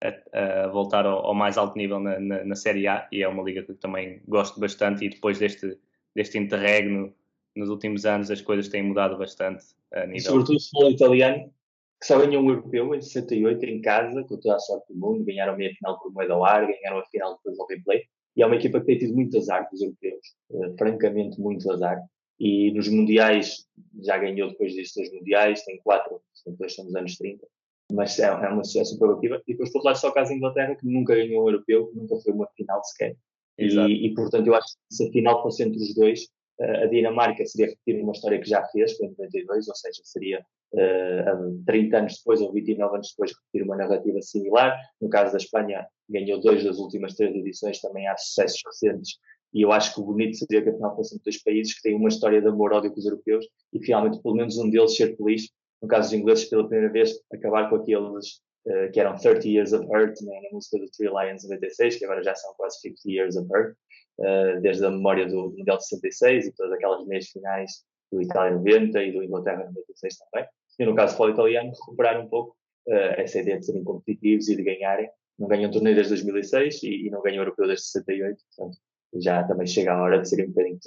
a, 0.02 0.64
a 0.64 0.68
voltar 0.68 1.06
ao, 1.06 1.26
ao, 1.26 1.34
mais 1.34 1.58
alto 1.58 1.78
nível 1.78 2.00
na, 2.00 2.20
na, 2.20 2.44
na, 2.44 2.56
Série 2.56 2.88
A 2.88 3.08
e 3.12 3.24
é 3.24 3.28
uma 3.28 3.44
liga 3.44 3.64
que 3.64 3.74
também 3.74 4.22
gosto 4.28 4.60
bastante. 4.60 5.06
E 5.06 5.10
depois 5.10 5.40
deste, 5.40 5.78
deste 6.16 6.38
interregno 6.38 7.14
nos 7.56 7.70
últimos 7.70 8.06
anos, 8.06 8.30
as 8.30 8.42
coisas 8.42 8.68
têm 8.68 8.84
mudado 8.84 9.18
bastante 9.18 9.64
a 9.94 10.06
nível. 10.06 10.22
Sobretudo 10.22 10.58
o 10.58 10.62
futebol 10.62 10.92
italiano, 10.92 11.54
que 12.00 12.08
só 12.08 12.20
ganhou 12.20 12.44
um 12.44 12.50
europeu 12.50 12.94
em 12.94 13.02
68 13.02 13.66
em 13.66 13.82
casa, 13.82 14.24
com 14.24 14.38
toda 14.38 14.56
a 14.56 14.60
sorte 14.60 14.94
do 14.94 15.00
mundo, 15.00 15.24
ganharam 15.24 15.54
a 15.54 15.58
meia 15.58 15.74
final 15.74 16.00
por 16.00 16.12
moeda 16.12 16.34
ao 16.34 16.44
ar, 16.44 16.68
ganharam 16.68 17.00
a 17.00 17.06
final 17.06 17.36
depois 17.36 17.60
ao 17.60 17.68
replay. 17.68 18.04
E 18.36 18.44
é 18.44 18.46
uma 18.46 18.58
equipa 18.58 18.80
que 18.82 18.86
tem 18.86 18.98
tido 18.98 19.14
muito 19.14 19.38
azar 19.38 19.68
dos 19.72 19.82
europeus, 19.82 20.36
uh, 20.50 20.76
francamente 20.78 21.40
muito 21.40 21.72
azar 21.72 22.02
e 22.40 22.72
nos 22.74 22.88
mundiais 22.88 23.66
já 24.02 24.18
ganhou 24.18 24.50
depois 24.50 24.74
disso 24.74 24.96
dois 24.98 25.12
mundiais, 25.14 25.64
tem 25.64 25.80
quatro, 25.84 26.22
depois 26.46 26.72
estamos 26.72 26.92
nos 26.92 27.00
anos 27.00 27.18
30, 27.18 27.48
mas 27.94 28.20
é, 28.20 28.26
é 28.26 28.50
uma 28.50 28.64
sucesso 28.64 28.94
superlativa. 28.94 29.42
E 29.48 29.54
depois, 29.54 29.72
por 29.72 29.80
outro 29.80 29.88
lado, 29.88 30.00
só 30.00 30.12
caso 30.12 30.34
a 30.34 30.36
Inglaterra, 30.36 30.76
que 30.76 30.86
nunca 30.86 31.16
ganhou 31.16 31.44
um 31.44 31.48
europeu, 31.48 31.92
nunca 31.94 32.16
foi 32.18 32.34
uma 32.34 32.48
final 32.56 32.84
sequer. 32.84 33.16
E, 33.58 34.08
e, 34.08 34.14
portanto, 34.14 34.48
eu 34.48 34.56
acho 34.56 34.68
que 34.68 34.96
se 34.96 35.08
a 35.08 35.12
final 35.12 35.42
fosse 35.42 35.64
entre 35.64 35.78
os 35.78 35.94
dois, 35.96 36.24
uh, 36.60 36.84
a 36.84 36.86
Dinamarca 36.88 37.46
seria 37.46 37.68
repetir 37.68 38.04
uma 38.04 38.12
história 38.12 38.40
que 38.40 38.50
já 38.50 38.66
fez, 38.68 38.98
foi 38.98 39.08
em 39.08 39.12
92, 39.12 39.68
ou 39.70 39.76
seja, 39.76 40.02
seria 40.04 40.46
uh, 40.74 41.64
30 41.66 41.98
anos 41.98 42.18
depois 42.18 42.42
ou 42.42 42.52
29 42.52 42.96
anos 42.96 43.12
depois 43.12 43.32
repetir 43.32 43.66
uma 43.66 43.78
narrativa 43.78 44.22
similar. 44.22 44.78
No 45.00 45.10
caso 45.10 45.32
da 45.32 45.38
Espanha, 45.38 45.88
ganhou 46.10 46.40
dois 46.40 46.64
das 46.64 46.78
últimas 46.78 47.16
três 47.16 47.34
edições, 47.34 47.80
também 47.80 48.08
há 48.08 48.18
sucessos 48.18 48.62
recentes 48.66 49.20
e 49.54 49.62
eu 49.62 49.72
acho 49.72 49.94
que 49.94 50.02
o 50.02 50.04
bonito 50.04 50.38
seria 50.38 50.62
que 50.62 50.70
afinal 50.70 50.96
fossem 50.96 51.20
dois 51.24 51.42
países 51.42 51.74
que 51.74 51.82
têm 51.82 51.96
uma 51.96 52.10
história 52.10 52.42
de 52.42 52.48
amor-ódio 52.48 52.92
com 52.92 53.00
os 53.00 53.06
europeus 53.06 53.48
e 53.72 53.80
finalmente 53.80 54.22
pelo 54.22 54.36
menos 54.36 54.58
um 54.58 54.70
deles 54.70 54.96
ser 54.96 55.16
feliz. 55.16 55.50
No 55.82 55.88
caso 55.88 56.10
dos 56.10 56.20
ingleses, 56.20 56.46
pela 56.46 56.68
primeira 56.68 56.92
vez, 56.92 57.14
acabar 57.32 57.70
com 57.70 57.78
aqueles 57.78 58.42
uh, 58.68 58.92
que 58.92 59.00
eram 59.00 59.16
30 59.16 59.48
Years 59.48 59.74
of 59.74 59.86
Earth, 59.94 60.22
né, 60.22 60.42
na 60.44 60.50
música 60.52 60.78
do 60.78 60.90
Three 60.92 61.08
Lions 61.08 61.44
96, 61.44 61.98
que 61.98 62.06
agora 62.06 62.24
já 62.24 62.36
são 62.36 62.54
quase 62.56 62.80
50 62.82 63.02
Years 63.06 63.36
of 63.38 63.48
Earth, 63.54 63.76
uh, 64.20 64.62
desde 64.62 64.86
a 64.86 64.92
memória 64.92 65.26
do, 65.26 65.50
do 65.50 65.58
Mundial 65.58 65.78
de 65.78 65.88
66 65.88 66.48
e 66.48 66.52
todas 66.54 66.74
aquelas 66.74 67.06
meias 67.06 67.28
finais 67.28 67.84
do 68.12 68.22
Itália 68.22 68.58
90 68.58 69.04
e 69.04 69.12
do 69.12 69.24
Inglaterra 69.24 69.66
96 69.66 70.18
também. 70.18 70.50
E 70.80 70.86
no 70.86 70.96
caso 70.96 71.18
do 71.18 71.30
italiano, 71.30 71.72
recuperar 71.72 72.20
um 72.20 72.28
pouco 72.28 72.56
uh, 72.88 73.16
essa 73.18 73.40
ideia 73.40 73.60
de 73.60 73.66
serem 73.66 73.84
competitivos 73.84 74.50
e 74.50 74.56
de 74.56 74.64
ganharem. 74.64 75.10
Não 75.38 75.48
ganham 75.48 75.72
torneio 75.72 75.96
desde 75.96 76.14
2006 76.14 76.84
e, 76.84 77.08
e 77.08 77.10
não 77.10 77.22
ganham 77.22 77.44
europeu 77.44 77.68
desde 77.68 77.86
68, 77.88 78.38
portanto, 78.56 78.78
já 79.14 79.44
também 79.44 79.68
chega 79.68 79.94
a 79.94 80.02
hora 80.02 80.20
de 80.20 80.30
ser 80.30 80.44
um 80.44 80.50
bocadinho. 80.50 80.80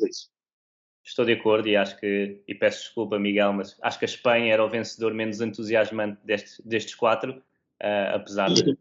Estou 1.04 1.24
de 1.24 1.32
acordo 1.32 1.68
e 1.68 1.76
acho 1.76 1.98
que, 1.98 2.42
e 2.46 2.54
peço 2.54 2.80
desculpa, 2.80 3.18
Miguel, 3.18 3.52
mas 3.54 3.78
acho 3.80 3.98
que 3.98 4.04
a 4.04 4.06
Espanha 4.06 4.52
era 4.52 4.64
o 4.64 4.68
vencedor 4.68 5.14
menos 5.14 5.40
entusiasmante 5.40 6.20
destes, 6.22 6.60
destes 6.64 6.94
quatro, 6.94 7.32
uh, 7.82 8.14
apesar 8.14 8.52
de. 8.52 8.76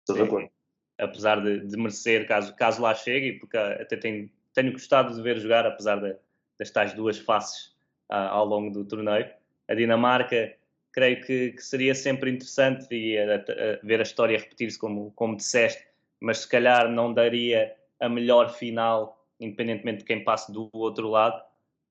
Estou 0.00 0.16
de 0.16 0.22
acordo. 0.22 0.50
Apesar 0.98 1.42
de, 1.42 1.66
de, 1.66 1.76
merecer, 1.76 2.28
caso, 2.28 2.54
caso 2.54 2.82
lá 2.82 2.94
chegue, 2.94 3.38
porque 3.38 3.56
até 3.56 3.96
tenho, 3.96 4.30
tenho 4.52 4.72
gostado 4.72 5.14
de 5.14 5.22
ver 5.22 5.38
jogar, 5.38 5.66
apesar 5.66 5.96
de, 6.00 6.14
das 6.58 6.70
tais 6.70 6.92
duas 6.92 7.18
faces 7.18 7.68
uh, 8.10 8.28
ao 8.30 8.44
longo 8.44 8.70
do 8.70 8.84
torneio. 8.84 9.28
A 9.66 9.74
Dinamarca, 9.74 10.54
creio 10.92 11.20
que, 11.24 11.52
que 11.52 11.62
seria 11.62 11.94
sempre 11.94 12.30
interessante 12.30 12.86
e 12.94 13.18
a, 13.18 13.36
a, 13.36 13.38
ver 13.82 14.00
a 14.00 14.02
história 14.02 14.38
repetir-se 14.38 14.78
como, 14.78 15.10
como 15.12 15.36
disseste, 15.36 15.84
mas 16.20 16.40
se 16.40 16.48
calhar 16.48 16.90
não 16.90 17.12
daria 17.12 17.74
a 18.00 18.08
melhor 18.08 18.50
final, 18.50 19.24
independentemente 19.40 19.98
de 19.98 20.04
quem 20.04 20.22
passe 20.22 20.52
do 20.52 20.68
outro 20.72 21.08
lado. 21.08 21.40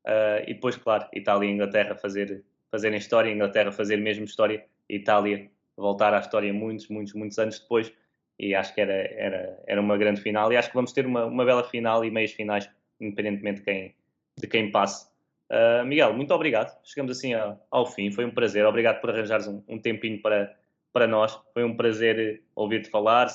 Uh, 0.06 0.44
e 0.48 0.54
depois, 0.54 0.76
claro, 0.76 1.08
Itália 1.14 1.50
e 1.50 1.54
Inglaterra 1.54 1.96
fazer, 1.96 2.44
fazerem 2.70 2.98
história, 2.98 3.32
Inglaterra 3.32 3.72
fazer 3.72 3.98
mesmo 3.98 4.26
história, 4.26 4.66
Itália 4.90 5.50
voltar 5.78 6.14
à 6.14 6.20
história 6.20 6.54
muitos, 6.54 6.88
muitos, 6.88 7.14
muitos 7.14 7.40
anos 7.40 7.60
depois. 7.60 7.92
e 8.40 8.54
acho 8.54 8.74
que 8.74 8.82
era, 8.82 8.94
era, 8.94 9.64
era 9.68 9.82
uma 9.82 9.98
grande 9.98 10.22
final 10.22 10.52
e 10.52 10.58
acho 10.58 10.70
que 10.70 10.76
vamos 10.76 10.92
ter 10.92 11.06
uma, 11.06 11.26
uma 11.26 11.46
bela 11.46 11.64
final 11.64 12.04
e 12.04 12.12
meias 12.12 12.32
finais, 12.32 12.70
independentemente 13.00 13.60
de 13.60 13.66
quem, 13.66 13.96
de 14.38 14.48
quem 14.48 14.72
passe. 14.72 15.08
Uh, 15.50 15.86
Miguel, 15.86 16.14
muito 16.14 16.34
obrigado. 16.34 16.76
Chegamos 16.84 17.12
assim 17.16 17.34
ao, 17.34 17.66
ao, 17.70 17.86
fim. 17.86 18.12
Foi 18.12 18.26
um 18.26 18.32
prazer. 18.32 18.66
Obrigado 18.66 19.02
por 19.02 19.12
arranjares 19.12 19.48
um, 19.48 19.62
um 19.68 19.80
tempinho 19.80 20.22
para, 20.22 20.56
para 20.92 21.06
nós. 21.06 21.40
Foi 21.54 21.64
um 21.64 21.76
prazer 21.76 22.44
ouvir-te 22.56 22.90
falar, 22.90 23.28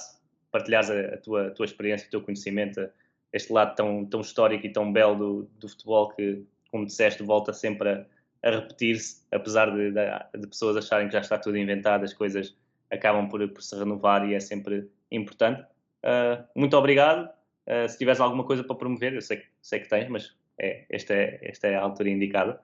partilhares 0.50 0.90
a, 0.90 1.00
a, 1.14 1.16
tua, 1.18 1.48
a 1.48 1.50
tua 1.50 1.64
experiência, 1.64 2.06
o 2.06 2.10
teu 2.10 2.22
conhecimento, 2.22 2.88
este 3.32 3.52
lado 3.52 3.74
tão, 3.74 4.04
tão 4.06 4.20
histórico 4.20 4.66
e 4.66 4.72
tão 4.72 4.92
belo 4.92 5.16
do, 5.16 5.50
do 5.58 5.68
futebol 5.68 6.08
que, 6.10 6.44
como 6.70 6.86
disseste, 6.86 7.22
volta 7.22 7.52
sempre 7.52 7.88
a, 7.90 8.06
a 8.42 8.50
repetir-se, 8.50 9.22
apesar 9.32 9.70
de, 9.70 9.92
de, 9.92 10.40
de, 10.40 10.46
pessoas 10.46 10.76
acharem 10.76 11.08
que 11.08 11.12
já 11.12 11.20
está 11.20 11.38
tudo 11.38 11.56
inventado, 11.56 12.04
as 12.04 12.14
coisas 12.14 12.56
acabam 12.90 13.28
por, 13.28 13.46
por 13.48 13.62
se 13.62 13.76
renovar 13.76 14.28
e 14.28 14.34
é 14.34 14.40
sempre 14.40 14.88
importante. 15.10 15.62
Uh, 16.04 16.42
muito 16.54 16.76
obrigado. 16.76 17.28
Uh, 17.66 17.88
se 17.88 17.98
tiveres 17.98 18.20
alguma 18.20 18.44
coisa 18.44 18.64
para 18.64 18.76
promover, 18.76 19.14
eu 19.14 19.20
sei, 19.20 19.42
sei 19.60 19.80
que 19.80 19.88
tens, 19.88 20.08
mas 20.08 20.34
é, 20.58 20.86
esta, 20.88 21.14
é, 21.14 21.38
esta 21.42 21.66
é 21.66 21.76
a 21.76 21.82
altura 21.82 22.10
indicada. 22.10 22.60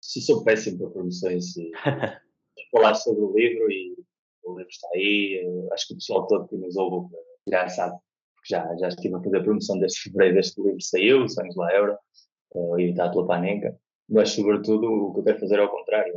Se 0.00 0.20
sou 0.20 0.44
péssimo 0.44 0.78
para 0.78 0.90
promoções 0.90 1.56
e 1.56 1.70
falar 2.70 2.94
sobre 2.94 3.20
o 3.20 3.36
livro 3.36 3.70
e 3.70 3.96
o 4.48 4.58
livro 4.58 4.70
está 4.70 4.88
aí, 4.94 5.68
acho 5.72 5.88
que 5.88 5.94
o 5.94 5.96
pessoal 5.96 6.26
todo 6.26 6.48
que 6.48 6.56
nos 6.56 6.76
ouve 6.76 7.14
já 7.48 7.68
sabe, 7.68 7.96
porque 8.34 8.54
já, 8.54 8.76
já 8.76 8.88
estive 8.88 9.14
a 9.14 9.22
fazer 9.22 9.36
a 9.36 9.42
promoção 9.42 9.78
desde 9.78 10.00
fevereiro 10.00 10.34
deste 10.36 10.60
livro 10.60 10.80
saiu, 10.80 11.28
Sonhos 11.28 11.56
lá 11.56 11.72
Euro, 11.74 11.98
uh, 12.54 12.78
editado 12.78 13.12
pela 13.12 13.26
Panenka, 13.26 13.78
mas 14.08 14.30
sobretudo 14.30 14.86
o 14.86 15.14
que 15.14 15.20
eu 15.20 15.24
quero 15.24 15.40
fazer 15.40 15.58
é 15.58 15.62
ao 15.62 15.70
contrário, 15.70 16.14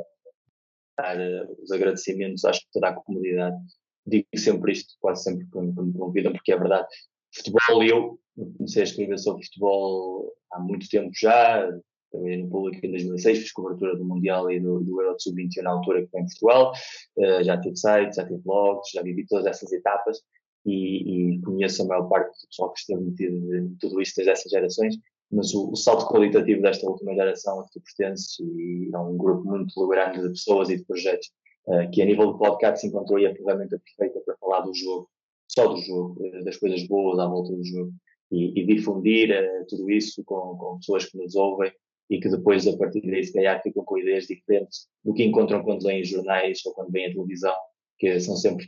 dar 0.98 1.18
uh, 1.18 1.62
os 1.62 1.72
agradecimentos, 1.72 2.46
acho 2.46 2.62
que 2.62 2.72
toda 2.74 2.90
a 2.90 2.94
comunidade, 2.94 3.58
digo 4.06 4.28
sempre 4.36 4.74
isto, 4.74 4.96
quase 5.00 5.24
sempre 5.24 5.46
que 5.46 5.60
me 5.60 5.94
convidam, 5.94 6.34
porque 6.34 6.54
é 6.54 6.58
verdade, 6.58 6.88
futebol 7.34 7.84
eu 7.84 8.20
comecei 8.58 8.82
a 8.82 8.86
escrever 8.86 9.18
sobre 9.18 9.46
futebol 9.46 10.34
há 10.52 10.60
muito 10.60 10.90
tempo 10.90 11.12
já, 11.14 11.70
trabalhei 12.12 12.44
no 12.44 12.50
público 12.50 12.86
em 12.86 12.92
2006, 12.92 13.40
fiz 13.40 13.52
cobertura 13.52 13.96
do 13.96 14.06
Mundial 14.06 14.52
e 14.52 14.60
do, 14.60 14.80
do 14.82 15.02
Euro 15.02 15.16
Sub-21 15.20 15.64
na 15.64 15.72
altura 15.72 16.04
que 16.04 16.12
foi 16.12 16.22
em 16.22 16.26
Portugal, 16.26 16.74
uh, 17.18 17.44
já 17.44 17.60
tive 17.60 17.78
sites, 17.78 18.16
já 18.16 18.26
tive 18.26 18.42
blogs, 18.44 18.92
já 18.94 19.02
vivi 19.02 19.26
todas 19.26 19.46
essas 19.46 19.72
etapas 19.72 20.20
e, 20.66 21.36
e 21.36 21.42
conheço 21.42 21.82
a 21.82 21.86
maior 21.86 22.08
parte 22.08 22.28
do 22.28 22.48
pessoal 22.48 22.72
que 22.74 22.80
esteve 22.80 23.02
metido 23.02 23.56
em 23.56 23.76
tudo 23.80 24.02
isso 24.02 24.14
desde 24.16 24.32
essas 24.32 24.52
gerações, 24.52 24.96
mas 25.32 25.54
o, 25.54 25.72
o, 25.72 25.76
salto 25.76 26.08
qualitativo 26.08 26.62
desta 26.62 26.88
última 26.88 27.16
geração 27.16 27.62
a 27.62 27.64
que 27.64 27.80
tu 27.80 28.44
e 28.44 28.90
é 28.94 28.98
um 28.98 29.18
grupo 29.18 29.48
muito 29.48 29.88
grande 29.88 30.22
de 30.22 30.30
pessoas 30.30 30.70
e 30.70 30.78
de 30.78 30.86
projetos 30.86 31.32
uh, 31.68 31.90
que 31.92 32.02
a 32.02 32.06
nível 32.06 32.34
de 32.34 32.38
podcast 32.38 32.82
se 32.82 32.88
encontrou 32.88 33.18
aí 33.18 33.28
a 33.28 33.36
ferramenta 33.36 33.80
perfeita 33.80 34.22
para 34.26 34.38
falar 34.38 34.62
do 34.62 34.74
jogo, 34.74 35.10
só 35.48 35.68
do 35.68 35.78
jogo, 35.78 36.18
uh, 36.20 36.44
das 36.44 36.58
coisas 36.58 36.86
boas 36.88 37.18
à 37.18 37.28
volta 37.28 37.56
do 37.56 37.64
jogo 37.64 37.92
e, 38.30 38.60
e 38.60 38.66
difundir 38.66 39.32
uh, 39.32 39.66
tudo 39.68 39.90
isso 39.90 40.22
com, 40.26 40.58
com, 40.58 40.78
pessoas 40.78 41.06
que 41.06 41.18
nos 41.18 41.36
ouvem 41.36 41.72
e 42.12 42.20
que 42.20 42.28
depois, 42.28 42.68
a 42.68 42.78
partir 42.78 43.02
daí, 43.02 43.24
se 43.24 43.32
calhar, 43.32 43.64
ficam 43.64 43.86
com 43.86 43.98
ideias 43.98 44.28
diferentes 44.28 44.90
do 45.02 45.14
que 45.14 45.24
encontram 45.24 45.64
quando 45.64 45.86
leem 45.86 46.04
jornais 46.04 46.60
ou 46.66 46.74
quando 46.74 46.92
veem 46.92 47.08
a 47.08 47.14
televisão, 47.14 47.56
que 47.98 48.20
são 48.20 48.36
sempre 48.36 48.68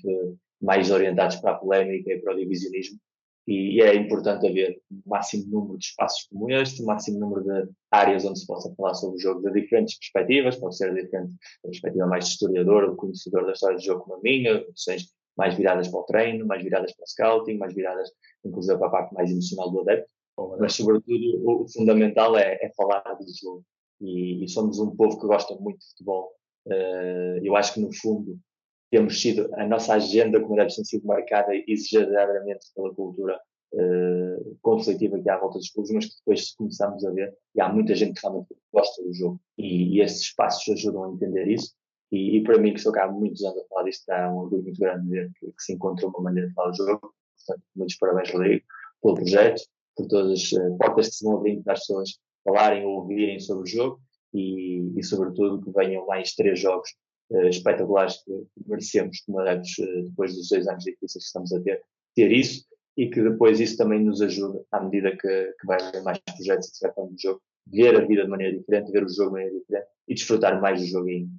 mais 0.62 0.90
orientados 0.90 1.36
para 1.36 1.52
a 1.52 1.56
polémica 1.56 2.14
e 2.14 2.22
para 2.22 2.34
o 2.34 2.38
divisionismo. 2.38 2.98
E, 3.46 3.82
é 3.82 3.94
importante 3.96 4.48
haver 4.48 4.80
o 4.90 5.10
máximo 5.10 5.46
número 5.48 5.78
de 5.78 5.88
espaços 5.88 6.26
como 6.32 6.50
este, 6.50 6.82
o 6.82 6.86
máximo 6.86 7.20
número 7.20 7.44
de 7.44 7.70
áreas 7.92 8.24
onde 8.24 8.40
se 8.40 8.48
possa 8.48 8.74
falar 8.76 8.94
sobre 8.94 9.18
o 9.18 9.20
jogo 9.20 9.42
de 9.42 9.62
diferentes 9.62 10.00
perspectivas, 10.00 10.56
pode 10.56 10.78
ser 10.78 10.94
diferente 10.94 11.34
a 11.66 11.68
perspectiva 11.68 12.08
mais 12.08 12.24
de 12.24 12.32
historiador, 12.32 12.92
de 12.92 12.96
conhecedor 12.96 13.46
da 13.46 13.52
história 13.52 13.76
do 13.76 13.84
jogo 13.84 14.06
como 14.06 14.16
a 14.16 14.22
minha, 14.22 14.56
opções 14.56 15.10
mais 15.36 15.54
viradas 15.56 15.90
para 15.90 16.00
o 16.00 16.04
treino, 16.04 16.46
mais 16.46 16.64
viradas 16.64 16.94
para 16.96 17.04
o 17.04 17.08
scouting, 17.08 17.58
mais 17.58 17.74
viradas 17.74 18.10
inclusive 18.46 18.78
para 18.78 18.88
a 18.88 18.92
parte 18.92 19.14
mais 19.14 19.30
emocional 19.30 19.70
do 19.70 19.82
adepto, 19.82 20.13
mas 20.60 20.74
sobretudo 20.74 21.44
o 21.46 21.68
fundamental 21.68 22.38
é, 22.38 22.56
é 22.62 22.72
falar 22.76 23.02
do 23.02 23.26
jogo. 23.40 23.64
E, 24.02 24.44
e, 24.44 24.50
somos 24.50 24.80
um 24.80 24.96
povo 24.96 25.20
que 25.20 25.28
gosta 25.28 25.56
muito 25.56 25.80
de 25.80 25.90
futebol. 25.92 26.32
Uh, 26.66 27.40
eu 27.44 27.56
acho 27.56 27.74
que 27.74 27.80
no 27.80 27.94
fundo 27.94 28.38
temos 28.90 29.22
sido, 29.22 29.50
a 29.56 29.66
nossa 29.66 29.94
agenda 29.94 30.40
como 30.40 30.56
deve 30.56 30.74
ter 30.74 30.86
sido 30.86 31.06
marcada 31.06 31.52
exageradamente 31.68 32.68
pela 32.76 32.94
cultura 32.94 33.40
uh, 33.74 34.58
conflitiva 34.62 35.20
que 35.20 35.30
há 35.30 35.36
à 35.36 35.40
volta 35.40 35.58
dos 35.58 35.70
clubes, 35.70 35.92
mas 35.92 36.06
que 36.06 36.16
depois 36.18 36.56
começamos 36.56 37.06
a 37.06 37.12
ver, 37.12 37.34
e 37.56 37.62
há 37.62 37.70
muita 37.70 37.96
gente 37.96 38.20
que 38.20 38.28
realmente 38.28 38.56
gosta 38.74 39.04
do 39.04 39.14
jogo. 39.14 39.40
E, 39.58 39.98
e 39.98 40.02
esses 40.02 40.22
espaços 40.22 40.68
ajudam 40.74 41.06
a 41.06 41.14
entender 41.14 41.48
isso. 41.48 41.74
E, 42.12 42.38
e, 42.38 42.44
para 42.44 42.60
mim, 42.60 42.72
que 42.72 42.78
estou 42.78 42.94
cá 42.94 43.06
há 43.06 43.12
muitos 43.12 43.44
anos 43.44 43.58
a 43.58 43.68
falar 43.68 43.84
disto, 43.86 44.06
dá 44.08 44.32
um 44.32 44.38
orgulho 44.38 44.64
muito 44.64 44.80
grande 44.80 45.10
ver 45.10 45.32
que, 45.40 45.48
que 45.48 45.64
se 45.64 45.74
encontrou 45.74 46.12
uma 46.12 46.22
maneira 46.22 46.48
de 46.48 46.54
falar 46.54 46.70
do 46.72 46.78
jogo. 46.78 47.14
Portanto, 47.38 47.66
muitos 47.76 47.96
parabéns, 47.96 48.32
Rodrigo, 48.32 48.66
pelo 49.02 49.16
projeto, 49.16 49.64
por 49.96 50.08
todas 50.08 50.32
as 50.32 50.52
uh, 50.52 50.78
portas 50.78 51.10
que 51.10 51.16
se 51.16 51.26
vão 51.26 51.38
abrindo 51.38 51.64
para 51.64 51.74
as 51.74 51.80
pessoas 51.80 52.20
falarem 52.44 52.86
ou 52.86 53.02
ouvirem 53.02 53.40
sobre 53.40 53.64
o 53.64 53.72
jogo 53.72 54.02
e, 54.34 54.92
e 54.98 55.04
sobretudo, 55.04 55.62
que 55.62 55.72
venham 55.72 56.06
mais 56.06 56.34
três 56.34 56.60
jogos 56.60 56.90
uh, 57.32 57.48
espetaculares 57.48 58.22
que 58.24 58.46
merecemos 58.66 59.22
como 59.26 59.40
adeptos 59.40 59.78
uh, 59.80 60.04
depois 60.04 60.36
dos 60.36 60.50
dois 60.50 60.68
anos 60.68 60.84
difíceis 60.84 61.24
que 61.24 61.28
estamos 61.28 61.54
a 61.54 61.62
ter, 61.62 61.82
ter 62.16 62.32
isso 62.32 62.66
e 62.98 63.10
que 63.10 63.22
depois 63.22 63.60
isso 63.60 63.78
também 63.78 64.04
nos 64.04 64.22
ajuda 64.22 64.64
à 64.72 64.82
medida 64.82 65.12
que, 65.12 65.54
que 65.60 65.66
vai 65.66 65.82
haver 65.82 66.04
mais 66.04 66.20
projetos 66.20 66.70
e 66.70 66.76
se 66.76 66.88
vai 66.88 67.08
do 67.08 67.16
jogo, 67.18 67.42
ver 67.68 67.96
a 67.96 68.06
vida 68.06 68.24
de 68.24 68.30
maneira 68.30 68.58
diferente, 68.58 68.92
ver 68.92 69.04
o 69.04 69.10
jogo 69.10 69.30
de 69.30 69.34
maneira 69.34 69.60
diferente 69.60 69.88
e 70.08 70.14
desfrutar 70.14 70.62
mais 70.62 70.80
do 70.80 70.88
joguinho 70.88 71.30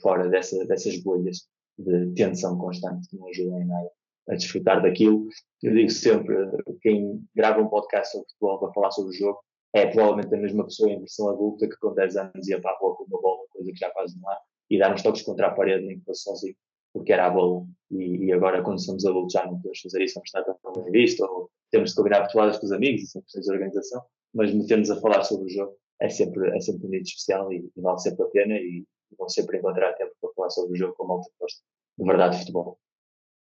fora 0.00 0.28
dessa, 0.28 0.64
dessas 0.66 0.96
bolhas 1.02 1.48
de 1.76 2.12
tensão 2.14 2.56
constante 2.56 3.08
que 3.08 3.16
não 3.16 3.28
ajudam 3.28 3.60
em 3.60 3.66
nada 3.66 3.90
a 4.28 4.34
desfrutar 4.34 4.82
daquilo. 4.82 5.26
Eu 5.62 5.74
digo 5.74 5.90
sempre, 5.90 6.36
quem 6.82 7.22
grava 7.34 7.60
um 7.60 7.68
podcast 7.68 8.12
sobre 8.12 8.28
futebol 8.28 8.58
para 8.58 8.72
falar 8.72 8.90
sobre 8.90 9.10
o 9.10 9.18
jogo 9.18 9.38
é 9.74 9.86
provavelmente 9.86 10.34
a 10.34 10.38
mesma 10.38 10.64
pessoa 10.64 10.90
em 10.90 10.98
versão 10.98 11.28
adulta 11.28 11.68
que 11.68 11.76
com 11.76 11.94
10 11.94 12.16
anos 12.16 12.48
ia 12.48 12.60
para 12.60 12.70
a 12.70 12.78
rua 12.78 12.96
com 12.96 13.04
uma 13.04 13.20
bola, 13.20 13.42
coisa 13.50 13.70
que 13.70 13.78
já 13.78 13.90
quase 13.90 14.18
não 14.18 14.28
há, 14.30 14.38
e 14.70 14.78
dar 14.78 14.92
uns 14.92 15.02
toques 15.02 15.22
contra 15.22 15.48
a 15.48 15.50
parede 15.50 15.84
nem 15.84 16.00
que 16.00 16.14
sozinho, 16.14 16.54
porque 16.92 17.12
era 17.12 17.26
a 17.26 17.30
bola. 17.30 17.66
E, 17.90 18.26
e, 18.26 18.32
agora, 18.32 18.62
quando 18.62 18.82
somos 18.82 19.04
adultos, 19.04 19.32
já 19.32 19.44
não 19.44 19.56
podemos 19.56 19.80
fazer 19.80 20.02
isso, 20.02 20.14
vamos 20.14 20.28
estar 20.28 20.42
tão 20.42 20.72
bem 20.84 20.92
visto, 20.92 21.22
ou 21.22 21.50
temos 21.70 21.90
de 21.90 21.96
combinar 21.96 22.20
portuadas 22.20 22.58
com 22.58 22.66
os 22.66 22.72
amigos, 22.72 23.02
e 23.02 23.06
sempre 23.06 23.40
de 23.40 23.52
organização, 23.52 24.02
mas 24.34 24.54
metemos 24.54 24.90
a 24.90 25.00
falar 25.00 25.22
sobre 25.24 25.46
o 25.46 25.48
jogo 25.48 25.76
é 26.00 26.08
sempre, 26.08 26.56
é 26.56 26.60
sempre 26.60 26.86
um 26.86 26.90
dia 26.90 27.00
especial 27.00 27.52
e, 27.52 27.70
e, 27.76 27.80
vale 27.80 27.98
sempre 27.98 28.24
a 28.24 28.28
pena 28.28 28.54
e, 28.54 28.84
vão 29.18 29.28
sempre 29.28 29.58
encontrar 29.58 29.94
tempo 29.94 30.12
para 30.20 30.30
falar 30.34 30.50
sobre 30.50 30.74
o 30.74 30.76
jogo 30.76 30.94
com 30.94 31.04
a 31.04 31.08
malta 31.08 31.30
que 31.30 31.38
gosta 31.40 31.62
de 31.98 32.04
verdade 32.04 32.34
de 32.34 32.40
futebol. 32.40 32.78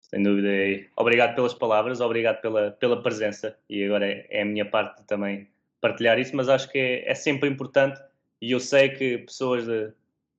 Sem 0.09 0.23
dúvida. 0.23 0.49
Obrigado 0.97 1.35
pelas 1.35 1.53
palavras, 1.53 2.01
obrigado 2.01 2.41
pela, 2.41 2.71
pela 2.71 3.03
presença 3.03 3.57
e 3.69 3.85
agora 3.85 4.07
é, 4.07 4.27
é 4.31 4.43
a 4.43 4.45
minha 4.45 4.65
parte 4.65 5.03
também 5.05 5.49
partilhar 5.81 6.19
isso, 6.19 6.35
mas 6.35 6.49
acho 6.49 6.71
que 6.71 6.79
é, 6.79 7.11
é, 7.11 7.15
sempre 7.15 7.49
importante 7.49 8.01
e 8.41 8.53
eu 8.53 8.61
sei 8.61 8.89
que 8.91 9.19
pessoas 9.19 9.67
de, 9.67 9.93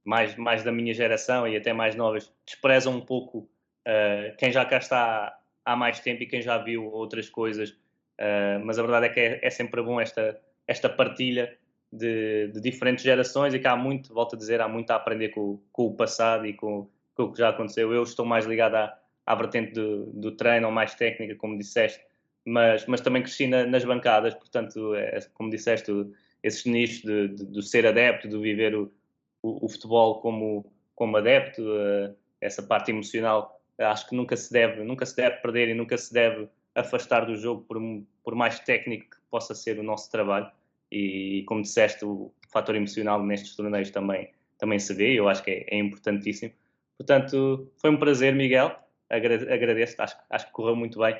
mais, 0.05 0.35
mais 0.35 0.63
da 0.63 0.71
minha 0.71 0.93
geração 0.93 1.47
e 1.47 1.57
até 1.57 1.73
mais 1.73 1.95
novas 1.95 2.31
desprezam 2.45 2.95
um 2.95 3.01
pouco 3.01 3.39
uh, 3.39 4.35
quem 4.37 4.51
já 4.51 4.63
cá 4.65 4.77
está 4.77 5.37
há 5.65 5.75
mais 5.75 5.99
tempo 5.99 6.23
e 6.23 6.25
quem 6.25 6.41
já 6.41 6.57
viu 6.57 6.85
outras 6.85 7.29
coisas, 7.29 7.71
uh, 7.71 8.63
mas 8.63 8.79
a 8.79 8.81
verdade 8.81 9.07
é 9.07 9.09
que 9.09 9.19
é, 9.19 9.39
é, 9.43 9.49
sempre 9.49 9.81
bom 9.81 9.99
esta, 9.99 10.39
esta 10.65 10.87
partilha 10.87 11.57
de, 11.91 12.47
de, 12.53 12.61
diferentes 12.61 13.03
gerações 13.03 13.53
e 13.53 13.59
que 13.59 13.67
há 13.67 13.75
muito, 13.75 14.13
volto 14.13 14.35
a 14.35 14.39
dizer, 14.39 14.61
há 14.61 14.67
muito 14.67 14.91
a 14.91 14.95
aprender 14.95 15.29
com, 15.29 15.59
com 15.73 15.87
o 15.87 15.93
passado 15.93 16.45
e 16.45 16.53
com, 16.53 16.87
com 17.13 17.23
o 17.23 17.33
que 17.33 17.39
já 17.39 17.49
aconteceu. 17.49 17.93
Eu 17.93 18.03
estou 18.03 18.25
mais 18.25 18.45
ligado 18.45 18.75
à 18.75 18.97
à 19.27 19.35
vertente 19.35 19.73
do, 19.73 20.05
do 20.13 20.31
treino 20.31 20.67
ou 20.67 20.73
mais 20.73 20.95
técnica, 20.95 21.35
como 21.35 21.57
disseste, 21.57 22.01
mas, 22.45 22.85
mas 22.85 23.01
também 23.01 23.21
cresci 23.21 23.45
na, 23.45 23.65
nas 23.65 23.83
bancadas, 23.83 24.33
portanto, 24.33 24.95
é, 24.95 25.19
como 25.33 25.49
disseste, 25.49 25.91
esses 26.41 26.65
nichos 26.65 27.01
de, 27.01 27.27
de, 27.27 27.45
de, 27.45 27.61
ser 27.61 27.85
adepto, 27.85 28.29
de 28.29 28.37
viver 28.37 28.73
o, 28.73 28.89
o, 29.43 29.65
o 29.65 29.69
futebol 29.69 30.21
como, 30.21 30.71
como 30.95 31.17
adepto, 31.17 31.61
uh, 31.61 32.15
essa 32.39 32.63
parte 32.63 32.89
emocional, 32.89 33.61
acho 33.77 34.07
que 34.07 34.15
nunca 34.15 34.37
se 34.37 34.51
deve, 34.51 34.81
nunca 34.81 35.05
se 35.05 35.15
deve 35.17 35.35
perder 35.37 35.67
e 35.67 35.73
nunca 35.73 35.97
se 35.97 36.13
deve 36.13 36.47
afastar 36.73 37.25
do 37.25 37.35
jogo 37.35 37.63
por, 37.63 37.77
por 38.23 38.33
mais 38.33 38.59
técnico 38.61 39.09
que 39.09 39.17
possa 39.29 39.53
ser 39.53 39.77
o 39.77 39.83
nosso 39.83 40.09
trabalho. 40.09 40.49
E, 40.89 41.43
como 41.47 41.61
disseste, 41.61 42.05
o 42.05 42.31
fator 42.49 42.75
emocional 42.75 43.21
nestes 43.21 43.57
torneios 43.57 43.89
também, 43.89 44.31
também 44.57 44.79
se 44.79 44.93
vê, 44.93 45.19
eu 45.19 45.27
acho 45.27 45.43
que 45.43 45.51
é, 45.51 45.65
é 45.67 45.77
importantíssimo. 45.77 46.53
Portanto, 46.97 47.69
foi 47.75 47.89
um 47.89 47.97
prazer, 47.97 48.33
Miguel 48.33 48.86
agradeço, 49.09 50.01
acho, 50.01 50.17
acho 50.29 50.45
que 50.47 50.51
correu 50.51 50.75
muito 50.75 50.99
bem. 50.99 51.15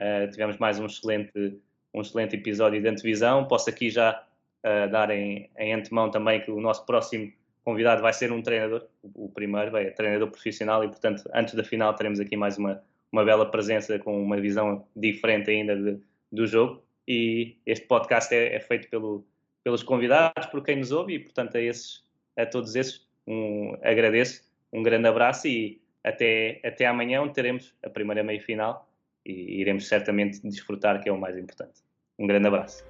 Uh, 0.00 0.30
tivemos 0.30 0.56
mais 0.58 0.78
um 0.78 0.86
excelente, 0.86 1.60
um 1.94 2.00
excelente 2.00 2.36
episódio 2.36 2.80
de 2.80 2.88
antevisão. 2.88 3.46
Posso 3.46 3.68
aqui 3.68 3.90
já 3.90 4.24
uh, 4.64 4.90
dar 4.90 5.10
em, 5.10 5.50
em 5.58 5.74
antemão 5.74 6.10
também 6.10 6.40
que 6.40 6.50
o 6.50 6.60
nosso 6.60 6.84
próximo 6.86 7.32
convidado 7.64 8.02
vai 8.02 8.12
ser 8.12 8.32
um 8.32 8.42
treinador, 8.42 8.86
o, 9.02 9.28
primeiro, 9.28 9.70
vai, 9.70 9.90
treinador 9.90 10.30
profissional, 10.30 10.82
e 10.82 10.88
portanto, 10.88 11.22
antes 11.32 11.54
da 11.54 11.62
final, 11.62 11.94
teremos 11.94 12.18
aqui 12.18 12.36
mais 12.36 12.58
uma, 12.58 12.82
uma 13.10 13.24
bela 13.24 13.50
presença 13.50 13.98
com 13.98 14.20
uma 14.20 14.40
visão 14.40 14.84
diferente 14.96 15.50
ainda 15.50 15.76
de, 15.76 16.00
do 16.30 16.46
jogo. 16.46 16.82
E 17.06 17.56
este 17.66 17.86
podcast 17.86 18.34
é, 18.34 18.54
é, 18.54 18.60
feito 18.60 18.88
pelo, 18.88 19.24
pelos 19.62 19.82
convidados, 19.82 20.46
por 20.46 20.62
quem 20.62 20.76
nos 20.76 20.92
ouve, 20.92 21.14
e 21.14 21.18
portanto, 21.18 21.56
a, 21.56 21.60
esses, 21.60 22.04
a 22.36 22.46
todos 22.46 22.74
esses, 22.74 23.06
um, 23.26 23.76
agradeço, 23.82 24.42
um 24.72 24.82
grande 24.82 25.08
abraço 25.08 25.46
e 25.46 25.80
até, 26.04 26.60
até 26.64 26.86
amanhã, 26.86 27.22
onde 27.22 27.34
teremos 27.34 27.74
a 27.82 27.90
primeira 27.90 28.22
meia-final 28.22 28.88
e 29.24 29.60
iremos 29.60 29.86
certamente 29.86 30.40
desfrutar, 30.42 31.00
que 31.00 31.08
é 31.08 31.12
o 31.12 31.18
mais 31.18 31.36
importante. 31.36 31.80
Um 32.18 32.26
grande 32.26 32.48
abraço. 32.48 32.84